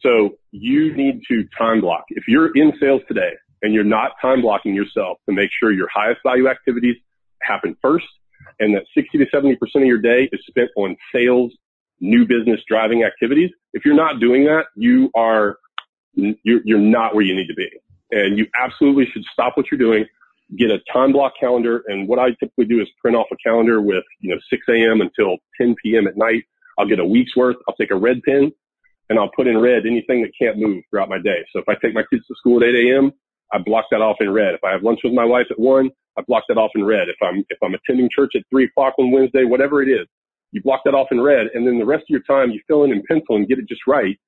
So 0.00 0.36
you 0.50 0.96
need 0.96 1.20
to 1.28 1.44
time 1.56 1.82
block. 1.82 2.04
If 2.08 2.24
you're 2.26 2.50
in 2.56 2.72
sales 2.80 3.02
today 3.06 3.32
and 3.60 3.74
you're 3.74 3.84
not 3.84 4.12
time 4.20 4.40
blocking 4.40 4.74
yourself 4.74 5.18
to 5.28 5.34
make 5.34 5.50
sure 5.60 5.70
your 5.72 5.88
highest 5.94 6.20
value 6.24 6.48
activities 6.48 6.96
happen 7.42 7.76
first 7.82 8.06
and 8.58 8.74
that 8.74 8.84
60 8.94 9.18
to 9.18 9.26
70% 9.26 9.56
of 9.76 9.84
your 9.84 9.98
day 9.98 10.28
is 10.32 10.40
spent 10.48 10.70
on 10.76 10.96
sales, 11.14 11.52
new 12.00 12.26
business 12.26 12.60
driving 12.66 13.04
activities. 13.04 13.50
If 13.74 13.84
you're 13.84 13.94
not 13.94 14.18
doing 14.18 14.44
that, 14.46 14.64
you 14.74 15.10
are, 15.14 15.58
you're, 16.14 16.60
you're 16.64 16.78
not 16.78 17.14
where 17.14 17.24
you 17.24 17.36
need 17.36 17.48
to 17.48 17.54
be 17.54 17.68
and 18.12 18.38
you 18.38 18.46
absolutely 18.56 19.06
should 19.12 19.24
stop 19.32 19.56
what 19.56 19.66
you're 19.70 19.78
doing, 19.78 20.04
get 20.56 20.70
a 20.70 20.78
time 20.92 21.12
block 21.12 21.32
calendar. 21.40 21.82
And 21.88 22.06
what 22.06 22.18
I 22.18 22.30
typically 22.38 22.66
do 22.66 22.80
is 22.80 22.88
print 23.00 23.16
off 23.16 23.26
a 23.32 23.36
calendar 23.44 23.80
with, 23.80 24.04
you 24.20 24.30
know, 24.30 24.40
6 24.50 24.62
a.m. 24.68 25.00
until 25.00 25.38
10 25.60 25.74
p.m. 25.82 26.06
at 26.06 26.16
night. 26.16 26.44
I'll 26.78 26.88
get 26.88 26.98
a 26.98 27.04
week's 27.04 27.36
worth. 27.36 27.56
I'll 27.66 27.74
take 27.74 27.90
a 27.90 27.96
red 27.96 28.22
pen 28.22 28.52
and 29.08 29.18
I'll 29.18 29.30
put 29.34 29.46
in 29.46 29.58
red 29.58 29.86
anything 29.86 30.22
that 30.22 30.32
can't 30.40 30.58
move 30.58 30.84
throughout 30.90 31.08
my 31.08 31.18
day. 31.18 31.44
So 31.52 31.58
if 31.60 31.68
I 31.68 31.74
take 31.82 31.94
my 31.94 32.04
kids 32.10 32.26
to 32.26 32.34
school 32.36 32.62
at 32.62 32.68
8 32.68 32.90
a.m., 32.90 33.12
I 33.52 33.58
block 33.58 33.86
that 33.90 34.00
off 34.00 34.16
in 34.20 34.30
red. 34.30 34.54
If 34.54 34.64
I 34.64 34.72
have 34.72 34.82
lunch 34.82 35.00
with 35.04 35.12
my 35.12 35.24
wife 35.24 35.46
at 35.50 35.58
one, 35.58 35.90
I 36.16 36.22
block 36.26 36.44
that 36.48 36.56
off 36.56 36.70
in 36.74 36.84
red. 36.84 37.08
If 37.08 37.16
I'm, 37.22 37.44
if 37.50 37.58
I'm 37.62 37.74
attending 37.74 38.08
church 38.14 38.32
at 38.34 38.42
three 38.50 38.64
o'clock 38.64 38.94
on 38.98 39.10
Wednesday, 39.10 39.44
whatever 39.44 39.82
it 39.82 39.88
is, 39.88 40.06
you 40.52 40.62
block 40.62 40.80
that 40.84 40.94
off 40.94 41.08
in 41.10 41.20
red. 41.20 41.48
And 41.54 41.66
then 41.66 41.78
the 41.78 41.84
rest 41.84 42.02
of 42.02 42.08
your 42.08 42.22
time 42.22 42.50
you 42.50 42.60
fill 42.66 42.84
in 42.84 42.92
in 42.92 43.02
pencil 43.08 43.36
and 43.36 43.48
get 43.48 43.58
it 43.58 43.68
just 43.68 43.82
right. 43.86 44.18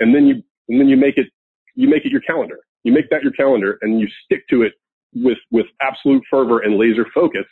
And 0.00 0.14
then 0.14 0.26
you, 0.26 0.42
and 0.68 0.80
then 0.80 0.88
you 0.88 0.96
make 0.96 1.16
it, 1.16 1.26
you 1.74 1.88
make 1.88 2.04
it 2.04 2.12
your 2.12 2.20
calendar. 2.22 2.58
You 2.84 2.92
make 2.92 3.10
that 3.10 3.22
your 3.22 3.32
calendar 3.32 3.78
and 3.82 4.00
you 4.00 4.08
stick 4.24 4.46
to 4.48 4.62
it 4.62 4.74
with, 5.14 5.38
with 5.50 5.66
absolute 5.80 6.22
fervor 6.30 6.60
and 6.60 6.76
laser 6.76 7.06
focus 7.14 7.44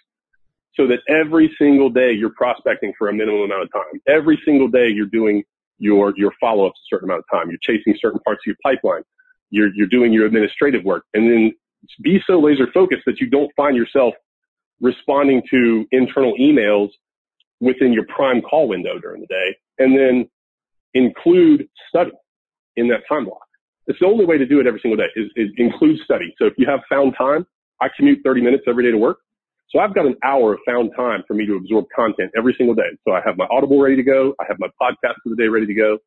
so 0.75 0.87
that 0.87 0.99
every 1.09 1.55
single 1.59 1.91
day 1.91 2.12
you're 2.12 2.35
prospecting 2.37 2.93
for 2.99 3.09
a 3.09 3.12
minimum 3.12 3.43
amount 3.43 3.62
of 3.62 3.73
time. 3.73 4.01
Every 4.07 4.41
single 4.45 4.69
day 4.69 4.89
you're 4.89 5.07
doing 5.07 5.43
your, 5.79 6.12
your 6.17 6.33
follow-ups 6.41 6.79
a 6.79 6.87
certain 6.95 7.09
amount 7.09 7.25
of 7.31 7.39
time. 7.39 7.51
You're 7.51 7.59
chasing 7.62 7.95
certain 8.01 8.21
parts 8.21 8.41
of 8.43 8.47
your 8.47 8.57
pipeline. 8.62 9.03
You're, 9.51 9.75
you're 9.75 9.87
doing 9.87 10.12
your 10.12 10.27
administrative 10.27 10.85
work 10.85 11.05
and 11.15 11.31
then 11.31 11.53
be 12.03 12.21
so 12.27 12.39
laser 12.39 12.67
focused 12.73 13.03
that 13.07 13.21
you 13.21 13.29
don't 13.29 13.51
find 13.57 13.77
yourself 13.77 14.15
responding 14.81 15.43
to 15.51 15.87
internal 15.93 16.35
emails 16.39 16.91
within 17.61 17.93
your 17.93 18.05
prime 18.15 18.43
call 18.43 18.69
window 18.69 18.99
during 18.99 19.21
the 19.21 19.27
day 19.27 19.57
and 19.79 19.97
then 19.97 20.29
include 20.95 21.69
study 21.89 22.12
in 22.77 22.89
that 22.89 23.01
time 23.09 23.25
block. 23.25 23.45
It's 23.87 23.99
the 24.01 24.07
only 24.07 24.25
way 24.25 24.38
to 24.38 24.46
do 24.46 24.61
it 24.61 24.66
every 24.66 24.81
single 24.81 24.96
day 24.96 25.09
is, 25.14 25.31
is 25.37 25.51
include 25.59 26.01
study. 26.05 26.35
So 26.38 26.46
if 26.46 26.55
you 26.57 26.66
have 26.66 26.81
found 26.88 27.14
time, 27.16 27.46
I 27.81 27.88
commute 27.96 28.20
30 28.25 28.42
minutes 28.42 28.64
every 28.66 28.85
day 28.85 28.90
to 28.90 28.99
work. 28.99 29.18
So 29.70 29.81
I've 29.81 29.94
got 29.94 30.07
an 30.07 30.16
hour 30.25 30.55
of 30.55 30.61
found 30.66 30.92
time 30.96 31.22
for 31.27 31.35
me 31.35 31.46
to 31.46 31.55
absorb 31.55 31.87
content 31.94 32.31
every 32.37 32.55
single 32.57 32.75
day. 32.75 32.96
So 33.07 33.14
I 33.14 33.20
have 33.25 33.37
my 33.37 33.46
audible 33.51 33.81
ready 33.81 33.96
to 33.96 34.03
go. 34.03 34.35
I 34.40 34.44
have 34.49 34.59
my 34.59 34.68
podcast 34.81 35.14
for 35.22 35.31
the 35.31 35.37
day 35.37 35.49
ready 35.49 35.66
to 35.66 35.75
go. 35.75 35.99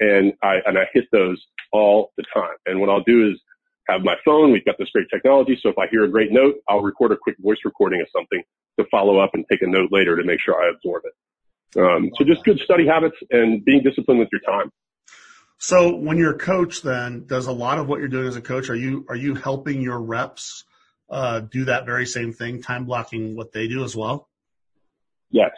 And 0.00 0.32
I, 0.42 0.56
and 0.64 0.78
I 0.78 0.82
hit 0.92 1.04
those 1.10 1.42
all 1.72 2.12
the 2.16 2.24
time. 2.32 2.54
And 2.66 2.80
what 2.80 2.88
I'll 2.88 3.02
do 3.02 3.30
is 3.30 3.40
have 3.88 4.02
my 4.02 4.14
phone. 4.24 4.52
We've 4.52 4.64
got 4.64 4.76
this 4.78 4.90
great 4.90 5.08
technology. 5.12 5.58
So 5.60 5.70
if 5.70 5.78
I 5.78 5.86
hear 5.90 6.04
a 6.04 6.10
great 6.10 6.30
note, 6.30 6.56
I'll 6.68 6.82
record 6.82 7.12
a 7.12 7.16
quick 7.16 7.36
voice 7.40 7.58
recording 7.64 8.00
of 8.00 8.06
something 8.14 8.42
to 8.78 8.86
follow 8.90 9.18
up 9.18 9.30
and 9.34 9.44
take 9.50 9.62
a 9.62 9.66
note 9.66 9.90
later 9.90 10.16
to 10.16 10.22
make 10.22 10.40
sure 10.40 10.62
I 10.62 10.70
absorb 10.70 11.02
it. 11.04 11.80
Um, 11.80 12.10
so 12.16 12.24
just 12.24 12.44
good 12.44 12.60
study 12.60 12.86
habits 12.86 13.16
and 13.30 13.64
being 13.64 13.82
disciplined 13.82 14.20
with 14.20 14.28
your 14.30 14.40
time. 14.42 14.70
So 15.58 15.96
when 15.96 16.18
you're 16.18 16.34
a 16.34 16.38
coach, 16.38 16.82
then 16.82 17.26
does 17.26 17.48
a 17.48 17.52
lot 17.52 17.78
of 17.78 17.88
what 17.88 17.98
you're 17.98 18.08
doing 18.08 18.28
as 18.28 18.36
a 18.36 18.40
coach, 18.40 18.70
are 18.70 18.76
you, 18.76 19.04
are 19.08 19.16
you 19.16 19.34
helping 19.34 19.82
your 19.82 20.00
reps, 20.00 20.64
uh, 21.10 21.40
do 21.40 21.64
that 21.64 21.84
very 21.84 22.06
same 22.06 22.32
thing, 22.32 22.62
time 22.62 22.84
blocking 22.84 23.36
what 23.36 23.52
they 23.52 23.66
do 23.66 23.82
as 23.82 23.96
well? 23.96 24.28
Yes. 25.30 25.50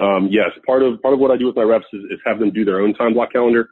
Um, 0.00 0.28
yes. 0.30 0.50
Part 0.64 0.82
of, 0.82 1.02
part 1.02 1.12
of 1.12 1.18
what 1.18 1.32
I 1.32 1.36
do 1.36 1.46
with 1.46 1.56
my 1.56 1.64
reps 1.64 1.86
is, 1.92 2.04
is 2.04 2.20
have 2.24 2.38
them 2.38 2.52
do 2.52 2.64
their 2.64 2.80
own 2.80 2.94
time 2.94 3.14
block 3.14 3.32
calendar, 3.32 3.68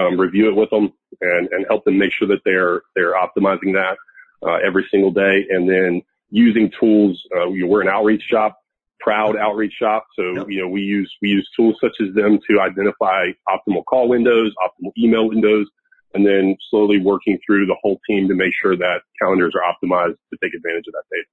um, 0.00 0.18
review 0.18 0.48
it 0.48 0.56
with 0.56 0.70
them 0.70 0.92
and, 1.20 1.48
and 1.52 1.66
help 1.68 1.84
them 1.84 1.98
make 1.98 2.12
sure 2.12 2.28
that 2.28 2.40
they're, 2.46 2.82
they're 2.96 3.14
optimizing 3.14 3.74
that, 3.74 3.96
uh, 4.42 4.58
every 4.66 4.86
single 4.90 5.10
day. 5.10 5.44
And 5.50 5.68
then 5.68 6.02
using 6.30 6.70
tools, 6.80 7.22
uh, 7.36 7.50
we're 7.50 7.82
an 7.82 7.88
outreach 7.88 8.22
shop 8.22 8.58
proud 9.04 9.36
outreach 9.36 9.74
shop. 9.78 10.06
So, 10.18 10.22
yep. 10.34 10.46
you 10.48 10.62
know, 10.62 10.68
we 10.68 10.80
use, 10.80 11.12
we 11.20 11.28
use 11.28 11.48
tools 11.54 11.76
such 11.80 11.92
as 12.00 12.14
them 12.14 12.38
to 12.48 12.60
identify 12.60 13.26
optimal 13.48 13.84
call 13.84 14.08
windows, 14.08 14.52
optimal 14.64 14.92
email 14.98 15.28
windows, 15.28 15.66
and 16.14 16.26
then 16.26 16.56
slowly 16.70 16.98
working 16.98 17.38
through 17.44 17.66
the 17.66 17.76
whole 17.82 18.00
team 18.08 18.28
to 18.28 18.34
make 18.34 18.52
sure 18.60 18.76
that 18.76 19.00
calendars 19.20 19.54
are 19.54 19.62
optimized 19.62 20.16
to 20.32 20.38
take 20.42 20.54
advantage 20.54 20.84
of 20.88 20.94
that 20.94 21.04
data. 21.10 21.26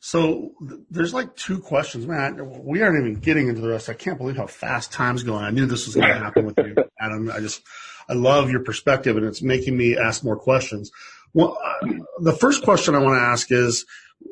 So 0.00 0.52
there's 0.90 1.14
like 1.14 1.34
two 1.34 1.60
questions, 1.60 2.06
man. 2.06 2.62
We 2.62 2.82
aren't 2.82 2.98
even 2.98 3.14
getting 3.20 3.48
into 3.48 3.62
the 3.62 3.70
rest. 3.70 3.88
I 3.88 3.94
can't 3.94 4.18
believe 4.18 4.36
how 4.36 4.46
fast 4.46 4.92
time's 4.92 5.22
going. 5.22 5.42
I 5.42 5.50
knew 5.50 5.64
this 5.64 5.86
was 5.86 5.94
going 5.94 6.08
to 6.12 6.18
happen 6.18 6.44
with 6.44 6.58
you, 6.58 6.74
Adam. 7.00 7.30
I 7.30 7.40
just, 7.40 7.62
I 8.06 8.12
love 8.12 8.50
your 8.50 8.62
perspective 8.62 9.16
and 9.16 9.24
it's 9.24 9.40
making 9.40 9.74
me 9.74 9.96
ask 9.96 10.22
more 10.22 10.36
questions. 10.36 10.90
Well, 11.32 11.56
uh, 11.64 11.88
the 12.20 12.34
first 12.34 12.64
question 12.64 12.94
I 12.94 12.98
want 12.98 13.16
to 13.16 13.22
ask 13.22 13.50
is, 13.50 13.86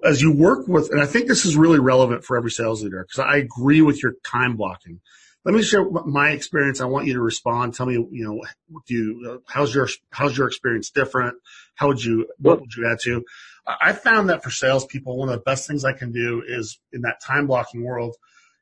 as 0.05 0.21
you 0.21 0.33
work 0.33 0.67
with, 0.67 0.91
and 0.91 1.01
I 1.01 1.07
think 1.07 1.29
this 1.29 1.45
is 1.45 1.57
really 1.57 1.79
relevant 1.79 2.25
for 2.25 2.37
every 2.37 2.51
sales 2.51 2.83
leader 2.83 3.05
because 3.07 3.25
I 3.25 3.37
agree 3.37 3.83
with 3.83 4.03
your 4.03 4.15
time 4.25 4.57
blocking. 4.57 5.01
Let 5.45 5.55
me 5.55 5.63
share 5.63 5.85
my 5.91 6.31
experience. 6.31 6.81
I 6.81 6.85
want 6.85 7.07
you 7.07 7.15
to 7.15 7.21
respond. 7.21 7.75
Tell 7.75 7.87
me, 7.87 7.95
you 7.95 8.25
know, 8.25 8.43
do 8.87 8.95
you, 8.95 9.43
how's 9.49 9.75
your, 9.75 9.89
how's 10.11 10.37
your 10.39 10.47
experience 10.47 10.91
different? 10.91 11.37
How 11.75 11.89
would 11.89 12.03
you, 12.03 12.29
what 12.39 12.61
would 12.61 12.75
you 12.77 12.89
add 12.89 13.01
to? 13.03 13.25
I 13.67 13.93
found 13.93 14.31
that 14.31 14.43
for 14.43 14.51
salespeople, 14.51 15.17
one 15.17 15.29
of 15.29 15.35
the 15.35 15.41
best 15.41 15.67
things 15.67 15.85
I 15.85 15.93
can 15.93 16.13
do 16.13 16.43
is 16.47 16.79
in 16.93 17.03
that 17.03 17.21
time 17.25 17.47
blocking 17.47 17.85
world, 17.85 18.15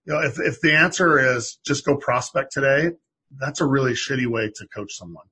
you 0.06 0.14
know, 0.14 0.20
if, 0.20 0.38
if 0.38 0.60
the 0.60 0.74
answer 0.74 1.36
is 1.36 1.58
just 1.64 1.84
go 1.84 1.96
prospect 1.96 2.52
today, 2.52 2.92
that's 3.38 3.60
a 3.60 3.66
really 3.66 3.92
shitty 3.92 4.26
way 4.26 4.50
to 4.56 4.66
coach 4.68 4.94
someone 4.94 5.26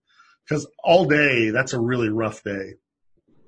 because 0.47 0.67
all 0.83 1.07
day, 1.07 1.51
that's 1.51 1.73
a 1.73 1.81
really 1.81 2.09
rough 2.09 2.43
day. 2.43 2.75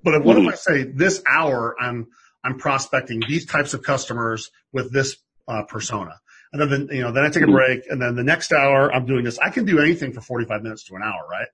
But 0.02 0.14
if, 0.14 0.24
what 0.24 0.38
if. 0.38 0.52
I 0.52 0.56
say 0.56 0.82
this 0.84 1.22
hour, 1.26 1.76
I'm, 1.78 2.08
I'm 2.44 2.58
prospecting 2.58 3.22
these 3.28 3.46
types 3.46 3.74
of 3.74 3.82
customers 3.82 4.50
with 4.72 4.92
this 4.92 5.16
uh, 5.48 5.62
persona. 5.64 6.20
And 6.52 6.70
then, 6.70 6.88
you 6.90 7.02
know, 7.02 7.12
then 7.12 7.24
I 7.24 7.30
take 7.30 7.44
a 7.44 7.50
break 7.50 7.82
and 7.88 8.02
then 8.02 8.16
the 8.16 8.24
next 8.24 8.52
hour 8.52 8.92
I'm 8.92 9.06
doing 9.06 9.24
this. 9.24 9.38
I 9.38 9.50
can 9.50 9.64
do 9.64 9.78
anything 9.78 10.12
for 10.12 10.20
45 10.20 10.62
minutes 10.62 10.84
to 10.84 10.96
an 10.96 11.02
hour, 11.02 11.26
right? 11.30 11.46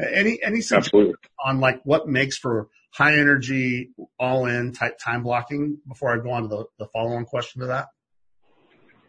Any, 0.00 0.38
any 0.42 0.58
Absolutely. 0.58 1.14
on 1.44 1.60
like 1.60 1.80
what 1.84 2.08
makes 2.08 2.38
for 2.38 2.68
high 2.92 3.18
energy, 3.18 3.90
all 4.18 4.46
in 4.46 4.72
type 4.72 4.98
time 4.98 5.22
blocking 5.22 5.78
before 5.86 6.14
I 6.14 6.22
go 6.22 6.30
on 6.30 6.42
to 6.42 6.48
the, 6.48 6.64
the 6.78 6.86
follow 6.86 7.12
on 7.12 7.24
question 7.24 7.60
to 7.60 7.66
that? 7.68 7.88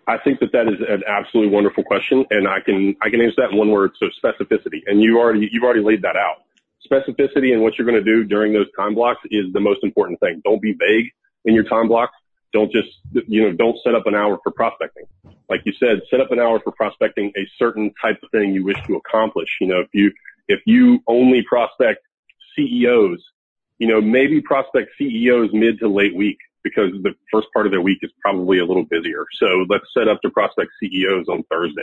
I 0.07 0.17
think 0.17 0.39
that 0.39 0.51
that 0.53 0.67
is 0.67 0.79
an 0.89 1.03
absolutely 1.07 1.53
wonderful 1.53 1.83
question, 1.83 2.25
and 2.31 2.47
I 2.47 2.59
can 2.65 2.95
I 2.99 3.11
can 3.11 3.21
answer 3.21 3.35
that 3.37 3.51
in 3.51 3.57
one 3.57 3.69
word. 3.69 3.91
So 3.99 4.07
specificity, 4.07 4.81
and 4.87 5.03
you 5.03 5.19
already 5.19 5.47
you've 5.51 5.63
already 5.63 5.83
laid 5.83 6.01
that 6.01 6.15
out. 6.15 6.37
Specificity 6.89 7.53
and 7.53 7.61
what 7.61 7.77
you're 7.77 7.87
going 7.87 8.03
to 8.03 8.03
do 8.03 8.23
during 8.23 8.53
those 8.53 8.67
time 8.77 8.95
blocks 8.95 9.19
is 9.31 9.51
the 9.53 9.59
most 9.59 9.83
important 9.83 10.19
thing. 10.19 10.41
Don't 10.43 10.61
be 10.61 10.73
vague 10.73 11.11
in 11.45 11.53
your 11.53 11.63
time 11.63 11.87
blocks. 11.87 12.13
Don't 12.51 12.71
just 12.71 12.89
you 13.27 13.43
know 13.43 13.51
don't 13.51 13.77
set 13.83 13.93
up 13.93 14.07
an 14.07 14.15
hour 14.15 14.39
for 14.43 14.51
prospecting. 14.51 15.03
Like 15.49 15.61
you 15.65 15.73
said, 15.79 16.01
set 16.09 16.19
up 16.19 16.31
an 16.31 16.39
hour 16.39 16.59
for 16.59 16.71
prospecting 16.71 17.31
a 17.37 17.47
certain 17.57 17.93
type 18.01 18.17
of 18.23 18.31
thing 18.31 18.53
you 18.53 18.65
wish 18.65 18.77
to 18.87 18.95
accomplish. 18.95 19.49
You 19.61 19.67
know, 19.67 19.79
if 19.81 19.89
you 19.93 20.11
if 20.47 20.61
you 20.65 20.99
only 21.07 21.43
prospect 21.47 22.01
CEOs 22.55 23.23
you 23.79 23.87
know, 23.87 24.01
maybe 24.01 24.41
prospect 24.41 24.91
CEOs 24.97 25.49
mid 25.53 25.79
to 25.79 25.87
late 25.87 26.15
week 26.15 26.37
because 26.63 26.91
the 27.01 27.15
first 27.31 27.47
part 27.53 27.65
of 27.65 27.71
their 27.71 27.81
week 27.81 27.99
is 28.01 28.11
probably 28.21 28.59
a 28.59 28.65
little 28.65 28.83
busier. 28.83 29.25
So 29.39 29.65
let's 29.69 29.85
set 29.97 30.07
up 30.07 30.21
to 30.21 30.29
prospect 30.29 30.71
CEOs 30.79 31.27
on 31.29 31.43
Thursday. 31.49 31.81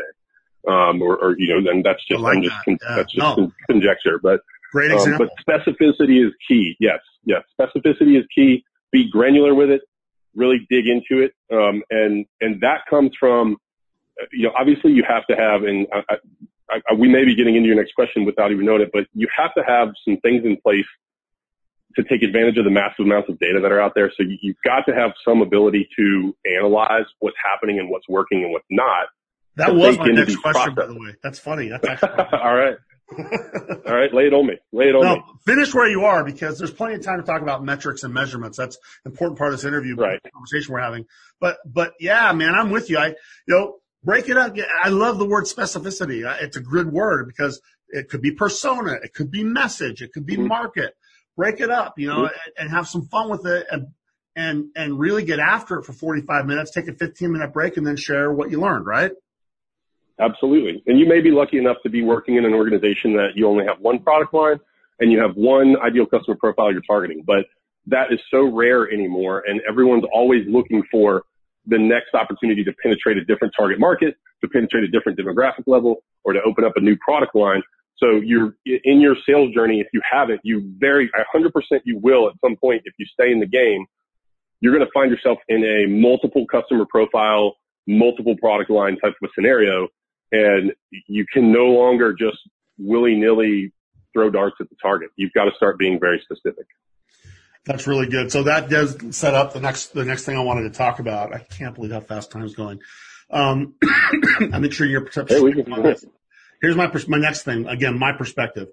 Um, 0.68 1.00
or, 1.00 1.16
or, 1.16 1.38
you 1.38 1.48
know, 1.48 1.64
then 1.64 1.82
that's 1.82 2.04
just, 2.06 2.20
like 2.20 2.38
I'm 2.38 2.42
just, 2.42 2.56
that. 2.66 2.78
yeah. 2.82 2.96
that's 2.96 3.12
just 3.12 3.38
no. 3.38 3.52
conjecture, 3.70 4.18
but, 4.22 4.40
great 4.76 4.90
um, 4.92 4.98
example. 4.98 5.26
Um, 5.26 5.30
but 5.46 5.66
specificity 5.66 6.24
is 6.26 6.32
key. 6.46 6.76
Yes. 6.78 7.00
Yes. 7.24 7.42
Specificity 7.58 8.18
is 8.18 8.26
key. 8.34 8.64
Be 8.92 9.10
granular 9.10 9.54
with 9.54 9.70
it. 9.70 9.82
Really 10.34 10.66
dig 10.68 10.86
into 10.86 11.24
it. 11.24 11.32
Um, 11.52 11.82
and, 11.90 12.26
and 12.40 12.60
that 12.60 12.80
comes 12.88 13.12
from, 13.18 13.56
you 14.32 14.44
know, 14.44 14.52
obviously 14.58 14.92
you 14.92 15.04
have 15.08 15.26
to 15.28 15.36
have, 15.36 15.62
and 15.62 15.86
I, 15.92 16.16
I, 16.70 16.80
I, 16.90 16.94
we 16.94 17.08
may 17.08 17.24
be 17.24 17.34
getting 17.34 17.56
into 17.56 17.66
your 17.66 17.76
next 17.76 17.94
question 17.94 18.24
without 18.24 18.52
even 18.52 18.66
knowing 18.66 18.82
it, 18.82 18.90
but 18.92 19.06
you 19.14 19.28
have 19.36 19.54
to 19.54 19.62
have 19.66 19.88
some 20.04 20.18
things 20.18 20.44
in 20.44 20.58
place 20.62 20.86
to 21.96 22.02
take 22.04 22.22
advantage 22.22 22.58
of 22.58 22.64
the 22.64 22.70
massive 22.70 23.06
amounts 23.06 23.30
of 23.30 23.38
data 23.38 23.58
that 23.62 23.72
are 23.72 23.80
out 23.80 23.92
there. 23.94 24.12
So 24.14 24.22
you, 24.22 24.54
have 24.54 24.84
got 24.84 24.92
to 24.92 24.98
have 24.98 25.12
some 25.26 25.40
ability 25.40 25.88
to 25.98 26.36
analyze 26.58 27.06
what's 27.20 27.36
happening 27.42 27.78
and 27.78 27.88
what's 27.88 28.06
working 28.08 28.44
and 28.44 28.52
what's 28.52 28.66
not. 28.70 29.06
That 29.56 29.74
was 29.74 29.96
my 29.98 30.08
next 30.08 30.36
question, 30.36 30.74
processes. 30.74 30.74
by 30.76 30.86
the 30.86 30.98
way. 30.98 31.14
That's 31.22 31.38
funny. 31.38 31.70
That's 31.70 31.86
actually 32.02 32.38
all 32.38 32.54
right. 32.54 32.76
All 33.18 33.94
right, 33.94 34.12
lay 34.12 34.24
it 34.24 34.34
on 34.34 34.46
me. 34.46 34.56
Lay 34.72 34.86
it 34.86 34.96
on 34.96 35.04
no, 35.04 35.14
me. 35.16 35.22
Finish 35.46 35.74
where 35.74 35.88
you 35.88 36.04
are 36.04 36.24
because 36.24 36.58
there's 36.58 36.72
plenty 36.72 36.94
of 36.94 37.02
time 37.02 37.20
to 37.20 37.24
talk 37.24 37.42
about 37.42 37.64
metrics 37.64 38.02
and 38.02 38.12
measurements. 38.12 38.58
That's 38.58 38.76
an 39.04 39.12
important 39.12 39.38
part 39.38 39.52
of 39.52 39.58
this 39.58 39.64
interview, 39.64 39.94
right. 39.94 40.20
conversation 40.32 40.72
we're 40.72 40.80
having. 40.80 41.06
But, 41.40 41.58
but 41.64 41.94
yeah, 42.00 42.32
man, 42.32 42.54
I'm 42.54 42.70
with 42.70 42.90
you. 42.90 42.98
I, 42.98 43.08
you 43.08 43.14
know, 43.48 43.76
break 44.02 44.28
it 44.28 44.36
up. 44.36 44.56
I 44.82 44.88
love 44.88 45.18
the 45.18 45.26
word 45.26 45.44
specificity. 45.44 46.24
It's 46.42 46.56
a 46.56 46.60
good 46.60 46.92
word 46.92 47.28
because 47.28 47.60
it 47.88 48.08
could 48.08 48.22
be 48.22 48.32
persona, 48.32 48.94
it 49.02 49.14
could 49.14 49.30
be 49.30 49.44
message, 49.44 50.02
it 50.02 50.12
could 50.12 50.26
be 50.26 50.34
mm-hmm. 50.34 50.48
market 50.48 50.94
break 51.36 51.60
it 51.60 51.70
up, 51.70 51.98
you 51.98 52.08
know, 52.08 52.24
and, 52.24 52.32
and 52.58 52.70
have 52.70 52.88
some 52.88 53.06
fun 53.06 53.28
with 53.28 53.46
it 53.46 53.66
and, 53.70 53.88
and, 54.34 54.70
and 54.74 54.98
really 54.98 55.22
get 55.22 55.38
after 55.38 55.78
it 55.78 55.84
for 55.84 55.92
45 55.92 56.46
minutes, 56.46 56.70
take 56.72 56.88
a 56.88 56.94
15 56.94 57.30
minute 57.30 57.52
break 57.52 57.76
and 57.76 57.86
then 57.86 57.96
share 57.96 58.32
what 58.32 58.50
you 58.50 58.60
learned, 58.60 58.86
right? 58.86 59.12
Absolutely. 60.18 60.82
And 60.86 60.98
you 60.98 61.06
may 61.06 61.20
be 61.20 61.30
lucky 61.30 61.58
enough 61.58 61.76
to 61.82 61.90
be 61.90 62.02
working 62.02 62.36
in 62.36 62.44
an 62.44 62.54
organization 62.54 63.14
that 63.14 63.30
you 63.34 63.46
only 63.46 63.64
have 63.66 63.80
one 63.80 63.98
product 63.98 64.32
line 64.32 64.58
and 64.98 65.12
you 65.12 65.18
have 65.20 65.36
one 65.36 65.76
ideal 65.84 66.06
customer 66.06 66.36
profile 66.36 66.72
you're 66.72 66.80
targeting, 66.82 67.22
but 67.26 67.44
that 67.86 68.12
is 68.12 68.18
so 68.30 68.44
rare 68.44 68.90
anymore. 68.90 69.44
And 69.46 69.60
everyone's 69.68 70.04
always 70.12 70.46
looking 70.48 70.82
for 70.90 71.24
the 71.66 71.78
next 71.78 72.14
opportunity 72.14 72.64
to 72.64 72.72
penetrate 72.82 73.18
a 73.18 73.24
different 73.24 73.52
target 73.56 73.78
market, 73.78 74.16
to 74.42 74.48
penetrate 74.48 74.84
a 74.84 74.88
different 74.88 75.18
demographic 75.18 75.64
level, 75.66 76.02
or 76.24 76.32
to 76.32 76.40
open 76.42 76.64
up 76.64 76.72
a 76.76 76.80
new 76.80 76.96
product 76.96 77.34
line. 77.34 77.62
So 77.98 78.16
you're 78.16 78.54
in 78.64 79.00
your 79.00 79.16
sales 79.28 79.54
journey. 79.54 79.80
If 79.80 79.88
you 79.92 80.00
haven't, 80.10 80.40
you 80.44 80.72
very 80.78 81.10
100% 81.34 81.50
you 81.84 81.98
will 81.98 82.28
at 82.28 82.34
some 82.40 82.56
point 82.56 82.82
if 82.84 82.94
you 82.98 83.06
stay 83.06 83.32
in 83.32 83.40
the 83.40 83.46
game. 83.46 83.86
You're 84.60 84.74
going 84.74 84.84
to 84.84 84.92
find 84.92 85.10
yourself 85.10 85.38
in 85.48 85.64
a 85.64 85.86
multiple 85.88 86.46
customer 86.50 86.86
profile, 86.90 87.56
multiple 87.86 88.36
product 88.36 88.70
line 88.70 88.96
type 88.98 89.14
of 89.22 89.28
a 89.28 89.32
scenario, 89.34 89.88
and 90.32 90.72
you 91.06 91.26
can 91.32 91.52
no 91.52 91.66
longer 91.66 92.12
just 92.12 92.38
willy 92.78 93.14
nilly 93.14 93.72
throw 94.12 94.30
darts 94.30 94.56
at 94.60 94.68
the 94.70 94.76
target. 94.80 95.10
You've 95.16 95.32
got 95.32 95.44
to 95.44 95.52
start 95.56 95.78
being 95.78 96.00
very 96.00 96.20
specific. 96.20 96.66
That's 97.66 97.86
really 97.86 98.06
good. 98.06 98.30
So 98.30 98.44
that 98.44 98.70
does 98.70 98.96
set 99.16 99.34
up 99.34 99.52
the 99.52 99.60
next 99.60 99.92
the 99.92 100.04
next 100.04 100.24
thing 100.24 100.36
I 100.36 100.42
wanted 100.42 100.72
to 100.72 100.78
talk 100.78 101.00
about. 101.00 101.34
I 101.34 101.38
can't 101.38 101.74
believe 101.74 101.90
how 101.90 102.00
fast 102.00 102.30
time's 102.30 102.54
going. 102.54 102.80
Um, 103.30 103.74
I'm 104.52 104.70
sure 104.70 104.86
your 104.86 105.00
perception. 105.00 105.52
Hey, 105.52 105.96
here's 106.62 106.76
my 106.76 106.90
my 107.08 107.18
next 107.18 107.42
thing. 107.42 107.66
Again, 107.66 107.98
my 107.98 108.12
perspective. 108.12 108.68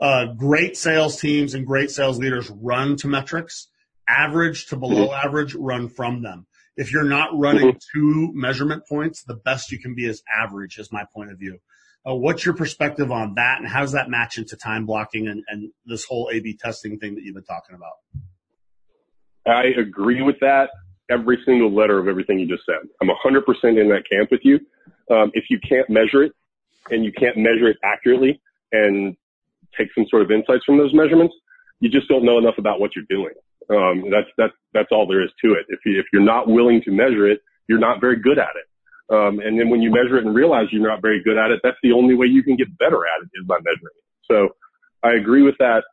Uh, 0.00 0.26
great 0.26 0.76
sales 0.76 1.20
teams 1.20 1.54
and 1.54 1.66
great 1.66 1.90
sales 1.90 2.18
leaders 2.18 2.48
run 2.50 2.96
to 2.98 3.08
metrics. 3.08 3.66
Average 4.08 4.66
to 4.68 4.76
below 4.76 5.08
mm-hmm. 5.08 5.26
average 5.26 5.54
run 5.56 5.88
from 5.88 6.22
them. 6.22 6.46
If 6.78 6.92
you're 6.92 7.04
not 7.04 7.30
running 7.36 7.76
two 7.92 8.30
measurement 8.32 8.84
points, 8.88 9.24
the 9.24 9.34
best 9.34 9.72
you 9.72 9.80
can 9.80 9.96
be 9.96 10.06
is 10.06 10.22
average, 10.34 10.78
is 10.78 10.92
my 10.92 11.04
point 11.12 11.32
of 11.32 11.38
view. 11.38 11.58
Uh, 12.08 12.14
what's 12.14 12.44
your 12.44 12.54
perspective 12.54 13.10
on 13.10 13.34
that, 13.34 13.58
and 13.58 13.68
how 13.68 13.80
does 13.80 13.92
that 13.92 14.08
match 14.08 14.38
into 14.38 14.56
time 14.56 14.86
blocking 14.86 15.26
and, 15.26 15.42
and 15.48 15.72
this 15.86 16.04
whole 16.04 16.30
A/B 16.32 16.56
testing 16.62 17.00
thing 17.00 17.16
that 17.16 17.24
you've 17.24 17.34
been 17.34 17.42
talking 17.42 17.74
about? 17.74 17.94
I 19.44 19.64
agree 19.78 20.22
with 20.22 20.36
that. 20.40 20.70
Every 21.10 21.38
single 21.44 21.74
letter 21.74 21.98
of 21.98 22.06
everything 22.06 22.38
you 22.38 22.46
just 22.46 22.64
said. 22.64 22.88
I'm 23.02 23.08
100% 23.08 23.80
in 23.80 23.88
that 23.88 24.04
camp 24.10 24.30
with 24.30 24.42
you. 24.44 24.60
Um, 25.10 25.32
if 25.34 25.46
you 25.50 25.58
can't 25.68 25.90
measure 25.90 26.22
it, 26.22 26.32
and 26.90 27.04
you 27.04 27.12
can't 27.12 27.36
measure 27.36 27.68
it 27.68 27.76
accurately 27.82 28.40
and 28.72 29.16
take 29.76 29.88
some 29.94 30.06
sort 30.08 30.22
of 30.22 30.30
insights 30.30 30.64
from 30.64 30.78
those 30.78 30.94
measurements, 30.94 31.34
you 31.80 31.90
just 31.90 32.08
don't 32.08 32.24
know 32.24 32.38
enough 32.38 32.58
about 32.58 32.80
what 32.80 32.94
you're 32.94 33.04
doing. 33.08 33.34
Um, 33.70 34.10
that's 34.10 34.28
that's 34.36 34.54
that's 34.72 34.88
all 34.90 35.06
there 35.06 35.22
is 35.22 35.30
to 35.44 35.52
it. 35.52 35.66
If 35.68 35.80
you, 35.84 35.98
if 35.98 36.06
you're 36.12 36.24
not 36.24 36.48
willing 36.48 36.82
to 36.84 36.90
measure 36.90 37.28
it, 37.28 37.40
you're 37.68 37.78
not 37.78 38.00
very 38.00 38.18
good 38.18 38.38
at 38.38 38.56
it. 38.56 38.66
Um, 39.14 39.40
and 39.40 39.58
then 39.58 39.70
when 39.70 39.80
you 39.80 39.90
measure 39.90 40.18
it 40.18 40.24
and 40.24 40.34
realize 40.34 40.66
you're 40.70 40.86
not 40.86 41.00
very 41.00 41.22
good 41.22 41.38
at 41.38 41.50
it, 41.50 41.60
that's 41.62 41.78
the 41.82 41.92
only 41.92 42.14
way 42.14 42.26
you 42.26 42.42
can 42.42 42.56
get 42.56 42.76
better 42.78 42.96
at 42.96 43.22
it 43.22 43.30
is 43.40 43.46
by 43.46 43.56
measuring 43.56 43.94
it. 43.96 44.04
So 44.24 44.48
I 45.02 45.14
agree 45.14 45.42
with 45.42 45.56
that, 45.58 45.84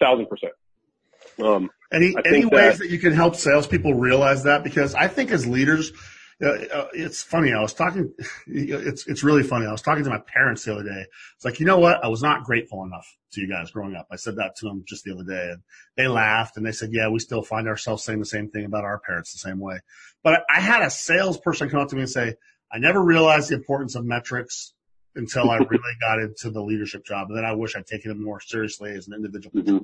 thousand 0.00 0.26
percent. 0.26 0.52
Um, 1.42 1.70
any 1.92 2.14
any 2.24 2.44
ways 2.44 2.78
that, 2.78 2.84
that 2.84 2.90
you 2.90 2.98
can 2.98 3.12
help 3.12 3.36
salespeople 3.36 3.94
realize 3.94 4.44
that? 4.44 4.62
Because 4.64 4.94
I 4.94 5.08
think 5.08 5.30
as 5.30 5.46
leaders, 5.46 5.92
it's 6.40 7.22
funny. 7.22 7.52
I 7.52 7.60
was 7.60 7.74
talking, 7.74 8.12
it's, 8.46 9.06
it's 9.06 9.22
really 9.22 9.42
funny. 9.42 9.66
I 9.66 9.72
was 9.72 9.82
talking 9.82 10.04
to 10.04 10.10
my 10.10 10.18
parents 10.18 10.64
the 10.64 10.74
other 10.74 10.84
day. 10.84 11.06
It's 11.36 11.44
like, 11.44 11.60
you 11.60 11.66
know 11.66 11.78
what? 11.78 12.04
I 12.04 12.08
was 12.08 12.22
not 12.22 12.44
grateful 12.44 12.84
enough 12.84 13.06
to 13.32 13.40
you 13.40 13.48
guys 13.48 13.70
growing 13.70 13.94
up. 13.94 14.06
I 14.10 14.16
said 14.16 14.36
that 14.36 14.56
to 14.56 14.66
them 14.66 14.84
just 14.86 15.04
the 15.04 15.12
other 15.12 15.24
day 15.24 15.50
and 15.52 15.62
they 15.96 16.08
laughed 16.08 16.56
and 16.56 16.64
they 16.64 16.72
said, 16.72 16.90
yeah, 16.92 17.08
we 17.08 17.18
still 17.18 17.42
find 17.42 17.68
ourselves 17.68 18.04
saying 18.04 18.18
the 18.18 18.26
same 18.26 18.50
thing 18.50 18.64
about 18.64 18.84
our 18.84 18.98
parents 18.98 19.32
the 19.32 19.38
same 19.38 19.58
way. 19.58 19.80
But 20.22 20.44
I 20.52 20.60
had 20.60 20.82
a 20.82 20.90
salesperson 20.90 21.70
come 21.70 21.80
up 21.80 21.88
to 21.88 21.96
me 21.96 22.02
and 22.02 22.10
say, 22.10 22.34
I 22.72 22.78
never 22.78 23.02
realized 23.02 23.50
the 23.50 23.54
importance 23.54 23.94
of 23.94 24.04
metrics 24.04 24.72
until 25.14 25.50
I 25.50 25.56
really 25.70 25.94
got 26.00 26.18
into 26.18 26.50
the 26.50 26.62
leadership 26.62 27.04
job. 27.04 27.28
And 27.28 27.38
then 27.38 27.44
I 27.44 27.54
wish 27.54 27.76
I'd 27.76 27.86
taken 27.86 28.10
it 28.10 28.18
more 28.18 28.40
seriously 28.40 28.92
as 28.92 29.06
an 29.06 29.14
individual. 29.14 29.62
Mm-hmm. 29.62 29.78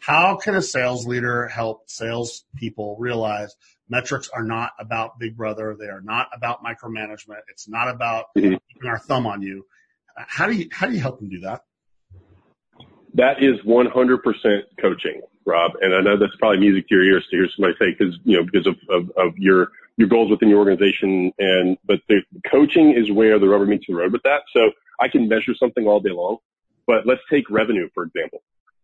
How 0.00 0.36
can 0.36 0.56
a 0.56 0.62
sales 0.62 1.06
leader 1.06 1.46
help 1.46 1.88
sales 1.88 2.44
people 2.56 2.96
realize 2.98 3.54
metrics 3.92 4.30
are 4.30 4.42
not 4.42 4.72
about 4.78 5.18
Big 5.18 5.36
Brother? 5.36 5.76
They 5.78 5.86
are 5.86 6.00
not 6.00 6.28
about 6.34 6.64
micromanagement. 6.64 7.42
It's 7.48 7.68
not 7.68 7.88
about 7.88 8.26
mm-hmm. 8.36 8.54
keeping 8.72 8.88
our 8.88 8.98
thumb 8.98 9.26
on 9.26 9.42
you. 9.42 9.66
How 10.16 10.46
do 10.46 10.54
you 10.54 10.68
how 10.72 10.86
do 10.86 10.94
you 10.94 11.00
help 11.00 11.20
them 11.20 11.28
do 11.28 11.40
that? 11.40 11.62
That 13.14 13.42
is 13.42 13.60
100% 13.66 14.62
coaching, 14.80 15.20
Rob. 15.44 15.72
And 15.82 15.94
I 15.94 16.00
know 16.00 16.18
that's 16.18 16.34
probably 16.38 16.60
music 16.60 16.88
to 16.88 16.94
your 16.94 17.04
ears 17.04 17.26
to 17.30 17.36
hear 17.36 17.46
somebody 17.54 17.74
say, 17.78 17.94
because, 17.96 18.18
you 18.24 18.38
know, 18.38 18.44
because 18.50 18.66
of, 18.66 18.76
of, 18.88 19.10
of 19.18 19.36
your, 19.36 19.68
your 19.98 20.08
goals 20.08 20.30
within 20.30 20.48
your 20.48 20.60
organization. 20.60 21.30
And, 21.38 21.76
but 21.84 22.00
the 22.08 22.22
coaching 22.50 22.94
is 22.96 23.12
where 23.12 23.38
the 23.38 23.48
rubber 23.48 23.66
meets 23.66 23.84
the 23.86 23.94
road 23.94 24.12
with 24.12 24.22
that. 24.22 24.44
So 24.54 24.70
I 24.98 25.08
can 25.08 25.28
measure 25.28 25.54
something 25.54 25.86
all 25.86 26.00
day 26.00 26.10
long, 26.10 26.38
but 26.86 27.06
let's 27.06 27.20
take 27.30 27.50
revenue, 27.50 27.90
for 27.92 28.04
example. 28.04 28.42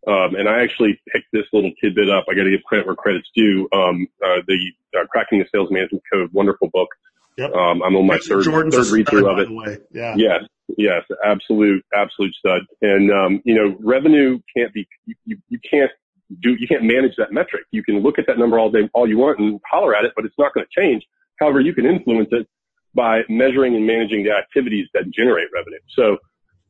Um, 0.09 0.35
and 0.37 0.49
I 0.49 0.63
actually 0.63 0.99
picked 1.13 1.27
this 1.33 1.45
little 1.53 1.71
tidbit 1.83 2.09
up. 2.09 2.25
I 2.31 2.35
got 2.35 2.45
to 2.45 2.51
give 2.51 2.63
credit 2.65 2.87
where 2.87 2.97
credit's 2.97 3.29
due. 3.37 3.69
Um, 3.75 4.07
uh, 4.25 4.41
the 4.47 4.59
uh, 4.99 5.07
Cracking 5.11 5.39
the 5.39 5.45
Sales 5.55 5.71
Management 5.71 6.03
Code, 6.11 6.31
wonderful 6.33 6.71
book. 6.73 6.89
Yep. 7.37 7.53
Um, 7.53 7.83
I'm 7.83 7.95
on 7.95 8.07
my 8.07 8.19
third, 8.19 8.45
Jordan's 8.45 8.75
third 8.75 8.89
read 8.89 9.09
through 9.09 9.31
of 9.31 9.39
it. 9.39 9.87
Yeah. 9.93 10.15
Yes. 10.17 10.41
Yes. 10.77 11.03
Absolute, 11.25 11.85
absolute 11.95 12.35
stud. 12.35 12.63
And, 12.83 13.13
um, 13.13 13.43
you 13.45 13.55
know, 13.55 13.77
revenue 13.81 14.41
can't 14.57 14.73
be, 14.73 14.89
you, 15.07 15.15
you, 15.25 15.37
you 15.49 15.59
can't 15.71 15.91
do, 16.41 16.57
you 16.59 16.67
can't 16.67 16.83
manage 16.83 17.15
that 17.19 17.31
metric. 17.31 17.65
You 17.71 17.85
can 17.85 18.01
look 18.01 18.19
at 18.19 18.27
that 18.27 18.39
number 18.39 18.59
all 18.59 18.71
day, 18.71 18.89
all 18.95 19.09
you 19.09 19.19
want 19.19 19.39
and 19.39 19.61
holler 19.71 19.95
at 19.95 20.05
it, 20.05 20.13
but 20.17 20.25
it's 20.25 20.35
not 20.39 20.53
going 20.55 20.67
to 20.67 20.81
change. 20.81 21.05
However, 21.39 21.61
you 21.61 21.75
can 21.75 21.87
influence 21.87 22.29
it 22.33 22.49
by 22.95 23.21
measuring 23.29 23.77
and 23.77 23.87
managing 23.87 24.25
the 24.25 24.33
activities 24.33 24.89
that 24.95 25.05
generate 25.11 25.49
revenue. 25.55 25.79
So 25.95 26.17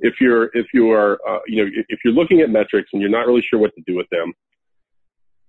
if 0.00 0.14
you're, 0.20 0.44
if 0.54 0.66
you 0.72 0.92
are, 0.92 1.18
uh, 1.28 1.38
you 1.46 1.64
know, 1.64 1.70
if 1.88 2.00
you're 2.04 2.14
looking 2.14 2.40
at 2.40 2.50
metrics 2.50 2.90
and 2.92 3.00
you're 3.02 3.10
not 3.10 3.26
really 3.26 3.42
sure 3.48 3.58
what 3.58 3.74
to 3.74 3.82
do 3.86 3.96
with 3.96 4.08
them, 4.10 4.32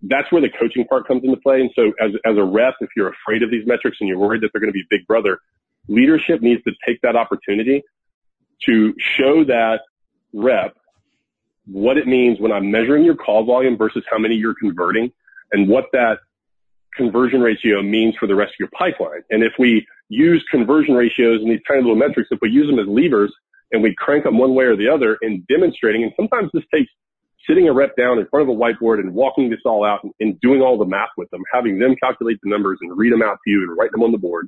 that's 0.03 0.31
where 0.31 0.41
the 0.41 0.49
coaching 0.49 0.85
part 0.85 1.07
comes 1.07 1.23
into 1.23 1.37
play. 1.37 1.61
And 1.61 1.69
so 1.75 1.91
as, 2.01 2.11
as 2.25 2.37
a 2.37 2.43
rep, 2.43 2.75
if 2.79 2.89
you're 2.95 3.09
afraid 3.09 3.43
of 3.43 3.51
these 3.51 3.65
metrics 3.65 3.97
and 3.99 4.07
you're 4.07 4.17
worried 4.17 4.41
that 4.41 4.49
they're 4.53 4.61
going 4.61 4.71
to 4.71 4.73
be 4.73 4.85
big 4.89 5.05
brother, 5.07 5.39
leadership 5.87 6.41
needs 6.41 6.63
to 6.63 6.71
take 6.85 7.01
that 7.01 7.15
opportunity 7.15 7.83
to 8.65 8.93
show 9.17 9.43
that 9.45 9.81
rep 10.33 10.75
what 11.65 11.97
it 11.97 12.07
means 12.07 12.39
when 12.39 12.51
I'm 12.51 12.71
measuring 12.71 13.03
your 13.03 13.15
call 13.15 13.45
volume 13.45 13.77
versus 13.77 14.03
how 14.09 14.17
many 14.17 14.35
you're 14.35 14.55
converting 14.55 15.11
and 15.51 15.67
what 15.67 15.85
that 15.93 16.19
conversion 16.95 17.41
ratio 17.41 17.81
means 17.81 18.15
for 18.19 18.27
the 18.27 18.35
rest 18.35 18.53
of 18.53 18.59
your 18.59 18.69
pipeline. 18.69 19.21
And 19.29 19.43
if 19.43 19.53
we 19.59 19.85
use 20.09 20.43
conversion 20.49 20.95
ratios 20.95 21.41
and 21.41 21.51
these 21.51 21.61
tiny 21.67 21.81
little 21.81 21.95
metrics, 21.95 22.29
if 22.31 22.39
we 22.41 22.49
use 22.49 22.67
them 22.67 22.79
as 22.79 22.87
levers 22.87 23.33
and 23.71 23.83
we 23.83 23.95
crank 23.97 24.23
them 24.23 24.37
one 24.37 24.55
way 24.55 24.65
or 24.65 24.75
the 24.75 24.87
other 24.87 25.17
in 25.21 25.45
demonstrating, 25.49 26.03
and 26.03 26.11
sometimes 26.15 26.49
this 26.53 26.63
takes 26.73 26.91
sitting 27.47 27.67
a 27.67 27.73
rep 27.73 27.95
down 27.95 28.19
in 28.19 28.27
front 28.27 28.47
of 28.47 28.55
a 28.55 28.57
whiteboard 28.57 28.99
and 28.99 29.13
walking 29.13 29.49
this 29.49 29.59
all 29.65 29.85
out 29.85 30.03
and, 30.03 30.13
and 30.19 30.39
doing 30.41 30.61
all 30.61 30.77
the 30.77 30.85
math 30.85 31.09
with 31.17 31.29
them, 31.31 31.41
having 31.53 31.79
them 31.79 31.95
calculate 32.01 32.37
the 32.43 32.49
numbers 32.49 32.77
and 32.81 32.97
read 32.97 33.11
them 33.11 33.21
out 33.21 33.37
to 33.43 33.49
you 33.49 33.65
and 33.67 33.77
write 33.77 33.91
them 33.91 34.03
on 34.03 34.11
the 34.11 34.17
board 34.17 34.47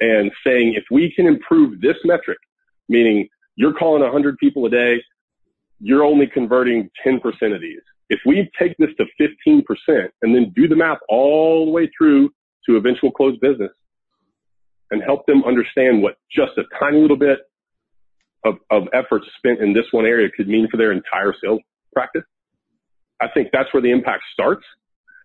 and 0.00 0.30
saying, 0.44 0.74
if 0.76 0.84
we 0.90 1.12
can 1.14 1.26
improve 1.26 1.80
this 1.80 1.96
metric, 2.04 2.38
meaning 2.88 3.28
you're 3.56 3.72
calling 3.72 4.02
100 4.02 4.36
people 4.38 4.66
a 4.66 4.70
day, 4.70 4.96
you're 5.80 6.04
only 6.04 6.26
converting 6.26 6.90
10% 7.06 7.16
of 7.54 7.60
these. 7.60 7.80
If 8.08 8.20
we 8.24 8.50
take 8.58 8.76
this 8.78 8.90
to 8.98 9.04
15% 9.48 9.62
and 10.22 10.34
then 10.34 10.52
do 10.54 10.68
the 10.68 10.76
math 10.76 10.98
all 11.08 11.66
the 11.66 11.72
way 11.72 11.90
through 11.96 12.30
to 12.66 12.76
eventual 12.76 13.10
closed 13.10 13.40
business 13.40 13.72
and 14.90 15.02
help 15.02 15.26
them 15.26 15.44
understand 15.44 16.02
what 16.02 16.16
just 16.30 16.52
a 16.56 16.62
tiny 16.78 17.00
little 17.00 17.16
bit 17.16 17.40
of, 18.44 18.58
of 18.70 18.88
effort 18.92 19.22
spent 19.36 19.60
in 19.60 19.72
this 19.72 19.86
one 19.90 20.06
area 20.06 20.28
could 20.34 20.48
mean 20.48 20.68
for 20.70 20.76
their 20.76 20.92
entire 20.92 21.34
sales 21.42 21.60
practice. 21.92 22.24
I 23.20 23.28
think 23.28 23.48
that's 23.52 23.72
where 23.72 23.82
the 23.82 23.90
impact 23.90 24.22
starts. 24.32 24.64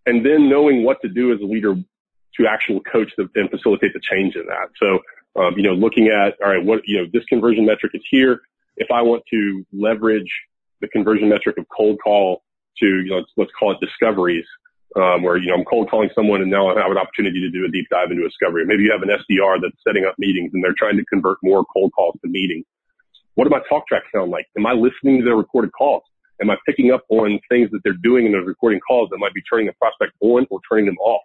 And 0.05 0.26
then 0.26 0.49
knowing 0.49 0.84
what 0.84 1.01
to 1.01 1.09
do 1.09 1.34
as 1.34 1.39
a 1.41 1.45
leader 1.45 1.76
to 1.76 2.47
actually 2.47 2.82
coach 2.91 3.12
the, 3.18 3.30
and 3.36 3.49
facilitate 3.49 3.93
the 3.93 4.01
change 4.01 4.36
in 4.36 4.45
that. 4.47 4.70
So, 4.82 4.99
um, 5.41 5.53
you 5.57 5.64
know, 5.64 5.74
looking 5.74 6.07
at, 6.07 6.36
all 6.43 6.51
right, 6.51 6.64
what, 6.64 6.82
you 6.86 6.97
know, 6.97 7.07
this 7.12 7.24
conversion 7.26 7.66
metric 7.66 7.91
is 7.93 8.01
here. 8.09 8.41
If 8.78 8.89
I 8.91 9.01
want 9.01 9.24
to 9.32 9.66
leverage 9.74 10.32
the 10.80 10.88
conversion 10.88 11.30
metric 11.30 11.57
of 11.57 11.66
cold 11.76 11.99
call 12.03 12.43
to, 12.80 12.86
you 12.86 13.09
know, 13.09 13.18
let's, 13.18 13.32
let's 13.38 13.51
call 13.59 13.72
it 13.72 13.78
discoveries, 13.82 14.45
um, 14.95 15.24
where, 15.24 15.38
you 15.38 15.47
know, 15.47 15.55
I'm 15.55 15.66
cold 15.66 15.89
calling 15.89 16.09
someone 16.16 16.41
and 16.41 16.49
now 16.49 16.68
I 16.68 16.82
have 16.82 16.91
an 16.91 16.97
opportunity 16.97 17.39
to 17.41 17.49
do 17.49 17.66
a 17.66 17.72
deep 17.72 17.88
dive 17.89 18.12
into 18.12 18.24
discovery. 18.24 18.66
Maybe 18.66 18.84
you 18.84 18.91
have 18.91 19.03
an 19.03 19.09
SDR 19.09 19.62
that's 19.62 19.78
setting 19.86 20.05
up 20.05 20.16
meetings 20.18 20.51
and 20.53 20.64
they're 20.64 20.76
trying 20.78 20.97
to 20.97 21.05
convert 21.05 21.38
more 21.43 21.64
cold 21.72 21.91
calls 21.93 22.16
to 22.24 22.30
meetings. 22.30 22.66
What 23.42 23.50
do 23.50 23.58
my 23.58 23.68
talk 23.68 23.88
tracks 23.88 24.06
sound 24.14 24.30
like? 24.30 24.46
Am 24.56 24.68
I 24.68 24.74
listening 24.74 25.18
to 25.18 25.26
their 25.26 25.36
recorded 25.36 25.72
calls? 25.76 26.04
Am 26.44 26.52
I 26.52 26.58
picking 26.64 26.92
up 26.92 27.02
on 27.10 27.39
things 27.50 27.72
that 27.72 27.80
they're 27.84 27.98
doing 28.04 28.28
in 28.28 28.34
those 28.34 28.46
recording 28.46 28.80
calls 28.88 29.10
that 29.10 29.18
might 29.18 29.34
be 29.34 29.42
turning 29.52 29.68
a 29.68 29.74
prospect 29.82 30.14
on 30.22 30.46
or 30.52 30.60
turning 30.70 30.86
them 30.86 31.00
off? 31.00 31.24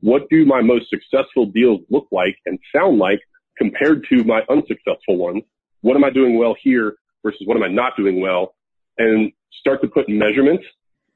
What 0.00 0.28
do 0.28 0.44
my 0.44 0.60
most 0.60 0.90
successful 0.90 1.46
deals 1.46 1.80
look 1.88 2.06
like 2.12 2.36
and 2.44 2.58
sound 2.70 2.98
like 2.98 3.20
compared 3.56 4.04
to 4.10 4.24
my 4.24 4.42
unsuccessful 4.50 5.16
ones? 5.16 5.42
What 5.80 5.96
am 5.96 6.04
I 6.04 6.10
doing 6.10 6.36
well 6.36 6.54
here 6.62 6.96
versus 7.22 7.40
what 7.46 7.56
am 7.56 7.62
I 7.62 7.68
not 7.68 7.96
doing 7.96 8.20
well? 8.20 8.54
And 8.98 9.32
start 9.58 9.80
to 9.80 9.88
put 9.88 10.06
measurements 10.06 10.64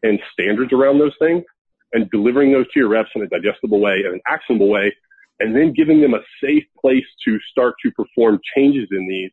and 0.02 0.18
standards 0.32 0.72
around 0.72 0.98
those 0.98 1.12
things 1.18 1.44
and 1.92 2.08
delivering 2.10 2.52
those 2.52 2.64
to 2.72 2.80
your 2.80 2.88
reps 2.88 3.10
in 3.14 3.20
a 3.20 3.28
digestible 3.28 3.82
way 3.82 4.00
and 4.02 4.14
an 4.14 4.20
actionable 4.26 4.70
way, 4.70 4.94
and 5.40 5.54
then 5.54 5.74
giving 5.76 6.00
them 6.00 6.14
a 6.14 6.24
safe 6.42 6.64
place 6.80 7.04
to 7.26 7.38
start 7.50 7.74
to 7.84 7.90
perform 7.90 8.40
changes 8.56 8.88
in 8.90 9.06
these 9.06 9.30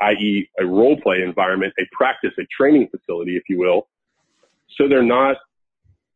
i.e. 0.00 0.48
a 0.58 0.66
role 0.66 1.00
play 1.00 1.22
environment, 1.22 1.72
a 1.78 1.82
practice, 1.92 2.32
a 2.38 2.46
training 2.56 2.88
facility, 2.88 3.36
if 3.36 3.44
you 3.48 3.58
will. 3.58 3.88
So 4.76 4.88
they're 4.88 5.02
not 5.02 5.36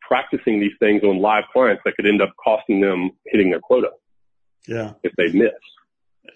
practicing 0.00 0.60
these 0.60 0.72
things 0.78 1.02
on 1.02 1.18
live 1.18 1.44
clients 1.52 1.82
that 1.84 1.94
could 1.96 2.06
end 2.06 2.20
up 2.20 2.30
costing 2.42 2.80
them 2.80 3.10
hitting 3.26 3.50
their 3.50 3.60
quota. 3.60 3.90
Yeah. 4.66 4.92
If 5.02 5.12
they 5.16 5.32
miss. 5.36 5.52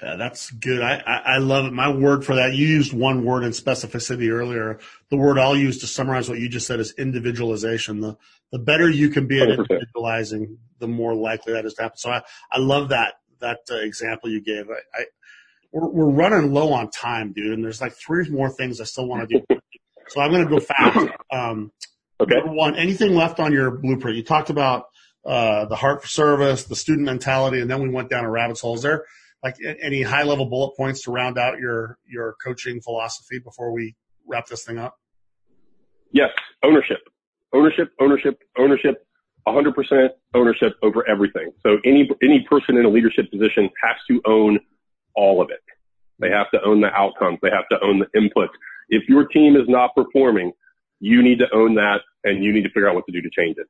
Yeah, 0.02 0.16
that's 0.16 0.50
good. 0.50 0.82
I, 0.82 0.96
I, 1.06 1.34
I, 1.34 1.38
love 1.38 1.66
it. 1.66 1.72
My 1.72 1.90
word 1.90 2.24
for 2.24 2.34
that, 2.34 2.54
you 2.54 2.66
used 2.66 2.92
one 2.92 3.24
word 3.24 3.44
in 3.44 3.50
specificity 3.52 4.30
earlier. 4.30 4.78
The 5.10 5.16
word 5.16 5.38
I'll 5.38 5.56
use 5.56 5.78
to 5.78 5.86
summarize 5.86 6.28
what 6.28 6.38
you 6.38 6.48
just 6.48 6.66
said 6.66 6.80
is 6.80 6.92
individualization. 6.98 8.00
The, 8.00 8.16
the 8.50 8.58
better 8.58 8.90
you 8.90 9.10
can 9.10 9.26
be 9.26 9.40
at 9.40 9.48
100%. 9.48 9.58
individualizing, 9.58 10.58
the 10.80 10.88
more 10.88 11.14
likely 11.14 11.52
that 11.52 11.64
is 11.64 11.74
to 11.74 11.82
happen. 11.82 11.98
So 11.98 12.10
I, 12.10 12.22
I 12.50 12.58
love 12.58 12.88
that, 12.90 13.14
that 13.40 13.60
uh, 13.70 13.76
example 13.76 14.28
you 14.28 14.42
gave. 14.42 14.68
I, 14.68 14.80
I, 14.94 15.04
we're, 15.72 15.88
we're 15.88 16.10
running 16.10 16.52
low 16.52 16.72
on 16.72 16.90
time, 16.90 17.32
dude, 17.32 17.52
and 17.52 17.64
there's 17.64 17.80
like 17.80 17.94
three 17.94 18.28
more 18.28 18.50
things 18.50 18.80
I 18.80 18.84
still 18.84 19.06
want 19.06 19.28
to 19.28 19.38
do. 19.38 19.58
so 20.08 20.20
I'm 20.20 20.30
going 20.30 20.44
to 20.44 20.50
go 20.50 20.60
fast. 20.60 21.08
Um, 21.32 21.72
okay. 22.20 22.36
Number 22.36 22.52
one, 22.52 22.76
anything 22.76 23.14
left 23.14 23.40
on 23.40 23.52
your 23.52 23.70
blueprint? 23.70 24.16
You 24.16 24.24
talked 24.24 24.50
about 24.50 24.86
uh, 25.24 25.66
the 25.66 25.76
heart 25.76 26.02
for 26.02 26.08
service, 26.08 26.64
the 26.64 26.76
student 26.76 27.04
mentality, 27.04 27.60
and 27.60 27.70
then 27.70 27.82
we 27.82 27.88
went 27.88 28.08
down 28.08 28.24
a 28.24 28.30
rabbit 28.30 28.58
hole. 28.58 28.74
Is 28.74 28.82
there 28.82 29.04
like 29.42 29.56
any 29.82 30.02
high 30.02 30.22
level 30.22 30.46
bullet 30.46 30.76
points 30.76 31.02
to 31.02 31.10
round 31.10 31.38
out 31.38 31.58
your 31.58 31.98
your 32.06 32.36
coaching 32.44 32.80
philosophy 32.80 33.38
before 33.38 33.72
we 33.72 33.94
wrap 34.26 34.46
this 34.46 34.64
thing 34.64 34.78
up? 34.78 34.96
Yes, 36.12 36.30
ownership, 36.62 37.00
ownership, 37.52 37.90
ownership, 38.00 38.38
ownership. 38.58 39.02
100% 39.46 40.08
ownership 40.34 40.72
over 40.82 41.08
everything. 41.08 41.52
So 41.62 41.78
any 41.84 42.10
any 42.20 42.44
person 42.50 42.76
in 42.76 42.84
a 42.84 42.88
leadership 42.88 43.30
position 43.30 43.70
has 43.80 43.96
to 44.08 44.20
own 44.26 44.58
all 45.16 45.42
of 45.42 45.50
it. 45.50 45.62
They 46.18 46.30
have 46.30 46.50
to 46.52 46.62
own 46.64 46.80
the 46.80 46.92
outcomes. 46.92 47.38
They 47.42 47.50
have 47.50 47.68
to 47.70 47.84
own 47.84 47.98
the 48.00 48.06
inputs. 48.18 48.54
If 48.88 49.08
your 49.08 49.26
team 49.26 49.56
is 49.56 49.68
not 49.68 49.94
performing, 49.94 50.52
you 51.00 51.22
need 51.22 51.38
to 51.40 51.46
own 51.52 51.74
that 51.74 52.00
and 52.24 52.42
you 52.42 52.52
need 52.52 52.62
to 52.62 52.70
figure 52.70 52.88
out 52.88 52.94
what 52.94 53.06
to 53.06 53.12
do 53.12 53.20
to 53.20 53.30
change 53.30 53.56
it. 53.58 53.66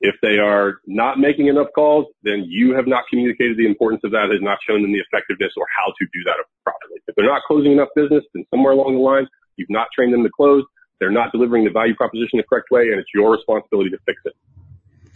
If 0.00 0.14
they 0.22 0.38
are 0.38 0.80
not 0.86 1.18
making 1.18 1.48
enough 1.48 1.68
calls, 1.74 2.06
then 2.22 2.44
you 2.48 2.74
have 2.74 2.86
not 2.86 3.04
communicated 3.10 3.58
the 3.58 3.66
importance 3.66 4.00
of 4.02 4.12
that, 4.12 4.30
has 4.30 4.40
not 4.40 4.58
shown 4.66 4.80
them 4.80 4.92
the 4.92 5.00
effectiveness 5.00 5.52
or 5.56 5.66
how 5.76 5.92
to 5.92 6.06
do 6.12 6.24
that 6.24 6.36
properly. 6.64 7.00
If 7.06 7.14
they're 7.16 7.26
not 7.26 7.42
closing 7.46 7.72
enough 7.72 7.88
business, 7.94 8.24
then 8.32 8.46
somewhere 8.50 8.72
along 8.72 8.94
the 8.94 9.00
line, 9.00 9.28
you've 9.56 9.68
not 9.68 9.88
trained 9.94 10.14
them 10.14 10.22
to 10.22 10.30
close. 10.30 10.64
They're 11.00 11.10
not 11.10 11.32
delivering 11.32 11.64
the 11.64 11.70
value 11.70 11.94
proposition 11.94 12.38
the 12.38 12.44
correct 12.44 12.70
way, 12.70 12.88
and 12.88 13.00
it's 13.00 13.10
your 13.14 13.32
responsibility 13.32 13.90
to 13.90 13.98
fix 14.06 14.22
it. 14.24 14.34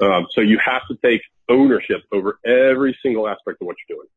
Um, 0.01 0.27
so 0.33 0.41
you 0.41 0.59
have 0.59 0.83
to 0.89 0.97
take 0.97 1.23
ownership 1.49 2.03
over 2.13 2.39
every 2.45 2.97
single 3.03 3.29
aspect 3.29 3.63
of 3.63 3.67
what 3.67 3.77
you're 3.89 3.97
doing. 3.97 4.09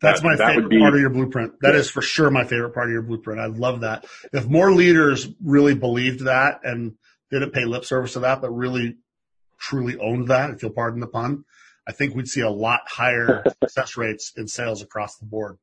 That's 0.00 0.22
my 0.22 0.36
that 0.36 0.54
favorite 0.54 0.68
be, 0.68 0.78
part 0.78 0.94
of 0.94 1.00
your 1.00 1.10
blueprint. 1.10 1.60
That 1.60 1.74
yeah. 1.74 1.80
is 1.80 1.90
for 1.90 2.02
sure 2.02 2.30
my 2.30 2.44
favorite 2.44 2.74
part 2.74 2.88
of 2.88 2.92
your 2.92 3.02
blueprint. 3.02 3.40
I 3.40 3.46
love 3.46 3.80
that. 3.80 4.04
If 4.32 4.46
more 4.46 4.72
leaders 4.72 5.28
really 5.42 5.74
believed 5.74 6.24
that 6.24 6.60
and 6.62 6.94
didn't 7.30 7.52
pay 7.52 7.64
lip 7.64 7.84
service 7.84 8.14
to 8.14 8.20
that, 8.20 8.40
but 8.40 8.50
really 8.50 8.96
truly 9.58 9.96
owned 9.98 10.28
that, 10.28 10.50
if 10.50 10.62
you'll 10.62 10.72
pardon 10.72 11.00
the 11.00 11.06
pun, 11.06 11.44
I 11.86 11.92
think 11.92 12.14
we'd 12.14 12.28
see 12.28 12.40
a 12.40 12.50
lot 12.50 12.80
higher 12.86 13.44
success 13.62 13.96
rates 13.96 14.32
in 14.36 14.48
sales 14.48 14.82
across 14.82 15.16
the 15.16 15.26
board. 15.26 15.58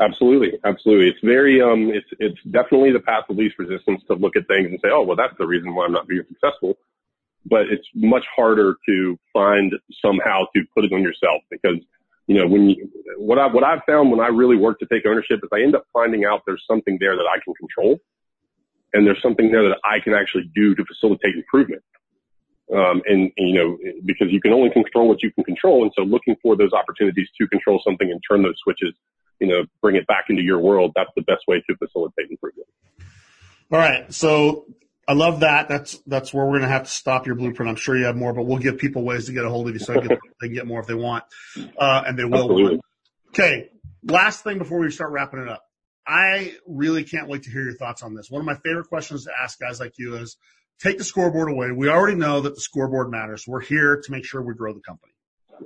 Absolutely, 0.00 0.58
absolutely. 0.64 1.08
It's 1.08 1.20
very, 1.22 1.62
um, 1.62 1.90
it's 1.94 2.08
it's 2.18 2.38
definitely 2.50 2.92
the 2.92 3.00
path 3.00 3.24
of 3.28 3.36
least 3.36 3.56
resistance 3.58 4.02
to 4.08 4.14
look 4.14 4.34
at 4.36 4.48
things 4.48 4.66
and 4.66 4.78
say, 4.82 4.88
oh, 4.90 5.02
well, 5.02 5.16
that's 5.16 5.34
the 5.38 5.46
reason 5.46 5.74
why 5.74 5.84
I'm 5.84 5.92
not 5.92 6.08
being 6.08 6.24
successful. 6.28 6.76
But 7.44 7.62
it's 7.70 7.86
much 7.94 8.24
harder 8.34 8.76
to 8.88 9.18
find 9.32 9.72
somehow 10.04 10.44
to 10.54 10.62
put 10.74 10.84
it 10.84 10.92
on 10.92 11.02
yourself 11.02 11.42
because 11.50 11.78
you 12.26 12.38
know, 12.38 12.46
when 12.46 12.70
you, 12.70 12.90
what 13.18 13.38
I, 13.38 13.46
what 13.46 13.64
I've 13.64 13.82
found 13.86 14.10
when 14.10 14.20
I 14.20 14.28
really 14.28 14.56
work 14.56 14.78
to 14.80 14.86
take 14.86 15.06
ownership 15.06 15.40
is 15.42 15.48
I 15.52 15.62
end 15.62 15.74
up 15.74 15.84
finding 15.92 16.24
out 16.24 16.42
there's 16.46 16.64
something 16.68 16.98
there 17.00 17.16
that 17.16 17.26
I 17.26 17.38
can 17.44 17.54
control 17.54 17.98
and 18.92 19.06
there's 19.06 19.20
something 19.22 19.50
there 19.50 19.62
that 19.68 19.78
I 19.84 20.00
can 20.00 20.14
actually 20.14 20.50
do 20.54 20.74
to 20.74 20.84
facilitate 20.84 21.34
improvement. 21.34 21.82
Um, 22.72 23.02
and, 23.06 23.30
and, 23.36 23.48
you 23.48 23.54
know, 23.54 23.78
because 24.04 24.28
you 24.30 24.40
can 24.40 24.52
only 24.52 24.70
control 24.70 25.08
what 25.08 25.22
you 25.22 25.30
can 25.32 25.44
control. 25.44 25.82
And 25.82 25.92
so 25.94 26.02
looking 26.02 26.36
for 26.42 26.56
those 26.56 26.72
opportunities 26.72 27.28
to 27.38 27.46
control 27.48 27.82
something 27.84 28.10
and 28.10 28.20
turn 28.28 28.42
those 28.42 28.54
switches, 28.62 28.94
you 29.40 29.46
know, 29.48 29.64
bring 29.82 29.96
it 29.96 30.06
back 30.06 30.26
into 30.30 30.42
your 30.42 30.58
world, 30.58 30.92
that's 30.94 31.10
the 31.16 31.22
best 31.22 31.42
way 31.48 31.62
to 31.68 31.76
facilitate 31.76 32.30
improvement. 32.30 32.68
All 33.70 33.78
right. 33.78 34.12
So 34.12 34.66
I 35.08 35.14
love 35.14 35.40
that. 35.40 35.68
That's 35.68 35.98
that's 36.06 36.32
where 36.32 36.44
we're 36.44 36.58
going 36.58 36.62
to 36.62 36.68
have 36.68 36.84
to 36.84 36.90
stop 36.90 37.26
your 37.26 37.34
blueprint. 37.34 37.68
I'm 37.68 37.76
sure 37.76 37.96
you 37.96 38.04
have 38.04 38.16
more, 38.16 38.32
but 38.32 38.44
we'll 38.44 38.58
give 38.58 38.78
people 38.78 39.02
ways 39.02 39.26
to 39.26 39.32
get 39.32 39.44
a 39.44 39.48
hold 39.48 39.68
of 39.68 39.74
you 39.74 39.80
so 39.80 39.94
they 39.94 40.00
can, 40.00 40.08
they 40.40 40.46
can 40.48 40.54
get 40.54 40.66
more 40.66 40.80
if 40.80 40.86
they 40.86 40.94
want, 40.94 41.24
uh, 41.76 42.02
and 42.06 42.18
they 42.18 42.24
will. 42.24 42.50
Absolutely. 42.50 42.80
Okay, 43.30 43.70
last 44.04 44.44
thing 44.44 44.58
before 44.58 44.78
we 44.78 44.90
start 44.90 45.10
wrapping 45.10 45.40
it 45.40 45.48
up. 45.48 45.64
I 46.06 46.54
really 46.66 47.04
can't 47.04 47.28
wait 47.28 47.44
to 47.44 47.50
hear 47.50 47.62
your 47.62 47.76
thoughts 47.76 48.02
on 48.02 48.14
this. 48.14 48.30
One 48.30 48.40
of 48.40 48.46
my 48.46 48.56
favorite 48.56 48.88
questions 48.88 49.24
to 49.24 49.30
ask 49.40 49.58
guys 49.60 49.78
like 49.78 49.92
you 49.98 50.16
is 50.16 50.36
take 50.80 50.98
the 50.98 51.04
scoreboard 51.04 51.48
away. 51.48 51.70
We 51.70 51.88
already 51.88 52.16
know 52.16 52.40
that 52.40 52.54
the 52.54 52.60
scoreboard 52.60 53.10
matters. 53.10 53.44
We're 53.46 53.60
here 53.60 54.00
to 54.02 54.10
make 54.10 54.24
sure 54.24 54.42
we 54.42 54.54
grow 54.54 54.72
the 54.72 54.80
company. 54.80 55.12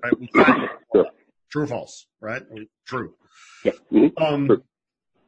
Right? 0.02 0.70
Sure. 0.92 1.06
True 1.50 1.62
or 1.62 1.66
false, 1.66 2.06
right? 2.20 2.42
True. 2.84 3.14
Yeah. 3.64 3.72
Mm-hmm. 3.90 4.22
Um, 4.22 4.46
True. 4.46 4.64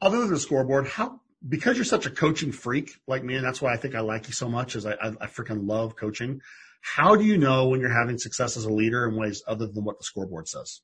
Other 0.01 0.21
than 0.21 0.31
the 0.31 0.39
scoreboard, 0.39 0.87
how 0.87 1.21
because 1.47 1.77
you're 1.77 1.85
such 1.85 2.07
a 2.07 2.11
coaching 2.11 2.53
freak 2.53 2.97
like 3.07 3.23
me, 3.23 3.35
and 3.37 3.45
that's 3.45 3.63
why 3.63 3.73
I 3.73 3.77
think 3.77 3.95
I 3.95 4.01
like 4.01 4.27
you 4.27 4.33
so 4.35 4.49
much, 4.49 4.77
is 4.77 4.87
I, 4.87 4.93
I, 4.93 5.09
I 5.21 5.27
freaking 5.27 5.69
love 5.69 5.97
coaching. 5.97 6.41
How 6.81 7.17
do 7.17 7.25
you 7.25 7.39
know 7.39 7.69
when 7.69 7.81
you're 7.81 7.97
having 7.97 8.19
success 8.19 8.57
as 8.57 8.65
a 8.65 8.73
leader 8.73 9.07
in 9.09 9.17
ways 9.17 9.43
other 9.47 9.67
than 9.67 9.85
what 9.85 9.99
the 9.99 10.05
scoreboard 10.05 10.49
says? 10.49 10.81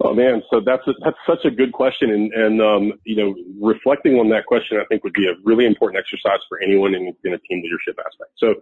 Oh 0.00 0.14
man, 0.14 0.42
so 0.50 0.60
that's 0.64 0.86
a, 0.86 0.92
that's 1.04 1.16
such 1.26 1.44
a 1.44 1.50
good 1.50 1.72
question, 1.72 2.10
and 2.10 2.32
and 2.32 2.62
um, 2.62 2.92
you 3.04 3.16
know, 3.16 3.34
reflecting 3.60 4.14
on 4.14 4.28
that 4.30 4.46
question, 4.46 4.78
I 4.78 4.84
think 4.84 5.02
would 5.02 5.12
be 5.12 5.26
a 5.26 5.34
really 5.44 5.66
important 5.66 5.98
exercise 5.98 6.38
for 6.48 6.60
anyone 6.62 6.94
in, 6.94 7.12
in 7.24 7.34
a 7.34 7.38
team 7.38 7.62
leadership 7.62 7.98
aspect. 7.98 8.30
So, 8.36 8.54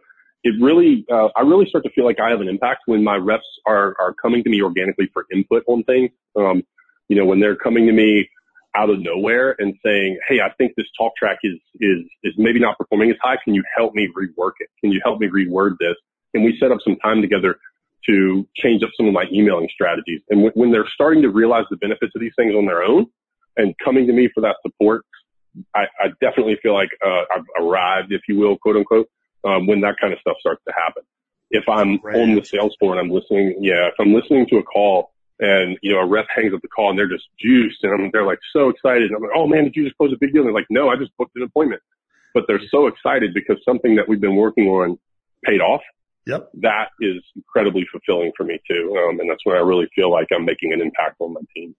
it 0.44 0.54
really, 0.62 1.04
uh, 1.12 1.28
I 1.36 1.42
really 1.42 1.66
start 1.66 1.84
to 1.84 1.90
feel 1.90 2.06
like 2.06 2.20
I 2.20 2.30
have 2.30 2.40
an 2.40 2.48
impact 2.48 2.84
when 2.86 3.04
my 3.04 3.16
reps 3.16 3.44
are 3.66 3.94
are 4.00 4.14
coming 4.14 4.44
to 4.44 4.50
me 4.50 4.62
organically 4.62 5.10
for 5.12 5.26
input 5.30 5.62
on 5.66 5.84
things. 5.84 6.10
Um, 6.36 6.62
you 7.08 7.16
know, 7.16 7.26
when 7.26 7.38
they're 7.38 7.56
coming 7.56 7.86
to 7.86 7.92
me 7.92 8.30
out 8.76 8.90
of 8.90 9.00
nowhere 9.00 9.56
and 9.58 9.74
saying, 9.84 10.18
"Hey, 10.28 10.40
I 10.40 10.50
think 10.58 10.72
this 10.76 10.86
talk 10.98 11.12
track 11.16 11.38
is 11.42 11.58
is 11.80 12.00
is 12.22 12.34
maybe 12.36 12.60
not 12.60 12.78
performing 12.78 13.10
as 13.10 13.16
high. 13.22 13.36
Can 13.42 13.54
you 13.54 13.64
help 13.76 13.94
me 13.94 14.08
rework 14.16 14.52
it? 14.60 14.68
Can 14.80 14.92
you 14.92 15.00
help 15.04 15.20
me 15.20 15.28
reword 15.28 15.76
this?" 15.80 15.96
And 16.34 16.44
we 16.44 16.56
set 16.60 16.70
up 16.70 16.78
some 16.84 16.96
time 16.96 17.22
together 17.22 17.58
to 18.08 18.46
change 18.56 18.82
up 18.82 18.90
some 18.96 19.06
of 19.06 19.12
my 19.12 19.24
emailing 19.32 19.68
strategies. 19.72 20.20
And 20.30 20.44
w- 20.44 20.52
when 20.54 20.70
they're 20.70 20.88
starting 20.94 21.22
to 21.22 21.30
realize 21.30 21.64
the 21.70 21.76
benefits 21.76 22.12
of 22.14 22.20
these 22.20 22.32
things 22.36 22.54
on 22.54 22.66
their 22.66 22.82
own 22.82 23.06
and 23.56 23.74
coming 23.84 24.06
to 24.06 24.12
me 24.12 24.28
for 24.32 24.42
that 24.42 24.56
support, 24.62 25.04
I, 25.74 25.84
I 25.98 26.08
definitely 26.20 26.56
feel 26.62 26.74
like 26.74 26.90
uh, 27.04 27.22
I've 27.34 27.64
arrived, 27.64 28.12
if 28.12 28.22
you 28.28 28.38
will, 28.38 28.58
quote 28.58 28.76
unquote, 28.76 29.08
um, 29.44 29.66
when 29.66 29.80
that 29.80 29.96
kind 30.00 30.12
of 30.12 30.20
stuff 30.20 30.36
starts 30.40 30.62
to 30.68 30.74
happen. 30.74 31.02
If 31.50 31.68
I'm 31.68 31.98
right. 32.02 32.16
on 32.16 32.34
the 32.34 32.44
sales 32.44 32.76
floor 32.78 32.92
and 32.92 33.00
I'm 33.00 33.10
listening, 33.10 33.58
yeah, 33.60 33.88
if 33.88 33.94
I'm 33.98 34.12
listening 34.12 34.46
to 34.50 34.56
a 34.56 34.62
call 34.62 35.12
and 35.38 35.76
you 35.82 35.92
know 35.92 36.00
a 36.00 36.06
rep 36.06 36.26
hangs 36.34 36.54
up 36.54 36.62
the 36.62 36.68
call 36.68 36.90
and 36.90 36.98
they're 36.98 37.08
just 37.08 37.26
juiced 37.38 37.82
and 37.82 37.92
I'm, 37.92 38.10
they're 38.12 38.26
like 38.26 38.40
so 38.52 38.68
excited. 38.68 39.10
And 39.10 39.16
I'm 39.16 39.22
like, 39.22 39.32
oh 39.34 39.46
man, 39.46 39.64
did 39.64 39.76
you 39.76 39.84
just 39.84 39.96
close 39.96 40.12
a 40.12 40.16
big 40.18 40.32
deal? 40.32 40.42
And 40.42 40.48
they're 40.48 40.54
like, 40.54 40.70
no, 40.70 40.88
I 40.88 40.96
just 40.96 41.16
booked 41.16 41.36
an 41.36 41.42
appointment. 41.42 41.82
But 42.34 42.44
they're 42.46 42.60
so 42.70 42.86
excited 42.86 43.32
because 43.34 43.56
something 43.64 43.96
that 43.96 44.08
we've 44.08 44.20
been 44.20 44.36
working 44.36 44.66
on 44.68 44.98
paid 45.44 45.60
off 45.60 45.82
Yep. 46.26 46.50
That 46.54 46.88
is 47.00 47.22
incredibly 47.36 47.86
fulfilling 47.90 48.32
for 48.36 48.44
me 48.44 48.60
too. 48.68 48.96
Um, 48.98 49.20
and 49.20 49.30
that's 49.30 49.44
when 49.44 49.56
I 49.56 49.60
really 49.60 49.86
feel 49.94 50.10
like 50.10 50.26
I'm 50.34 50.44
making 50.44 50.72
an 50.72 50.80
impact 50.80 51.16
on 51.20 51.32
my 51.32 51.40
team. 51.54 51.74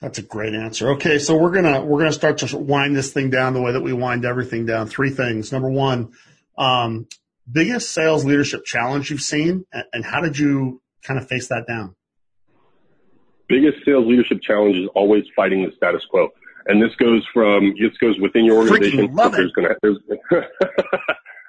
That's 0.00 0.18
a 0.18 0.22
great 0.22 0.54
answer. 0.54 0.92
Okay. 0.92 1.18
So 1.18 1.36
we're 1.36 1.50
going 1.50 1.64
to, 1.64 1.80
we're 1.80 1.98
going 1.98 2.10
to 2.10 2.16
start 2.16 2.38
to 2.38 2.56
wind 2.56 2.94
this 2.94 3.12
thing 3.12 3.30
down 3.30 3.54
the 3.54 3.62
way 3.62 3.72
that 3.72 3.80
we 3.80 3.92
wind 3.92 4.24
everything 4.24 4.66
down. 4.66 4.86
Three 4.86 5.10
things. 5.10 5.50
Number 5.50 5.70
one, 5.70 6.12
um, 6.56 7.08
biggest 7.50 7.90
sales 7.90 8.24
leadership 8.24 8.64
challenge 8.64 9.10
you've 9.10 9.22
seen 9.22 9.64
and 9.92 10.04
how 10.04 10.20
did 10.20 10.38
you 10.38 10.82
kind 11.02 11.18
of 11.18 11.26
face 11.26 11.48
that 11.48 11.64
down? 11.66 11.96
Biggest 13.48 13.84
sales 13.84 14.06
leadership 14.06 14.40
challenge 14.42 14.76
is 14.76 14.88
always 14.94 15.24
fighting 15.34 15.64
the 15.64 15.72
status 15.76 16.04
quo. 16.10 16.28
And 16.66 16.82
this 16.82 16.94
goes 16.96 17.26
from, 17.32 17.74
this 17.80 17.96
goes 17.98 18.18
within 18.20 18.44
your 18.44 18.58
organization. 18.58 19.14
There's. 19.14 19.52
Gonna, 19.52 19.74
there's, 19.82 19.98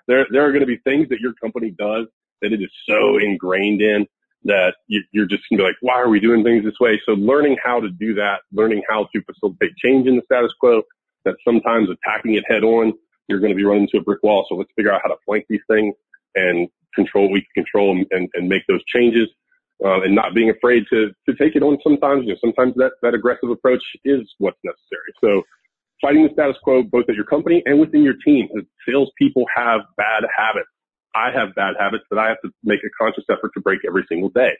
there, 0.07 0.25
there 0.31 0.45
are 0.45 0.51
going 0.51 0.61
to 0.61 0.65
be 0.65 0.77
things 0.77 1.09
that 1.09 1.19
your 1.19 1.33
company 1.33 1.71
does 1.71 2.07
that 2.41 2.53
it 2.53 2.61
is 2.61 2.71
so 2.87 3.17
ingrained 3.17 3.81
in 3.81 4.07
that 4.45 4.75
you, 4.87 5.03
you're 5.11 5.25
just 5.25 5.43
going 5.49 5.57
to 5.57 5.63
be 5.63 5.67
like, 5.67 5.75
why 5.81 5.99
are 5.99 6.07
we 6.07 6.19
doing 6.19 6.43
things 6.43 6.63
this 6.63 6.79
way? 6.79 7.01
So 7.05 7.13
learning 7.13 7.57
how 7.63 7.81
to 7.81 7.89
do 7.89 8.13
that, 8.15 8.39
learning 8.53 8.83
how 8.87 9.09
to 9.13 9.21
facilitate 9.23 9.75
change 9.75 10.07
in 10.07 10.15
the 10.15 10.21
status 10.23 10.53
quo, 10.59 10.83
that 11.25 11.35
sometimes 11.45 11.89
attacking 11.89 12.35
it 12.35 12.43
head 12.47 12.63
on, 12.63 12.93
you're 13.27 13.39
going 13.39 13.51
to 13.51 13.55
be 13.55 13.63
running 13.63 13.83
into 13.83 13.97
a 13.97 14.01
brick 14.01 14.23
wall. 14.23 14.45
So 14.47 14.55
let's 14.55 14.71
figure 14.75 14.93
out 14.93 15.01
how 15.03 15.09
to 15.09 15.17
flank 15.25 15.45
these 15.49 15.61
things 15.69 15.93
and 16.35 16.69
control 16.95 17.25
what 17.25 17.33
we 17.33 17.41
can 17.41 17.63
control 17.63 17.91
and, 18.11 18.29
and 18.33 18.47
make 18.47 18.63
those 18.67 18.83
changes. 18.85 19.27
Uh, 19.83 20.01
and 20.01 20.13
not 20.13 20.35
being 20.35 20.49
afraid 20.49 20.83
to, 20.91 21.07
to 21.25 21.33
take 21.35 21.55
it 21.55 21.63
on 21.63 21.77
sometimes, 21.81 22.23
you 22.25 22.33
know, 22.33 22.39
sometimes 22.41 22.75
that, 22.75 22.91
that 23.01 23.13
aggressive 23.13 23.49
approach 23.49 23.81
is 24.03 24.21
what's 24.37 24.59
necessary. 24.61 25.11
So 25.23 25.43
fighting 26.01 26.23
the 26.23 26.33
status 26.33 26.57
quo 26.63 26.83
both 26.83 27.05
at 27.09 27.15
your 27.15 27.25
company 27.25 27.63
and 27.65 27.79
within 27.79 28.03
your 28.03 28.15
team. 28.25 28.49
Salespeople 28.87 29.45
have 29.55 29.81
bad 29.97 30.23
habits. 30.35 30.67
I 31.15 31.31
have 31.31 31.55
bad 31.55 31.75
habits 31.79 32.03
that 32.11 32.19
I 32.19 32.27
have 32.27 32.41
to 32.43 32.51
make 32.63 32.79
a 32.83 32.89
conscious 33.01 33.23
effort 33.29 33.51
to 33.55 33.61
break 33.61 33.79
every 33.87 34.05
single 34.09 34.29
day. 34.29 34.51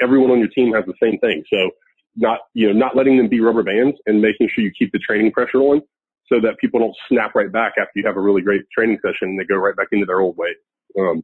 Everyone 0.00 0.30
on 0.30 0.38
your 0.38 0.48
team 0.48 0.72
has 0.74 0.84
the 0.86 0.94
same 1.02 1.18
thing. 1.18 1.42
So 1.52 1.70
not, 2.16 2.40
you 2.54 2.68
know, 2.68 2.78
not 2.78 2.96
letting 2.96 3.16
them 3.16 3.28
be 3.28 3.40
rubber 3.40 3.62
bands 3.62 3.96
and 4.06 4.20
making 4.20 4.48
sure 4.52 4.64
you 4.64 4.72
keep 4.76 4.92
the 4.92 4.98
training 4.98 5.32
pressure 5.32 5.58
on 5.58 5.82
so 6.26 6.40
that 6.40 6.58
people 6.60 6.80
don't 6.80 6.96
snap 7.08 7.34
right 7.34 7.50
back 7.50 7.72
after 7.78 7.92
you 7.96 8.06
have 8.06 8.16
a 8.16 8.20
really 8.20 8.42
great 8.42 8.62
training 8.76 8.98
session 9.02 9.30
and 9.30 9.38
they 9.38 9.44
go 9.44 9.56
right 9.56 9.76
back 9.76 9.88
into 9.92 10.06
their 10.06 10.20
old 10.20 10.36
way. 10.36 10.54
Um, 10.98 11.22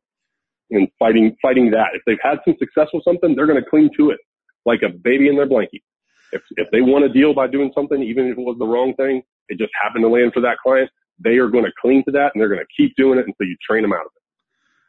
and 0.70 0.88
fighting, 0.98 1.36
fighting 1.40 1.70
that. 1.70 1.94
If 1.94 2.02
they've 2.06 2.18
had 2.22 2.38
some 2.44 2.54
success 2.58 2.88
with 2.92 3.04
something, 3.04 3.34
they're 3.34 3.46
going 3.46 3.62
to 3.62 3.68
cling 3.68 3.90
to 3.98 4.10
it 4.10 4.18
like 4.64 4.80
a 4.82 4.88
baby 4.88 5.28
in 5.28 5.36
their 5.36 5.48
blankie. 5.48 5.82
If, 6.32 6.42
if 6.56 6.68
they 6.72 6.80
want 6.80 7.04
a 7.04 7.08
deal 7.08 7.34
by 7.34 7.46
doing 7.46 7.70
something, 7.74 8.02
even 8.02 8.26
if 8.26 8.38
it 8.38 8.40
was 8.40 8.56
the 8.58 8.66
wrong 8.66 8.94
thing, 8.94 9.22
it 9.48 9.58
just 9.58 9.70
happened 9.80 10.02
to 10.02 10.08
land 10.08 10.32
for 10.34 10.40
that 10.40 10.58
client, 10.62 10.90
they 11.22 11.38
are 11.38 11.48
going 11.48 11.64
to 11.64 11.72
cling 11.80 12.02
to 12.04 12.12
that 12.12 12.32
and 12.34 12.40
they're 12.40 12.48
going 12.48 12.60
to 12.60 12.66
keep 12.76 12.94
doing 12.96 13.18
it 13.18 13.26
until 13.26 13.46
you 13.46 13.56
train 13.66 13.82
them 13.82 13.92
out 13.92 14.06
of 14.06 14.12
it. 14.14 14.22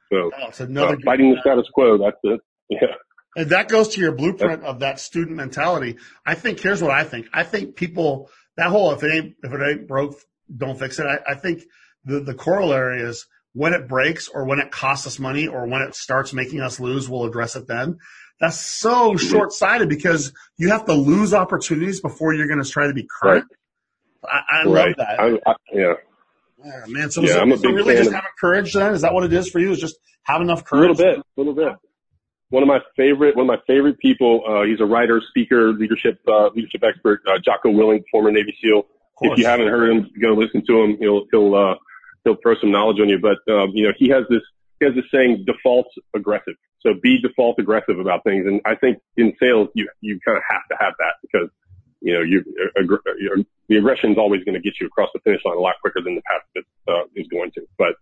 So, 0.09 0.31
oh, 0.41 0.51
so 0.51 0.83
uh, 0.83 0.95
fighting 1.05 1.31
the 1.31 1.37
status 1.41 1.67
quo, 1.73 1.97
that's 1.97 2.17
it. 2.23 2.41
Yeah. 2.69 2.95
And 3.37 3.51
that 3.51 3.69
goes 3.69 3.89
to 3.89 4.01
your 4.01 4.11
blueprint 4.11 4.63
of 4.63 4.79
that 4.79 4.99
student 4.99 5.37
mentality. 5.37 5.97
I 6.25 6.35
think 6.35 6.59
here's 6.59 6.81
what 6.81 6.91
I 6.91 7.05
think. 7.05 7.27
I 7.31 7.43
think 7.43 7.77
people 7.77 8.29
that 8.57 8.71
whole 8.71 8.91
if 8.91 9.03
it 9.03 9.13
ain't 9.13 9.35
if 9.41 9.53
it 9.53 9.61
ain't 9.61 9.87
broke, 9.87 10.19
don't 10.53 10.77
fix 10.77 10.99
it. 10.99 11.05
I, 11.05 11.19
I 11.31 11.35
think 11.35 11.63
the 12.03 12.19
the 12.19 12.33
corollary 12.33 13.03
is 13.03 13.25
when 13.53 13.73
it 13.73 13.87
breaks 13.87 14.27
or 14.27 14.45
when 14.45 14.59
it 14.59 14.71
costs 14.71 15.07
us 15.07 15.19
money 15.19 15.47
or 15.47 15.65
when 15.67 15.81
it 15.81 15.95
starts 15.95 16.33
making 16.33 16.61
us 16.61 16.79
lose, 16.79 17.09
we'll 17.09 17.25
address 17.25 17.55
it 17.55 17.67
then. 17.67 17.97
That's 18.39 18.59
so 18.59 19.13
mm-hmm. 19.13 19.27
short 19.27 19.51
sighted 19.51 19.89
because 19.89 20.31
you 20.57 20.69
have 20.69 20.85
to 20.85 20.93
lose 20.93 21.33
opportunities 21.33 22.01
before 22.01 22.33
you're 22.33 22.47
going 22.47 22.61
to 22.61 22.69
try 22.69 22.87
to 22.87 22.93
be 22.93 23.07
current. 23.21 23.45
Right. 24.23 24.31
I, 24.31 24.59
I 24.59 24.63
right. 24.65 24.87
love 24.87 24.95
that. 24.97 25.19
I, 25.19 25.51
I, 25.51 25.55
yeah. 25.73 25.93
Yeah, 26.63 26.83
man. 26.87 27.11
So, 27.11 27.21
yeah, 27.21 27.33
so, 27.33 27.41
I'm 27.41 27.51
a 27.51 27.57
so 27.57 27.69
really 27.69 27.95
just 27.95 28.07
of, 28.07 28.13
having 28.13 28.29
courage 28.39 28.73
then? 28.73 28.93
Is 28.93 29.01
that 29.01 29.13
what 29.13 29.23
it 29.23 29.33
is 29.33 29.49
for 29.49 29.59
you? 29.59 29.71
Is 29.71 29.79
just 29.79 29.97
have 30.23 30.41
enough 30.41 30.63
courage? 30.65 30.99
A 30.99 31.03
little 31.03 31.15
bit, 31.15 31.17
a 31.17 31.23
little 31.37 31.53
bit. 31.53 31.73
One 32.49 32.63
of 32.63 32.67
my 32.67 32.79
favorite, 32.95 33.35
one 33.35 33.43
of 33.43 33.47
my 33.47 33.61
favorite 33.67 33.99
people, 33.99 34.41
uh, 34.47 34.63
he's 34.63 34.79
a 34.79 34.85
writer, 34.85 35.21
speaker, 35.29 35.73
leadership, 35.73 36.19
uh, 36.27 36.49
leadership 36.55 36.81
expert, 36.83 37.21
uh, 37.27 37.37
Jocko 37.43 37.69
Willink, 37.69 38.03
former 38.11 38.31
Navy 38.31 38.55
SEAL. 38.61 38.83
If 39.21 39.39
you 39.39 39.45
haven't 39.45 39.67
heard 39.67 39.91
him, 39.91 40.11
go 40.21 40.29
listen 40.29 40.63
to 40.67 40.81
him. 40.81 40.97
He'll, 40.99 41.25
he'll, 41.31 41.55
uh, 41.55 41.75
he'll 42.27 42.37
throw 42.41 42.55
some 42.59 42.71
knowledge 42.71 42.99
on 42.99 43.09
you. 43.09 43.19
But, 43.19 43.39
um, 43.51 43.71
you 43.73 43.83
know, 43.87 43.93
he 43.97 44.09
has 44.09 44.23
this, 44.29 44.41
he 44.79 44.85
has 44.85 44.95
this 44.95 45.05
saying, 45.11 45.45
default 45.45 45.87
aggressive. 46.15 46.55
So 46.81 46.93
be 47.01 47.21
default 47.21 47.59
aggressive 47.59 47.99
about 47.99 48.23
things. 48.23 48.45
And 48.45 48.61
I 48.65 48.75
think 48.75 48.99
in 49.15 49.33
sales, 49.39 49.69
you, 49.73 49.89
you 50.01 50.19
kind 50.25 50.37
of 50.37 50.43
have 50.49 50.61
to 50.71 50.77
have 50.79 50.93
that 50.99 51.15
because, 51.21 51.49
you 52.01 52.13
know, 52.13 52.21
you, 52.21 52.43
uh, 52.77 53.43
the 53.69 53.77
aggression 53.77 54.11
is 54.11 54.17
always 54.17 54.43
going 54.43 54.53
to 54.53 54.61
get 54.61 54.73
you 54.79 54.87
across 54.87 55.09
the 55.13 55.19
finish 55.21 55.41
line 55.43 55.57
a 55.57 55.59
lot 55.59 55.75
quicker 55.81 56.01
than 56.03 56.15
the 56.15 56.21
passive 56.21 56.67
uh, 56.87 57.03
is 57.15 57.27
going 57.27 57.51
to. 57.51 57.61
But 57.77 57.95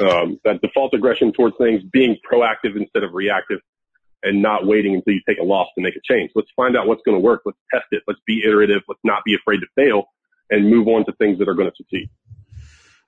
um, 0.00 0.40
that 0.44 0.60
default 0.60 0.94
aggression 0.94 1.32
towards 1.32 1.56
things, 1.56 1.82
being 1.84 2.16
proactive 2.28 2.76
instead 2.76 3.04
of 3.04 3.14
reactive, 3.14 3.60
and 4.22 4.42
not 4.42 4.66
waiting 4.66 4.94
until 4.94 5.14
you 5.14 5.20
take 5.28 5.38
a 5.38 5.44
loss 5.44 5.68
to 5.76 5.82
make 5.82 5.94
a 5.94 6.00
change. 6.02 6.32
Let's 6.34 6.50
find 6.56 6.76
out 6.76 6.88
what's 6.88 7.02
going 7.04 7.16
to 7.16 7.20
work. 7.20 7.42
Let's 7.44 7.58
test 7.72 7.86
it. 7.92 8.02
Let's 8.08 8.20
be 8.26 8.42
iterative. 8.44 8.82
Let's 8.88 9.00
not 9.04 9.22
be 9.24 9.36
afraid 9.36 9.58
to 9.58 9.66
fail, 9.76 10.08
and 10.50 10.68
move 10.68 10.88
on 10.88 11.04
to 11.06 11.12
things 11.12 11.38
that 11.38 11.48
are 11.48 11.54
going 11.54 11.70
to 11.70 11.76
succeed. 11.76 12.10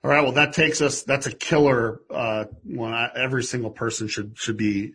All 0.03 0.09
right. 0.09 0.21
Well, 0.21 0.33
that 0.33 0.53
takes 0.53 0.81
us. 0.81 1.03
That's 1.03 1.27
a 1.27 1.31
killer. 1.31 2.01
Uh, 2.09 2.45
one. 2.63 3.09
Every 3.15 3.43
single 3.43 3.71
person 3.71 4.07
should 4.07 4.37
should 4.37 4.57
be 4.57 4.93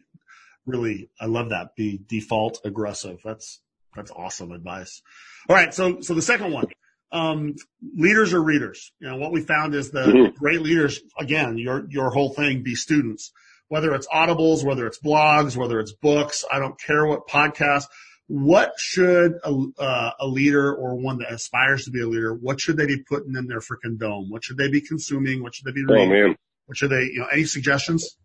really. 0.67 1.11
I 1.21 1.27
love 1.27 1.51
that. 1.51 1.77
Be 1.77 2.01
default 2.09 2.61
aggressive. 2.65 3.19
That's 3.25 3.61
that's 3.95 4.11
awesome 4.11 4.53
advice. 4.53 5.03
All 5.49 5.57
right. 5.57 5.75
So 5.75 6.01
so 6.01 6.15
the 6.15 6.23
second 6.23 6.53
one 6.53 6.67
um, 7.15 7.55
leaders 7.97 8.35
are 8.35 8.43
readers. 8.43 8.93
You 8.99 9.09
know, 9.09 9.17
what 9.17 9.33
we 9.33 9.41
found 9.41 9.75
is 9.75 9.91
the 9.91 10.01
mm-hmm. 10.01 10.37
great 10.37 10.61
leaders, 10.61 11.01
again, 11.19 11.57
your, 11.57 11.87
your 11.89 12.11
whole 12.11 12.35
thing 12.35 12.63
be 12.63 12.75
students, 12.75 13.33
whether 13.69 13.95
it's 13.95 14.09
audibles, 14.09 14.65
whether 14.65 14.87
it's 14.87 14.99
blogs, 14.99 15.57
whether 15.57 15.79
it's 15.79 15.93
books. 15.93 16.45
I 16.51 16.59
don't 16.59 16.79
care 16.79 17.07
what 17.07 17.29
podcast. 17.29 17.85
What 18.27 18.73
should 18.79 19.35
a, 19.45 19.65
uh, 19.79 20.11
a 20.21 20.27
leader 20.27 20.75
or 20.75 20.95
one 20.97 21.19
that 21.19 21.33
aspires 21.33 21.85
to 21.85 21.91
be 21.91 22.01
a 22.01 22.07
leader, 22.07 22.35
what 22.35 22.61
should 22.61 22.77
they 22.77 22.87
be 22.87 23.03
putting 23.03 23.37
in 23.37 23.47
their 23.47 23.61
freaking 23.61 23.99
dome? 23.99 24.31
What 24.31 24.45
should 24.45 24.57
they 24.57 24.69
be 24.69 24.81
consuming? 24.81 25.43
What 25.43 25.55
should 25.55 25.67
they 25.67 25.73
be 25.73 25.85
oh, 25.89 25.93
reading? 25.93 26.11
Oh, 26.11 26.29
man. 26.29 26.37
What 26.67 26.79
should 26.79 26.91
they, 26.91 27.03
you 27.03 27.21
know, 27.21 27.27
any 27.27 27.45
suggestions? 27.45 28.17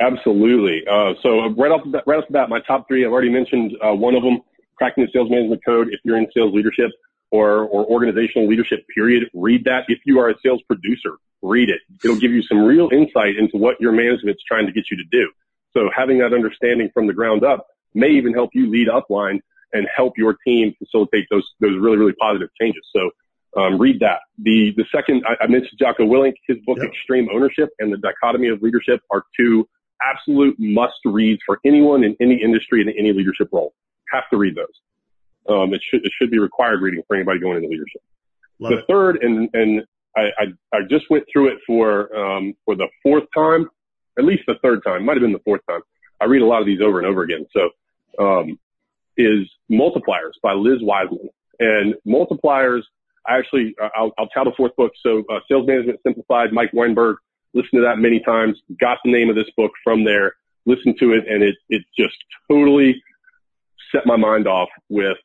Absolutely. 0.00 0.82
Uh, 0.90 1.14
so 1.22 1.48
right 1.56 1.70
off 1.70 1.84
the 1.84 1.90
bat, 1.90 2.04
right 2.06 2.18
off 2.18 2.26
the 2.28 2.32
bat, 2.34 2.48
my 2.50 2.60
top 2.66 2.86
three, 2.86 3.06
I've 3.06 3.12
already 3.12 3.30
mentioned, 3.30 3.72
uh, 3.82 3.94
one 3.94 4.14
of 4.14 4.22
them, 4.22 4.40
cracking 4.76 5.04
the 5.04 5.10
sales 5.12 5.30
management 5.30 5.62
code. 5.64 5.88
If 5.90 6.00
you're 6.04 6.18
in 6.18 6.26
sales 6.34 6.52
leadership, 6.52 6.90
or, 7.34 7.64
or 7.64 7.84
organizational 7.86 8.48
leadership 8.48 8.86
period, 8.94 9.24
read 9.34 9.64
that. 9.64 9.80
If 9.88 9.98
you 10.06 10.20
are 10.20 10.30
a 10.30 10.34
sales 10.44 10.62
producer, 10.68 11.18
read 11.42 11.68
it. 11.68 11.80
It'll 12.04 12.18
give 12.18 12.30
you 12.30 12.42
some 12.42 12.58
real 12.58 12.88
insight 12.92 13.36
into 13.36 13.56
what 13.56 13.80
your 13.80 13.90
management's 13.90 14.42
trying 14.46 14.66
to 14.66 14.72
get 14.72 14.84
you 14.88 14.96
to 14.98 15.04
do. 15.10 15.32
So 15.72 15.90
having 15.94 16.18
that 16.18 16.32
understanding 16.32 16.90
from 16.94 17.08
the 17.08 17.12
ground 17.12 17.42
up 17.42 17.66
may 17.94 18.10
even 18.10 18.32
help 18.32 18.50
you 18.52 18.70
lead 18.70 18.88
upline 18.88 19.40
and 19.72 19.86
help 19.94 20.14
your 20.16 20.36
team 20.46 20.74
facilitate 20.78 21.26
those, 21.30 21.44
those 21.60 21.78
really, 21.80 21.96
really 21.96 22.14
positive 22.14 22.48
changes. 22.60 22.82
So, 22.94 23.10
um, 23.56 23.78
read 23.78 24.00
that. 24.00 24.20
The, 24.38 24.72
the 24.76 24.84
second, 24.92 25.24
I, 25.26 25.44
I 25.44 25.46
mentioned 25.46 25.78
Jocko 25.78 26.04
Willink, 26.04 26.34
his 26.46 26.58
book, 26.66 26.78
yep. 26.80 26.88
Extreme 26.88 27.28
Ownership 27.32 27.68
and 27.78 27.92
the 27.92 27.98
Dichotomy 27.98 28.48
of 28.48 28.62
Leadership 28.62 29.00
are 29.12 29.22
two 29.38 29.68
absolute 30.02 30.56
must 30.58 30.98
reads 31.04 31.40
for 31.46 31.60
anyone 31.64 32.04
in 32.04 32.16
any 32.20 32.40
industry 32.42 32.80
and 32.80 32.90
in 32.90 32.98
any 32.98 33.12
leadership 33.12 33.48
role. 33.52 33.74
Have 34.10 34.24
to 34.30 34.36
read 34.36 34.56
those. 34.56 34.66
Um, 35.48 35.74
it 35.74 35.82
should, 35.88 36.04
it 36.04 36.12
should 36.20 36.30
be 36.30 36.38
required 36.38 36.80
reading 36.80 37.02
for 37.06 37.16
anybody 37.16 37.38
going 37.38 37.56
into 37.56 37.68
leadership. 37.68 38.02
Love 38.58 38.72
the 38.72 38.78
it. 38.78 38.84
third, 38.88 39.18
and, 39.22 39.48
and 39.52 39.82
I, 40.16 40.22
I, 40.38 40.44
I, 40.72 40.78
just 40.88 41.04
went 41.10 41.24
through 41.32 41.48
it 41.48 41.58
for, 41.66 42.14
um, 42.16 42.54
for 42.64 42.74
the 42.74 42.88
fourth 43.02 43.24
time, 43.36 43.68
at 44.18 44.24
least 44.24 44.44
the 44.46 44.54
third 44.62 44.82
time, 44.84 45.04
might 45.04 45.14
have 45.14 45.22
been 45.22 45.32
the 45.32 45.40
fourth 45.40 45.60
time. 45.68 45.80
I 46.20 46.26
read 46.26 46.42
a 46.42 46.46
lot 46.46 46.60
of 46.60 46.66
these 46.66 46.80
over 46.80 46.98
and 46.98 47.06
over 47.06 47.22
again. 47.22 47.46
So, 47.52 47.70
um, 48.18 48.58
is 49.16 49.48
Multipliers 49.70 50.34
by 50.42 50.52
Liz 50.52 50.78
Wiseman. 50.80 51.30
And 51.58 51.94
Multipliers, 52.06 52.82
I 53.26 53.38
actually, 53.38 53.74
uh, 53.82 53.88
I'll, 53.96 54.12
I'll 54.18 54.28
tell 54.28 54.44
the 54.44 54.52
fourth 54.56 54.74
book. 54.76 54.92
So, 55.02 55.24
uh, 55.30 55.40
Sales 55.48 55.66
Management 55.66 56.00
Simplified, 56.04 56.52
Mike 56.52 56.72
Weinberg, 56.72 57.16
listened 57.54 57.80
to 57.80 57.82
that 57.82 57.98
many 57.98 58.20
times, 58.20 58.58
got 58.80 58.98
the 59.04 59.12
name 59.12 59.30
of 59.30 59.36
this 59.36 59.50
book 59.56 59.72
from 59.82 60.04
there, 60.04 60.34
listened 60.66 60.96
to 60.98 61.12
it, 61.12 61.24
and 61.28 61.42
it, 61.42 61.56
it 61.68 61.82
just 61.96 62.16
totally 62.50 63.02
set 63.92 64.06
my 64.06 64.16
mind 64.16 64.48
off 64.48 64.68
with 64.88 65.16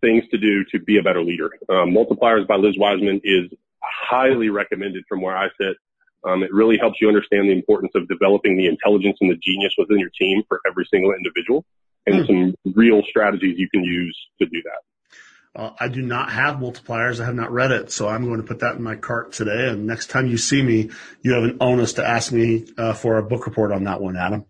things 0.00 0.24
to 0.30 0.38
do 0.38 0.64
to 0.70 0.78
be 0.78 0.98
a 0.98 1.02
better 1.02 1.22
leader. 1.22 1.50
Um, 1.68 1.90
Multipliers 1.90 2.46
by 2.46 2.56
Liz 2.56 2.76
Wiseman 2.78 3.20
is 3.24 3.50
highly 3.82 4.50
recommended 4.50 5.04
from 5.08 5.22
where 5.22 5.36
I 5.36 5.48
sit. 5.60 5.76
Um, 6.24 6.42
it 6.42 6.52
really 6.52 6.76
helps 6.78 6.98
you 7.00 7.08
understand 7.08 7.48
the 7.48 7.52
importance 7.52 7.92
of 7.94 8.08
developing 8.08 8.56
the 8.56 8.66
intelligence 8.66 9.16
and 9.20 9.30
the 9.30 9.38
genius 9.42 9.72
within 9.78 9.98
your 9.98 10.10
team 10.18 10.42
for 10.48 10.60
every 10.68 10.86
single 10.90 11.12
individual 11.14 11.64
and 12.12 12.26
mm. 12.28 12.54
some 12.64 12.72
real 12.74 13.02
strategies 13.08 13.58
you 13.58 13.68
can 13.70 13.84
use 13.84 14.16
to 14.40 14.46
do 14.46 14.62
that. 14.62 15.60
Uh, 15.60 15.72
I 15.80 15.88
do 15.88 16.02
not 16.02 16.30
have 16.30 16.56
multipliers. 16.56 17.20
I 17.20 17.24
have 17.24 17.34
not 17.34 17.50
read 17.50 17.72
it, 17.72 17.90
so 17.90 18.08
I'm 18.08 18.24
going 18.26 18.40
to 18.40 18.46
put 18.46 18.60
that 18.60 18.76
in 18.76 18.82
my 18.82 18.96
cart 18.96 19.32
today. 19.32 19.68
And 19.70 19.86
next 19.86 20.08
time 20.08 20.26
you 20.26 20.36
see 20.36 20.62
me, 20.62 20.90
you 21.22 21.32
have 21.32 21.42
an 21.42 21.56
onus 21.60 21.94
to 21.94 22.06
ask 22.06 22.32
me 22.32 22.66
uh, 22.76 22.92
for 22.92 23.18
a 23.18 23.22
book 23.22 23.46
report 23.46 23.72
on 23.72 23.84
that 23.84 24.00
one, 24.00 24.16
Adam. 24.16 24.44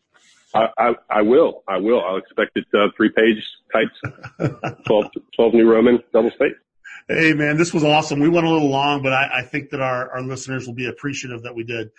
I, 0.55 0.67
I, 0.77 0.95
I 1.11 1.23
will. 1.23 1.63
I 1.69 1.79
will. 1.79 2.03
I'll 2.05 2.17
expect 2.17 2.57
it 2.57 2.67
uh, 2.75 2.89
three 2.97 3.11
page 3.11 3.43
types, 3.73 4.61
12, 4.87 5.05
12 5.37 5.55
new 5.55 5.71
Roman 5.71 6.03
double 6.13 6.31
space. 6.31 6.55
Hey 7.09 7.33
man, 7.33 7.57
this 7.57 7.73
was 7.73 7.85
awesome. 7.85 8.21
We 8.21 8.29
went 8.29 8.47
a 8.47 8.51
little 8.51 8.69
long, 8.69 9.03
but 9.03 9.15
I, 9.15 9.39
I 9.39 9.43
think 9.43 9.71
that 9.71 9.81
our, 9.81 10.11
our 10.11 10.21
listeners 10.21 10.67
will 10.67 10.75
be 10.75 10.89
appreciative 10.89 11.45
that 11.45 11.55
we 11.55 11.65
did. 11.65 11.91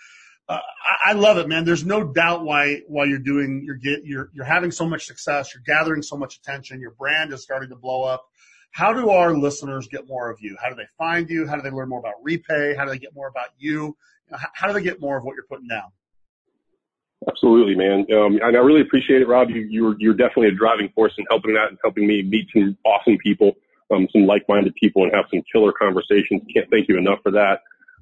Uh, 0.50 0.58
I, 1.04 1.10
I, 1.10 1.12
love 1.12 1.38
it, 1.38 1.46
man. 1.46 1.64
There's 1.64 1.84
no 1.86 2.02
doubt 2.02 2.44
why 2.44 2.80
why 2.88 3.04
you're 3.04 3.20
doing 3.20 3.62
you're 3.64 3.76
get 3.76 4.04
you're 4.04 4.30
you're 4.34 4.44
having 4.44 4.72
so 4.72 4.84
much 4.84 5.06
success. 5.06 5.54
You're 5.54 5.62
gathering 5.64 6.02
so 6.02 6.16
much 6.16 6.36
attention. 6.38 6.80
Your 6.80 6.90
brand 6.90 7.32
is 7.32 7.42
starting 7.44 7.68
to 7.70 7.76
blow 7.76 8.02
up. 8.02 8.26
How 8.72 8.92
do 8.92 9.10
our 9.10 9.36
listeners 9.36 9.86
get 9.86 10.08
more 10.08 10.28
of 10.28 10.38
you? 10.40 10.56
How 10.60 10.68
do 10.68 10.74
they 10.74 10.88
find 10.98 11.30
you? 11.30 11.46
How 11.46 11.54
do 11.54 11.62
they 11.62 11.70
learn 11.70 11.88
more 11.88 12.00
about 12.00 12.14
Repay? 12.22 12.74
How 12.76 12.84
do 12.84 12.90
they 12.90 12.98
get 12.98 13.14
more 13.14 13.28
about 13.28 13.48
you? 13.58 13.96
how, 14.54 14.68
do 14.68 14.72
they 14.74 14.82
get 14.82 15.00
more 15.00 15.16
of 15.16 15.24
what 15.24 15.34
you're 15.34 15.46
putting 15.48 15.68
down? 15.68 15.90
Absolutely, 17.28 17.74
man. 17.74 18.06
Um, 18.12 18.38
and 18.42 18.56
I 18.56 18.60
really 18.60 18.80
appreciate 18.80 19.20
it, 19.20 19.28
Rob. 19.28 19.50
You, 19.50 19.66
you're, 19.68 19.94
you're 19.98 20.14
definitely 20.14 20.48
a 20.48 20.54
driving 20.54 20.88
force 20.94 21.12
in 21.18 21.24
helping 21.28 21.52
that 21.54 21.68
and 21.68 21.78
helping 21.82 22.06
me 22.06 22.22
meet 22.22 22.46
some 22.54 22.76
awesome 22.84 23.18
people, 23.18 23.52
um, 23.92 24.08
some 24.12 24.24
like-minded 24.24 24.74
people 24.80 25.02
and 25.02 25.12
have 25.14 25.26
some 25.30 25.42
killer 25.52 25.72
conversations. 25.72 26.42
Can't 26.54 26.70
thank 26.70 26.88
you 26.88 26.96
enough 26.96 27.18
for 27.22 27.32
that. 27.32 27.60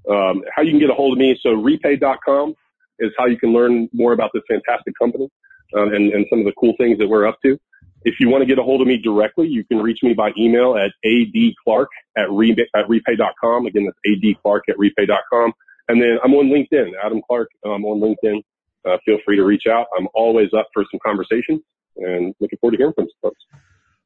Um, 0.09 0.42
how 0.55 0.62
you 0.62 0.70
can 0.70 0.80
get 0.80 0.90
a 0.90 0.94
hold 0.94 1.12
of 1.12 1.18
me. 1.18 1.38
So 1.42 1.51
repay.com 1.51 2.55
is 2.99 3.12
how 3.18 3.26
you 3.26 3.38
can 3.38 3.53
learn 3.53 3.88
more 3.92 4.12
about 4.12 4.30
this 4.34 4.42
fantastic 4.49 4.94
company, 5.01 5.28
um, 5.76 5.92
and, 5.94 6.12
and 6.12 6.26
some 6.30 6.40
of 6.40 6.44
the 6.44 6.53
cool 6.59 6.74
things 6.78 6.99
that 6.99 7.09
we're 7.09 7.26
up 7.26 7.38
to. 7.44 7.59
If 8.05 8.20
you 8.20 8.28
want 8.28 8.42
to 8.42 8.46
get 8.46 8.59
a 8.59 8.62
hold 8.62 8.80
of 8.80 8.86
me 8.86 8.96
directly, 8.96 9.49
you 9.49 9.64
can 9.64 9.78
reach 9.78 10.03
me 10.03 10.14
by 10.14 10.30
email 10.38 10.76
at 10.76 10.92
adclark 11.05 11.86
at, 12.16 12.30
re- 12.30 12.57
at 12.74 12.88
repay.com. 12.88 13.66
Again, 13.66 13.86
that's 13.86 13.99
adclark 14.07 14.61
at 14.68 14.76
repay.com. 14.78 15.53
And 15.88 16.01
then 16.01 16.18
I'm 16.22 16.32
on 16.34 16.46
LinkedIn, 16.46 16.92
Adam 17.03 17.20
Clark. 17.26 17.49
I'm 17.64 17.84
on 17.84 18.01
LinkedIn 18.01 18.42
uh, 18.88 18.96
feel 19.05 19.18
free 19.24 19.36
to 19.36 19.44
reach 19.44 19.64
out. 19.68 19.86
I'm 19.96 20.09
always 20.14 20.49
up 20.57 20.68
for 20.72 20.84
some 20.90 21.01
conversation 21.05 21.62
and 21.96 22.34
looking 22.40 22.59
forward 22.59 22.72
to 22.72 22.78
hearing 22.78 22.94
from 22.94 23.09
folks. 23.20 23.40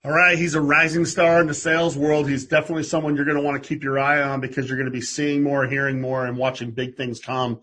All 0.05 0.11
right, 0.11 0.37
he's 0.37 0.57
a 0.57 0.61
rising 0.61 1.05
star 1.05 1.41
in 1.41 1.47
the 1.47 1.55
sales 1.55 1.97
world. 1.97 2.29
He's 2.29 2.45
definitely 2.45 2.83
someone 2.83 3.15
you're 3.15 3.25
going 3.25 3.37
to 3.37 3.43
want 3.43 3.63
to 3.63 3.69
keep 3.69 3.85
your 3.85 4.01
eye 4.01 4.21
on 4.21 4.41
because 4.41 4.67
you're 4.67 4.77
going 4.77 4.91
to 4.91 4.93
be 4.93 5.01
seeing 5.01 5.45
more, 5.45 5.65
hearing 5.69 6.01
more, 6.01 6.27
and 6.27 6.37
watching 6.37 6.73
big 6.73 6.97
things 6.97 7.21
come. 7.21 7.61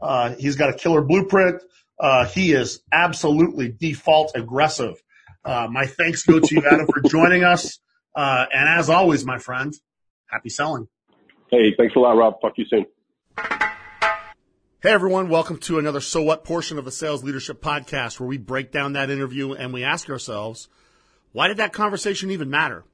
Uh, 0.00 0.34
he's 0.36 0.56
got 0.56 0.70
a 0.70 0.72
killer 0.72 1.02
blueprint. 1.02 1.62
Uh, 2.00 2.24
he 2.24 2.54
is 2.54 2.80
absolutely 2.90 3.68
default 3.68 4.32
aggressive. 4.34 5.02
Uh, 5.44 5.68
my 5.70 5.84
thanks 5.84 6.22
go 6.22 6.40
to 6.40 6.54
you, 6.54 6.62
Adam, 6.66 6.86
for 6.86 7.06
joining 7.10 7.44
us. 7.44 7.78
Uh, 8.14 8.46
and 8.50 8.70
as 8.70 8.88
always, 8.88 9.26
my 9.26 9.36
friend, 9.36 9.74
happy 10.30 10.48
selling. 10.48 10.88
Hey, 11.50 11.74
thanks 11.76 11.94
a 11.94 11.98
lot, 11.98 12.12
Rob. 12.12 12.40
Talk 12.40 12.56
to 12.56 12.62
you 12.62 12.68
soon. 12.70 12.86
Hey 14.82 14.92
everyone, 14.92 15.28
welcome 15.28 15.58
to 15.58 15.78
another 15.78 16.00
So 16.00 16.22
What 16.22 16.42
portion 16.42 16.78
of 16.78 16.86
the 16.86 16.90
Sales 16.90 17.22
Leadership 17.22 17.60
Podcast 17.60 18.18
where 18.18 18.26
we 18.26 18.38
break 18.38 18.72
down 18.72 18.94
that 18.94 19.10
interview 19.10 19.52
and 19.52 19.74
we 19.74 19.84
ask 19.84 20.08
ourselves, 20.08 20.68
why 21.32 21.48
did 21.48 21.58
that 21.58 21.72
conversation 21.72 22.30
even 22.30 22.50
matter? 22.50 22.84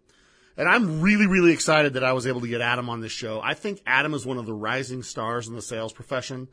And 0.57 0.69
I'm 0.69 1.01
really, 1.01 1.27
really 1.27 1.53
excited 1.53 1.95
that 1.95 2.05
I 2.05 2.13
was 2.13 2.27
able 2.27 2.41
to 2.41 2.49
get 2.49 2.61
Adam 2.61 2.91
on 2.91 3.01
this 3.01 3.13
show. 3.13 3.41
I 3.43 3.55
think 3.55 3.81
Adam 3.87 4.13
is 4.15 4.27
one 4.27 4.39
of 4.39 4.47
the 4.47 4.55
rising 4.55 5.03
stars 5.03 5.47
in 5.47 5.55
the 5.55 5.63
sales 5.63 5.93
profession. 5.93 6.49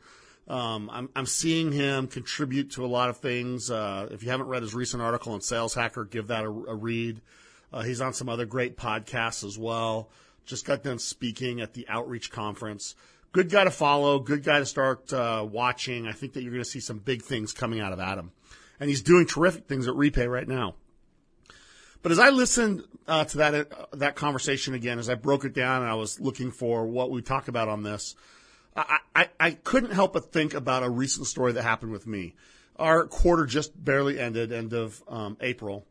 Um, 0.46 0.88
I'm, 0.92 1.08
I'm, 1.16 1.26
seeing 1.26 1.72
him 1.72 2.06
contribute 2.06 2.70
to 2.72 2.84
a 2.84 2.86
lot 2.86 3.10
of 3.10 3.16
things. 3.16 3.68
Uh, 3.68 4.06
if 4.12 4.22
you 4.22 4.30
haven't 4.30 4.46
read 4.46 4.62
his 4.62 4.74
recent 4.74 5.02
article 5.02 5.32
on 5.32 5.40
Sales 5.40 5.74
Hacker, 5.74 6.04
give 6.04 6.28
that 6.28 6.44
a, 6.44 6.48
a 6.48 6.74
read. 6.74 7.20
Uh, 7.72 7.82
he's 7.82 8.00
on 8.00 8.14
some 8.14 8.28
other 8.28 8.46
great 8.46 8.76
podcasts 8.76 9.42
as 9.42 9.58
well. 9.58 10.08
Just 10.44 10.64
got 10.64 10.84
done 10.84 11.00
speaking 11.00 11.60
at 11.60 11.74
the 11.74 11.88
Outreach 11.88 12.30
Conference 12.30 12.94
good 13.36 13.50
guy 13.50 13.64
to 13.64 13.70
follow, 13.70 14.18
good 14.18 14.42
guy 14.42 14.58
to 14.58 14.64
start 14.64 15.12
uh, 15.12 15.46
watching. 15.48 16.06
I 16.06 16.12
think 16.12 16.32
that 16.32 16.42
you're 16.42 16.52
going 16.52 16.64
to 16.64 16.68
see 16.68 16.80
some 16.80 16.98
big 16.98 17.20
things 17.20 17.52
coming 17.52 17.80
out 17.80 17.92
of 17.92 18.00
Adam. 18.00 18.32
And 18.80 18.88
he's 18.88 19.02
doing 19.02 19.26
terrific 19.26 19.66
things 19.66 19.86
at 19.86 19.94
Repay 19.94 20.26
right 20.26 20.48
now. 20.48 20.74
But 22.06 22.12
as 22.12 22.20
I 22.20 22.30
listened 22.30 22.84
uh, 23.08 23.24
to 23.24 23.38
that 23.38 23.54
uh, 23.54 23.86
that 23.94 24.14
conversation 24.14 24.74
again, 24.74 25.00
as 25.00 25.10
I 25.10 25.16
broke 25.16 25.44
it 25.44 25.52
down 25.52 25.82
and 25.82 25.90
I 25.90 25.96
was 25.96 26.20
looking 26.20 26.52
for 26.52 26.86
what 26.86 27.10
we 27.10 27.20
talk 27.20 27.48
about 27.48 27.68
on 27.68 27.82
this, 27.82 28.14
I, 28.76 28.98
I, 29.16 29.28
I 29.40 29.50
couldn't 29.50 29.90
help 29.90 30.12
but 30.12 30.30
think 30.30 30.54
about 30.54 30.84
a 30.84 30.88
recent 30.88 31.26
story 31.26 31.50
that 31.50 31.64
happened 31.64 31.90
with 31.90 32.06
me. 32.06 32.36
Our 32.76 33.08
quarter 33.08 33.44
just 33.44 33.72
barely 33.84 34.20
ended, 34.20 34.52
end 34.52 34.72
of 34.72 35.02
um, 35.08 35.36
April 35.40 35.84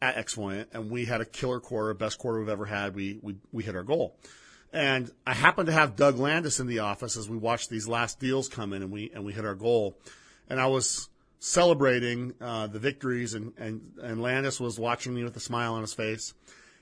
at 0.00 0.16
Xvoyant, 0.16 0.68
and 0.72 0.90
we 0.90 1.04
had 1.04 1.20
a 1.20 1.26
killer 1.26 1.60
quarter, 1.60 1.92
best 1.92 2.18
quarter 2.18 2.38
we've 2.38 2.48
ever 2.48 2.64
had. 2.64 2.94
We 2.94 3.18
we 3.20 3.36
we 3.52 3.62
hit 3.62 3.76
our 3.76 3.82
goal. 3.82 4.16
And 4.72 5.10
I 5.26 5.34
happened 5.34 5.66
to 5.66 5.74
have 5.74 5.96
Doug 5.96 6.18
Landis 6.18 6.60
in 6.60 6.66
the 6.66 6.78
office 6.78 7.18
as 7.18 7.28
we 7.28 7.36
watched 7.36 7.68
these 7.68 7.86
last 7.86 8.18
deals 8.18 8.48
come 8.48 8.72
in 8.72 8.80
and 8.80 8.90
we, 8.90 9.10
and 9.14 9.22
we 9.22 9.34
hit 9.34 9.44
our 9.44 9.54
goal. 9.54 9.98
And 10.48 10.58
I 10.58 10.68
was 10.68 11.10
celebrating, 11.38 12.34
uh, 12.40 12.66
the 12.66 12.78
victories 12.78 13.34
and, 13.34 13.52
and, 13.58 13.92
and 14.02 14.22
Landis 14.22 14.60
was 14.60 14.78
watching 14.78 15.14
me 15.14 15.24
with 15.24 15.36
a 15.36 15.40
smile 15.40 15.74
on 15.74 15.82
his 15.82 15.94
face. 15.94 16.34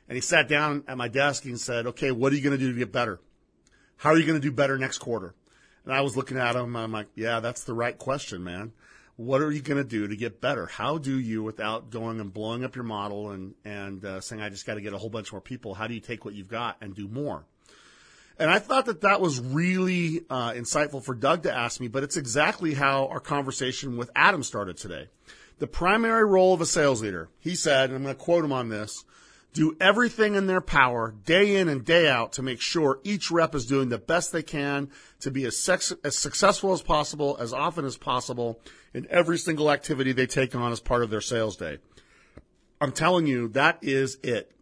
And 0.09 0.17
he 0.17 0.21
sat 0.21 0.49
down 0.49 0.85
at 0.87 0.97
my 0.97 1.09
desk 1.09 1.45
and 1.45 1.61
said, 1.61 1.87
okay, 1.89 2.13
what 2.13 2.33
are 2.33 2.37
you 2.37 2.43
going 2.43 2.57
to 2.57 2.65
do 2.65 2.73
to 2.73 2.79
get 2.79 2.93
better? 2.93 3.21
How 3.97 4.11
are 4.11 4.19
you 4.19 4.27
going 4.27 4.41
to 4.41 4.47
do 4.47 4.55
better 4.55 4.79
next 4.79 4.99
quarter? 4.99 5.35
And 5.85 5.93
I 5.93 6.01
was 6.01 6.17
looking 6.17 6.37
at 6.37 6.57
him 6.57 6.77
I'm 6.77 6.93
like, 6.93 7.09
yeah, 7.15 7.41
that's 7.41 7.65
the 7.65 7.75
right 7.75 7.97
question, 7.97 8.45
man. 8.45 8.73
What 9.17 9.41
are 9.41 9.51
you 9.51 9.63
going 9.63 9.83
to 9.83 9.89
do 9.89 10.07
to 10.07 10.17
get 10.17 10.41
better? 10.41 10.67
How 10.67 10.99
do 10.99 11.19
you, 11.19 11.43
without 11.43 11.91
going 11.91 12.21
and 12.21 12.33
blowing 12.33 12.65
up 12.65 12.77
your 12.77 12.85
model 12.85 13.31
and, 13.31 13.55
and 13.65 14.05
uh, 14.05 14.21
saying, 14.21 14.43
I 14.43 14.51
just 14.51 14.67
got 14.67 14.75
to 14.75 14.83
get 14.83 14.93
a 14.93 14.99
whole 14.99 15.09
bunch 15.09 15.33
more 15.33 15.41
people, 15.41 15.75
how 15.75 15.87
do 15.87 15.95
you 15.95 16.01
take 16.01 16.25
what 16.25 16.35
you've 16.35 16.49
got 16.49 16.77
and 16.83 16.95
do 16.95 17.09
more? 17.09 17.47
And 18.39 18.51
I 18.51 18.59
thought 18.59 18.87
that 18.87 19.01
that 19.01 19.21
was 19.21 19.41
really 19.41 20.21
uh, 20.29 20.53
insightful 20.53 21.03
for 21.03 21.15
Doug 21.15 21.45
to 21.45 21.55
ask 21.55 21.81
me, 21.81 21.89
but 21.89 22.03
it's 22.03 22.19
exactly 22.19 22.75
how 22.75 23.07
our 23.07 23.21
conversation 23.21 23.97
with 23.97 24.11
Adam 24.15 24.43
started 24.43 24.77
today. 24.77 25.09
The 25.59 25.67
primary 25.67 26.25
role 26.25 26.53
of 26.53 26.61
a 26.61 26.67
sales 26.67 27.01
leader, 27.01 27.31
he 27.39 27.55
said, 27.55 27.89
and 27.89 27.97
I'm 27.97 28.03
going 28.03 28.15
to 28.15 28.21
quote 28.21 28.45
him 28.45 28.53
on 28.53 28.69
this, 28.69 29.05
do 29.55 29.75
everything 29.81 30.35
in 30.35 30.47
their 30.47 30.61
power 30.61 31.15
day 31.25 31.57
in 31.57 31.69
and 31.69 31.83
day 31.83 32.11
out 32.11 32.35
to 32.35 32.43
make 32.43 32.61
sure 32.61 33.01
each 33.05 33.31
rep 33.31 33.55
is 33.55 33.65
doing 33.65 33.89
the 33.89 33.97
best 33.97 34.33
they 34.33 34.43
can 34.43 34.91
to 35.21 35.31
be 35.31 35.47
as, 35.47 35.57
sex- 35.57 35.95
as 36.05 36.19
successful 36.19 36.75
as 36.75 36.83
possible, 36.83 37.39
as 37.41 37.55
often 37.55 37.87
as 37.87 37.97
possible 37.97 38.61
in 38.93 39.07
every 39.09 39.39
single 39.39 39.71
activity 39.71 40.13
they 40.13 40.27
take 40.27 40.55
on 40.55 40.73
as 40.73 40.81
part 40.81 41.03
of 41.03 41.09
their 41.09 41.23
sales 41.23 41.57
day. 41.57 41.79
I'm 42.83 42.93
telling 42.93 43.27
you, 43.27 43.49
that 43.49 43.79
is 43.81 44.19
it. 44.23 44.53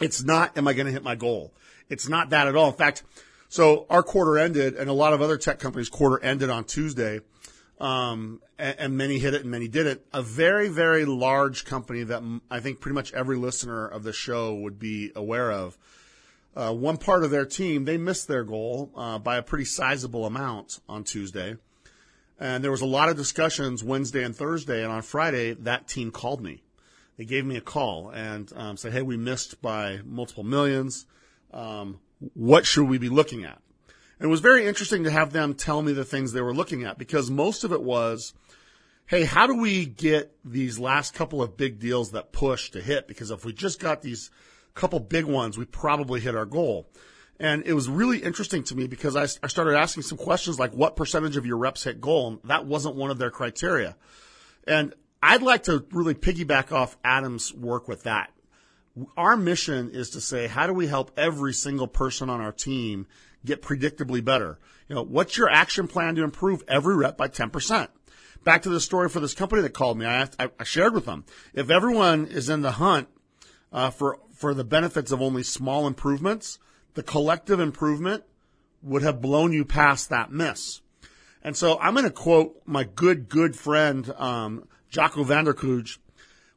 It's 0.00 0.24
not, 0.24 0.58
am 0.58 0.66
I 0.66 0.72
going 0.72 0.86
to 0.86 0.92
hit 0.92 1.04
my 1.04 1.14
goal? 1.14 1.54
It's 1.88 2.08
not 2.08 2.30
that 2.30 2.48
at 2.48 2.56
all. 2.56 2.68
In 2.68 2.76
fact, 2.76 3.02
so 3.48 3.86
our 3.88 4.02
quarter 4.02 4.38
ended, 4.38 4.74
and 4.74 4.90
a 4.90 4.92
lot 4.92 5.12
of 5.12 5.22
other 5.22 5.38
tech 5.38 5.58
companies' 5.58 5.88
quarter 5.88 6.22
ended 6.24 6.50
on 6.50 6.64
Tuesday, 6.64 7.20
um, 7.78 8.40
and, 8.58 8.76
and, 8.78 8.96
many 8.96 9.18
hit 9.18 9.34
it 9.34 9.42
and 9.42 9.50
many 9.50 9.68
did 9.68 9.86
it. 9.86 10.06
A 10.12 10.22
very, 10.22 10.68
very 10.68 11.04
large 11.04 11.66
company 11.66 12.04
that 12.04 12.22
I 12.50 12.60
think 12.60 12.80
pretty 12.80 12.94
much 12.94 13.12
every 13.12 13.36
listener 13.36 13.86
of 13.86 14.02
the 14.02 14.14
show 14.14 14.54
would 14.54 14.78
be 14.78 15.12
aware 15.14 15.52
of. 15.52 15.76
uh, 16.56 16.72
one 16.72 16.96
part 16.96 17.22
of 17.22 17.30
their 17.30 17.44
team, 17.44 17.84
they 17.84 17.98
missed 17.98 18.28
their 18.28 18.42
goal 18.42 18.90
uh, 18.96 19.18
by 19.18 19.36
a 19.36 19.42
pretty 19.42 19.66
sizable 19.66 20.24
amount 20.24 20.80
on 20.88 21.04
Tuesday. 21.04 21.56
And 22.40 22.64
there 22.64 22.70
was 22.70 22.80
a 22.80 22.86
lot 22.86 23.08
of 23.08 23.16
discussions 23.16 23.84
Wednesday 23.84 24.24
and 24.24 24.34
Thursday. 24.34 24.82
And 24.82 24.90
on 24.90 25.02
Friday, 25.02 25.52
that 25.52 25.86
team 25.86 26.10
called 26.10 26.42
me. 26.42 26.62
They 27.18 27.24
gave 27.24 27.44
me 27.44 27.56
a 27.56 27.62
call 27.62 28.10
and 28.10 28.50
um, 28.56 28.76
said, 28.76 28.92
hey, 28.92 29.02
we 29.02 29.16
missed 29.16 29.60
by 29.62 30.00
multiple 30.04 30.44
millions. 30.44 31.06
Um, 31.56 32.00
what 32.34 32.66
should 32.66 32.84
we 32.84 32.98
be 32.98 33.08
looking 33.08 33.44
at? 33.44 33.60
And 34.18 34.28
it 34.28 34.30
was 34.30 34.40
very 34.40 34.66
interesting 34.66 35.04
to 35.04 35.10
have 35.10 35.32
them 35.32 35.54
tell 35.54 35.82
me 35.82 35.92
the 35.92 36.04
things 36.04 36.32
they 36.32 36.40
were 36.40 36.54
looking 36.54 36.84
at 36.84 36.98
because 36.98 37.30
most 37.30 37.64
of 37.64 37.72
it 37.72 37.82
was, 37.82 38.34
hey, 39.06 39.24
how 39.24 39.46
do 39.46 39.54
we 39.54 39.86
get 39.86 40.36
these 40.44 40.78
last 40.78 41.14
couple 41.14 41.42
of 41.42 41.56
big 41.56 41.78
deals 41.78 42.12
that 42.12 42.32
push 42.32 42.70
to 42.70 42.80
hit? 42.80 43.08
Because 43.08 43.30
if 43.30 43.44
we 43.44 43.52
just 43.52 43.80
got 43.80 44.02
these 44.02 44.30
couple 44.74 45.00
big 45.00 45.24
ones, 45.24 45.58
we 45.58 45.64
probably 45.64 46.20
hit 46.20 46.34
our 46.34 46.46
goal. 46.46 46.88
And 47.38 47.64
it 47.66 47.74
was 47.74 47.88
really 47.88 48.18
interesting 48.18 48.62
to 48.64 48.74
me 48.74 48.86
because 48.86 49.16
I, 49.16 49.24
I 49.42 49.48
started 49.48 49.76
asking 49.76 50.04
some 50.04 50.16
questions 50.16 50.58
like 50.58 50.72
what 50.72 50.96
percentage 50.96 51.36
of 51.36 51.44
your 51.44 51.58
reps 51.58 51.84
hit 51.84 52.00
goal? 52.00 52.28
And 52.28 52.40
that 52.44 52.66
wasn't 52.66 52.96
one 52.96 53.10
of 53.10 53.18
their 53.18 53.30
criteria. 53.30 53.96
And 54.66 54.94
I'd 55.22 55.42
like 55.42 55.64
to 55.64 55.84
really 55.90 56.14
piggyback 56.14 56.72
off 56.72 56.96
Adam's 57.04 57.52
work 57.52 57.88
with 57.88 58.04
that. 58.04 58.30
Our 59.16 59.36
mission 59.36 59.90
is 59.90 60.10
to 60.10 60.20
say, 60.20 60.46
how 60.46 60.66
do 60.66 60.72
we 60.72 60.86
help 60.86 61.10
every 61.16 61.52
single 61.52 61.86
person 61.86 62.30
on 62.30 62.40
our 62.40 62.52
team 62.52 63.06
get 63.44 63.62
predictably 63.62 64.24
better? 64.24 64.58
You 64.88 64.94
know, 64.94 65.02
what's 65.02 65.36
your 65.36 65.50
action 65.50 65.88
plan 65.88 66.14
to 66.14 66.24
improve 66.24 66.62
every 66.68 66.96
rep 66.96 67.16
by 67.16 67.28
10%? 67.28 67.88
Back 68.44 68.62
to 68.62 68.68
the 68.68 68.80
story 68.80 69.08
for 69.08 69.20
this 69.20 69.34
company 69.34 69.62
that 69.62 69.74
called 69.74 69.98
me, 69.98 70.06
I, 70.06 70.28
I 70.38 70.64
shared 70.64 70.94
with 70.94 71.04
them. 71.04 71.24
If 71.52 71.68
everyone 71.68 72.26
is 72.26 72.48
in 72.48 72.62
the 72.62 72.72
hunt 72.72 73.08
uh, 73.72 73.90
for 73.90 74.18
for 74.36 74.52
the 74.52 74.64
benefits 74.64 75.10
of 75.10 75.22
only 75.22 75.42
small 75.42 75.86
improvements, 75.86 76.58
the 76.94 77.02
collective 77.02 77.58
improvement 77.58 78.22
would 78.82 79.02
have 79.02 79.22
blown 79.22 79.52
you 79.52 79.64
past 79.64 80.10
that 80.10 80.30
miss. 80.30 80.82
And 81.42 81.56
so 81.56 81.78
I'm 81.80 81.94
going 81.94 82.04
to 82.04 82.10
quote 82.10 82.60
my 82.66 82.84
good, 82.84 83.28
good 83.28 83.56
friend, 83.56 84.12
um, 84.18 84.68
Jocko 84.90 85.24
Kloot, 85.24 85.98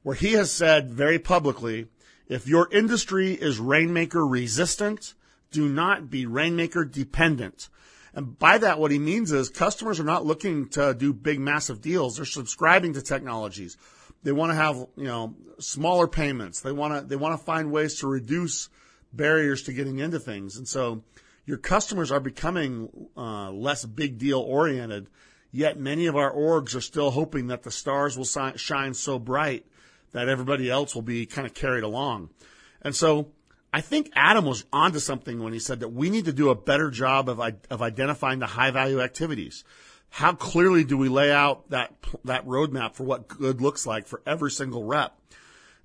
where 0.03 0.15
he 0.15 0.33
has 0.33 0.51
said 0.51 0.91
very 0.91 1.19
publicly, 1.19 1.87
if 2.29 2.47
your 2.47 2.71
industry 2.71 3.33
is 3.33 3.59
rainmaker 3.59 4.25
resistant, 4.25 5.15
do 5.51 5.67
not 5.67 6.09
be 6.11 6.27
rainmaker 6.27 6.85
dependent. 6.85 7.69
And 8.13 8.37
by 8.37 8.59
that, 8.59 8.79
what 8.79 8.91
he 8.91 8.99
means 8.99 9.31
is 9.31 9.49
customers 9.49 9.99
are 9.99 10.05
not 10.05 10.25
looking 10.25 10.69
to 10.69 10.93
do 10.93 11.11
big, 11.11 11.39
massive 11.39 11.81
deals. 11.81 12.15
They're 12.15 12.25
subscribing 12.25 12.93
to 12.93 13.01
technologies. 13.01 13.77
They 14.23 14.31
want 14.31 14.51
to 14.51 14.55
have, 14.55 14.75
you 14.95 15.05
know, 15.05 15.35
smaller 15.59 16.07
payments. 16.07 16.61
They 16.61 16.71
want 16.71 16.93
to, 16.93 17.07
they 17.07 17.15
want 17.15 17.39
to 17.39 17.43
find 17.43 17.71
ways 17.71 17.99
to 17.99 18.07
reduce 18.07 18.69
barriers 19.11 19.63
to 19.63 19.73
getting 19.73 19.99
into 19.99 20.19
things. 20.19 20.57
And 20.57 20.67
so 20.67 21.03
your 21.45 21.57
customers 21.57 22.11
are 22.11 22.19
becoming 22.19 22.89
uh, 23.17 23.51
less 23.51 23.85
big 23.85 24.17
deal 24.19 24.39
oriented. 24.39 25.07
Yet 25.51 25.79
many 25.79 26.05
of 26.05 26.15
our 26.15 26.31
orgs 26.31 26.75
are 26.75 26.81
still 26.81 27.09
hoping 27.09 27.47
that 27.47 27.63
the 27.63 27.71
stars 27.71 28.17
will 28.17 28.53
shine 28.55 28.93
so 28.93 29.17
bright 29.17 29.65
that 30.11 30.29
everybody 30.29 30.69
else 30.69 30.95
will 30.95 31.01
be 31.01 31.25
kind 31.25 31.45
of 31.45 31.53
carried 31.53 31.83
along. 31.83 32.29
And 32.81 32.95
so 32.95 33.29
I 33.73 33.81
think 33.81 34.11
Adam 34.15 34.45
was 34.45 34.65
onto 34.73 34.99
something 34.99 35.43
when 35.43 35.53
he 35.53 35.59
said 35.59 35.81
that 35.81 35.89
we 35.89 36.09
need 36.09 36.25
to 36.25 36.33
do 36.33 36.49
a 36.49 36.55
better 36.55 36.89
job 36.89 37.29
of, 37.29 37.39
of 37.69 37.81
identifying 37.81 38.39
the 38.39 38.47
high 38.47 38.71
value 38.71 39.01
activities 39.01 39.63
how 40.09 40.33
clearly 40.33 40.83
do 40.83 40.97
we 40.97 41.09
lay 41.09 41.31
out 41.31 41.69
that 41.69 41.93
that 42.25 42.45
roadmap 42.45 42.95
for 42.95 43.03
what 43.03 43.27
good 43.27 43.61
looks 43.61 43.85
like 43.85 44.07
for 44.07 44.21
every 44.25 44.51
single 44.51 44.83
rep? 44.83 45.15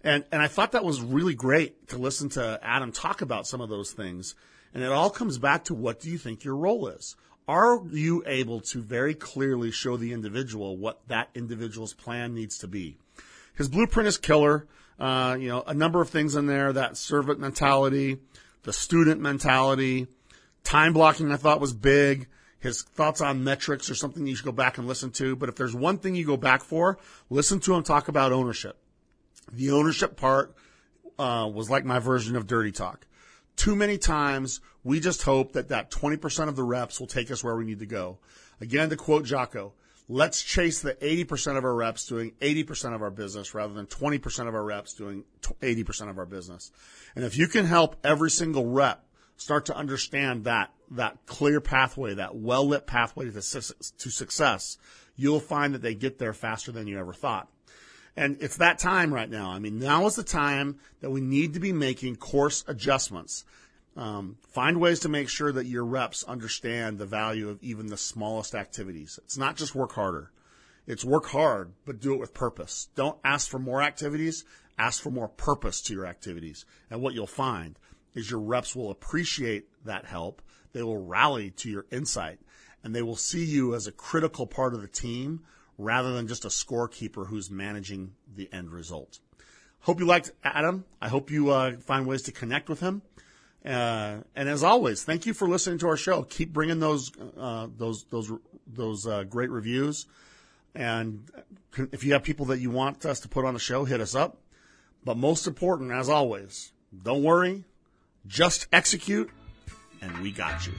And 0.03 0.25
and 0.33 0.43
I 0.43 0.49
thought 0.49 0.73
that 0.73 0.85
was 0.85 1.01
really 1.01 1.35
great 1.35 1.89
to 1.89 1.99
listen 1.99 2.29
to 2.31 2.59
Adam 2.63 2.93
talk 2.93 3.23
about 3.23 3.47
some 3.47 3.61
of 3.61 3.69
those 3.69 3.93
things. 3.93 4.35
And 4.73 4.83
it 4.83 4.91
all 4.91 5.11
comes 5.11 5.39
back 5.39 5.65
to 5.65 5.75
what 5.75 6.01
do 6.01 6.11
you 6.11 6.19
think 6.19 6.43
your 6.43 6.57
role 6.57 6.89
is? 6.89 7.17
Are 7.47 7.81
you 7.91 8.25
able 8.27 8.61
to 8.61 8.81
very 8.81 9.15
clearly 9.15 9.71
show 9.71 9.97
the 9.97 10.13
individual 10.13 10.77
what 10.77 11.07
that 11.09 11.29
individual's 11.35 11.95
plan 11.95 12.35
needs 12.35 12.59
to 12.59 12.67
be? 12.67 12.97
His 13.55 13.69
blueprint 13.69 14.09
is 14.09 14.19
killer. 14.19 14.67
Uh, 14.99 15.37
you 15.39 15.49
know, 15.49 15.63
a 15.67 15.75
number 15.75 16.01
of 16.01 16.11
things 16.11 16.37
in 16.37 16.47
there, 16.47 16.73
that 16.73 16.97
servant 16.97 17.41
mentality, 17.41 18.19
the 18.63 18.73
student 18.73 19.21
mentality, 19.21 20.07
time 20.63 20.93
blocking 20.93 21.33
I 21.33 21.37
thought 21.37 21.61
was 21.61 21.73
big 21.73 22.29
his 22.65 22.81
thoughts 22.83 23.21
on 23.21 23.45
metrics 23.45 23.91
or 23.91 23.95
something 23.95 24.27
you 24.27 24.35
should 24.35 24.47
go 24.47 24.51
back 24.51 24.79
and 24.79 24.89
listen 24.89 25.11
to. 25.11 25.37
But 25.37 25.51
if 25.51 25.55
there's 25.55 25.75
one 25.75 25.99
thing 25.99 26.15
you 26.15 26.25
go 26.25 26.39
back 26.39 26.65
for, 26.65 26.99
listen 27.29 27.61
to 27.61 27.75
him 27.75 27.83
talk 27.83 28.09
about 28.09 28.33
ownership. 28.33 28.79
The 29.53 29.71
ownership 29.73 30.17
part 30.17 30.57
uh, 31.19 31.49
was 31.53 31.69
like 31.69 31.85
my 31.85 31.99
version 31.99 32.37
of 32.37 32.47
dirty 32.47 32.73
talk. 32.73 33.07
Too 33.55 33.77
many 33.77 33.99
times 33.99 34.63
we 34.83 34.99
just 34.99 35.23
hope 35.23 35.53
that 35.53 35.69
that 35.69 35.91
20% 35.91 36.49
of 36.49 36.57
the 36.57 36.63
reps 36.63 36.99
will 36.99 37.07
take 37.07 37.31
us 37.31 37.45
where 37.45 37.55
we 37.55 37.67
need 37.67 37.81
to 37.81 37.87
go. 37.87 38.19
Again, 38.63 38.89
to 38.89 38.97
quote 38.97 39.27
Jocko, 39.27 39.75
let's 40.09 40.43
chase 40.43 40.83
the 40.83 40.95
80% 40.95 41.57
of 41.57 41.65
our 41.65 41.75
reps 41.75 42.07
doing 42.07 42.33
80% 42.41 42.95
of 42.95 43.03
our 43.03 43.11
business 43.11 43.55
rather 43.55 43.73
than 43.73 43.87
20% 43.87 44.49
of 44.49 44.55
our 44.55 44.65
reps 44.65 44.95
doing 44.95 45.25
80% 45.43 46.11
of 46.11 46.19
our 46.19 46.27
business. 46.27 46.71
And 47.17 47.25
if 47.25 47.37
you 47.39 47.49
can 47.49 47.65
help 47.65 47.97
every 48.05 48.31
single 48.31 48.67
rep 48.67 49.05
start 49.37 49.67
to 49.67 49.77
understand 49.77 50.45
that 50.45 50.71
that 50.93 51.27
clear 51.27 51.61
pathway, 51.61 52.15
that 52.15 52.37
well 52.37 52.67
lit 52.67 52.87
pathway 52.87 53.27
to, 53.27 53.33
to 53.33 54.11
success, 54.11 54.79
you'll 55.17 55.41
find 55.41 55.75
that 55.75 55.83
they 55.83 55.95
get 55.95 56.19
there 56.19 56.33
faster 56.33 56.73
than 56.73 56.87
you 56.87 56.99
ever 56.99 57.13
thought. 57.13 57.49
And 58.17 58.37
it's 58.41 58.59
that 58.59 58.79
time 58.79 59.13
right 59.13 59.29
now. 59.29 59.51
I 59.51 59.59
mean, 59.59 59.79
now 59.79 60.07
is 60.07 60.15
the 60.15 60.23
time 60.23 60.79
that 61.01 61.11
we 61.11 61.21
need 61.21 61.55
to 61.55 61.61
be 61.61 61.73
making 61.73 62.17
course 62.17 62.65
adjustments. 62.69 63.45
Um, 63.97 64.37
find 64.49 64.81
ways 64.81 65.01
to 65.01 65.09
make 65.09 65.29
sure 65.29 65.53
that 65.53 65.67
your 65.67 65.85
reps 65.85 66.25
understand 66.25 66.99
the 66.99 67.07
value 67.07 67.49
of 67.49 67.63
even 67.63 67.87
the 67.87 67.97
smallest 67.97 68.55
activities. 68.55 69.21
It's 69.25 69.39
not 69.39 69.57
just 69.57 69.75
work 69.75 69.93
harder. 69.93 70.33
It's 70.87 71.05
work 71.05 71.27
hard, 71.27 71.73
but 71.87 72.01
do 72.01 72.13
it 72.13 72.21
with 72.21 72.35
purpose. 72.35 72.89
Don't 72.95 73.19
ask 73.25 73.49
for 73.49 73.59
more 73.59 73.81
activities. 73.81 74.45
Ask 74.77 75.03
for 75.03 75.11
more 75.11 75.29
purpose 75.29 75.81
to 75.83 75.95
your 75.95 76.07
activities. 76.07 76.65
And 76.91 77.01
what 77.01 77.15
you'll 77.15 77.27
find 77.27 77.79
is 78.15 78.31
your 78.31 78.41
reps 78.41 78.75
will 78.75 78.91
appreciate 78.91 79.69
that 79.85 80.05
help. 80.07 80.43
They 80.73 80.83
will 80.83 81.05
rally 81.05 81.51
to 81.51 81.71
your 81.71 81.87
insight 81.93 82.41
and 82.83 82.95
they 82.95 83.03
will 83.03 83.17
see 83.17 83.45
you 83.45 83.75
as 83.75 83.87
a 83.87 83.93
critical 83.93 84.47
part 84.47 84.75
of 84.75 84.83
the 84.83 84.89
team 84.89 85.41
rather 85.79 86.13
than 86.13 86.29
just 86.29 86.45
a 86.45 86.49
scorekeeper 86.49 87.27
who's 87.27 87.51
managing 87.51 88.13
the 88.37 88.53
end 88.53 88.71
result. 88.71 89.19
Hope 89.81 90.01
you 90.01 90.07
liked 90.07 90.33
Adam. 90.43 90.85
I 91.01 91.09
hope 91.09 91.31
you 91.31 91.51
uh, 91.51 91.77
find 91.79 92.07
ways 92.07 92.23
to 92.23 92.33
connect 92.33 92.69
with 92.69 92.81
him. 92.81 93.03
Uh, 93.65 94.19
and 94.37 94.49
as 94.49 94.63
always, 94.63 95.05
thank 95.05 95.25
you 95.25 95.33
for 95.33 95.49
listening 95.49 95.79
to 95.79 95.89
our 95.89 95.97
show. 95.97 96.23
Keep 96.25 96.53
bringing 96.53 96.81
those 96.81 97.11
uh, 97.39 97.69
those 97.77 98.05
those 98.11 98.31
those 98.67 99.07
uh, 99.07 99.25
great 99.25 99.51
reviews. 99.51 100.07
And 100.75 101.31
if 101.93 102.05
you 102.05 102.13
have 102.13 102.23
people 102.23 102.47
that 102.47 102.59
you 102.59 102.71
want 102.71 103.07
us 103.07 103.21
to 103.21 103.29
put 103.29 103.45
on 103.45 103.55
the 103.55 103.61
show, 103.61 103.85
hit 103.85 104.01
us 104.01 104.15
up. 104.15 104.39
But 105.05 105.17
most 105.17 105.47
important, 105.47 105.93
as 105.93 106.09
always, 106.09 106.73
don't 107.03 107.23
worry, 107.23 107.65
just 108.27 108.67
execute, 108.73 109.31
and 110.01 110.19
we 110.19 110.33
got 110.33 110.67
you. 110.67 110.73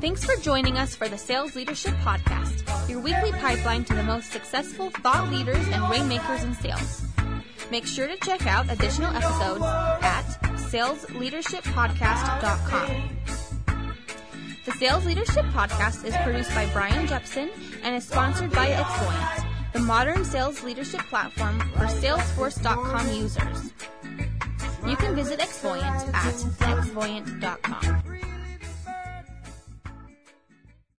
Thanks 0.00 0.24
for 0.24 0.34
joining 0.40 0.78
us 0.78 0.94
for 0.94 1.08
the 1.08 1.18
Sales 1.18 1.54
Leadership 1.54 1.94
Podcast, 1.96 2.88
your 2.88 3.00
weekly 3.00 3.32
pipeline 3.32 3.84
to 3.84 3.94
the 3.94 4.02
most 4.02 4.32
successful 4.32 4.90
thought 4.90 5.30
leaders 5.30 5.66
and 5.68 5.90
rainmakers 5.90 6.42
in 6.42 6.54
sales. 6.54 7.09
Make 7.70 7.86
sure 7.86 8.08
to 8.08 8.16
check 8.16 8.46
out 8.46 8.70
additional 8.70 9.14
episodes 9.14 9.62
at 9.62 10.24
salesleadershippodcast.com. 10.70 13.16
The 14.64 14.72
Sales 14.72 15.06
Leadership 15.06 15.44
Podcast 15.46 16.04
is 16.04 16.14
produced 16.18 16.54
by 16.54 16.66
Brian 16.72 17.06
Jepson 17.06 17.48
and 17.82 17.94
is 17.94 18.06
sponsored 18.06 18.52
by 18.52 18.68
Xvoyant 18.68 19.46
the 19.72 19.80
modern 19.80 20.24
sales 20.24 20.62
leadership 20.62 21.00
platform 21.02 21.60
for 21.60 21.86
Salesforce.com 21.86 23.08
users. 23.08 23.72
You 24.86 24.96
can 24.96 25.14
visit 25.14 25.40
Xvoyant 25.40 26.14
at 26.14 26.34
xvoyant.com. 26.34 28.02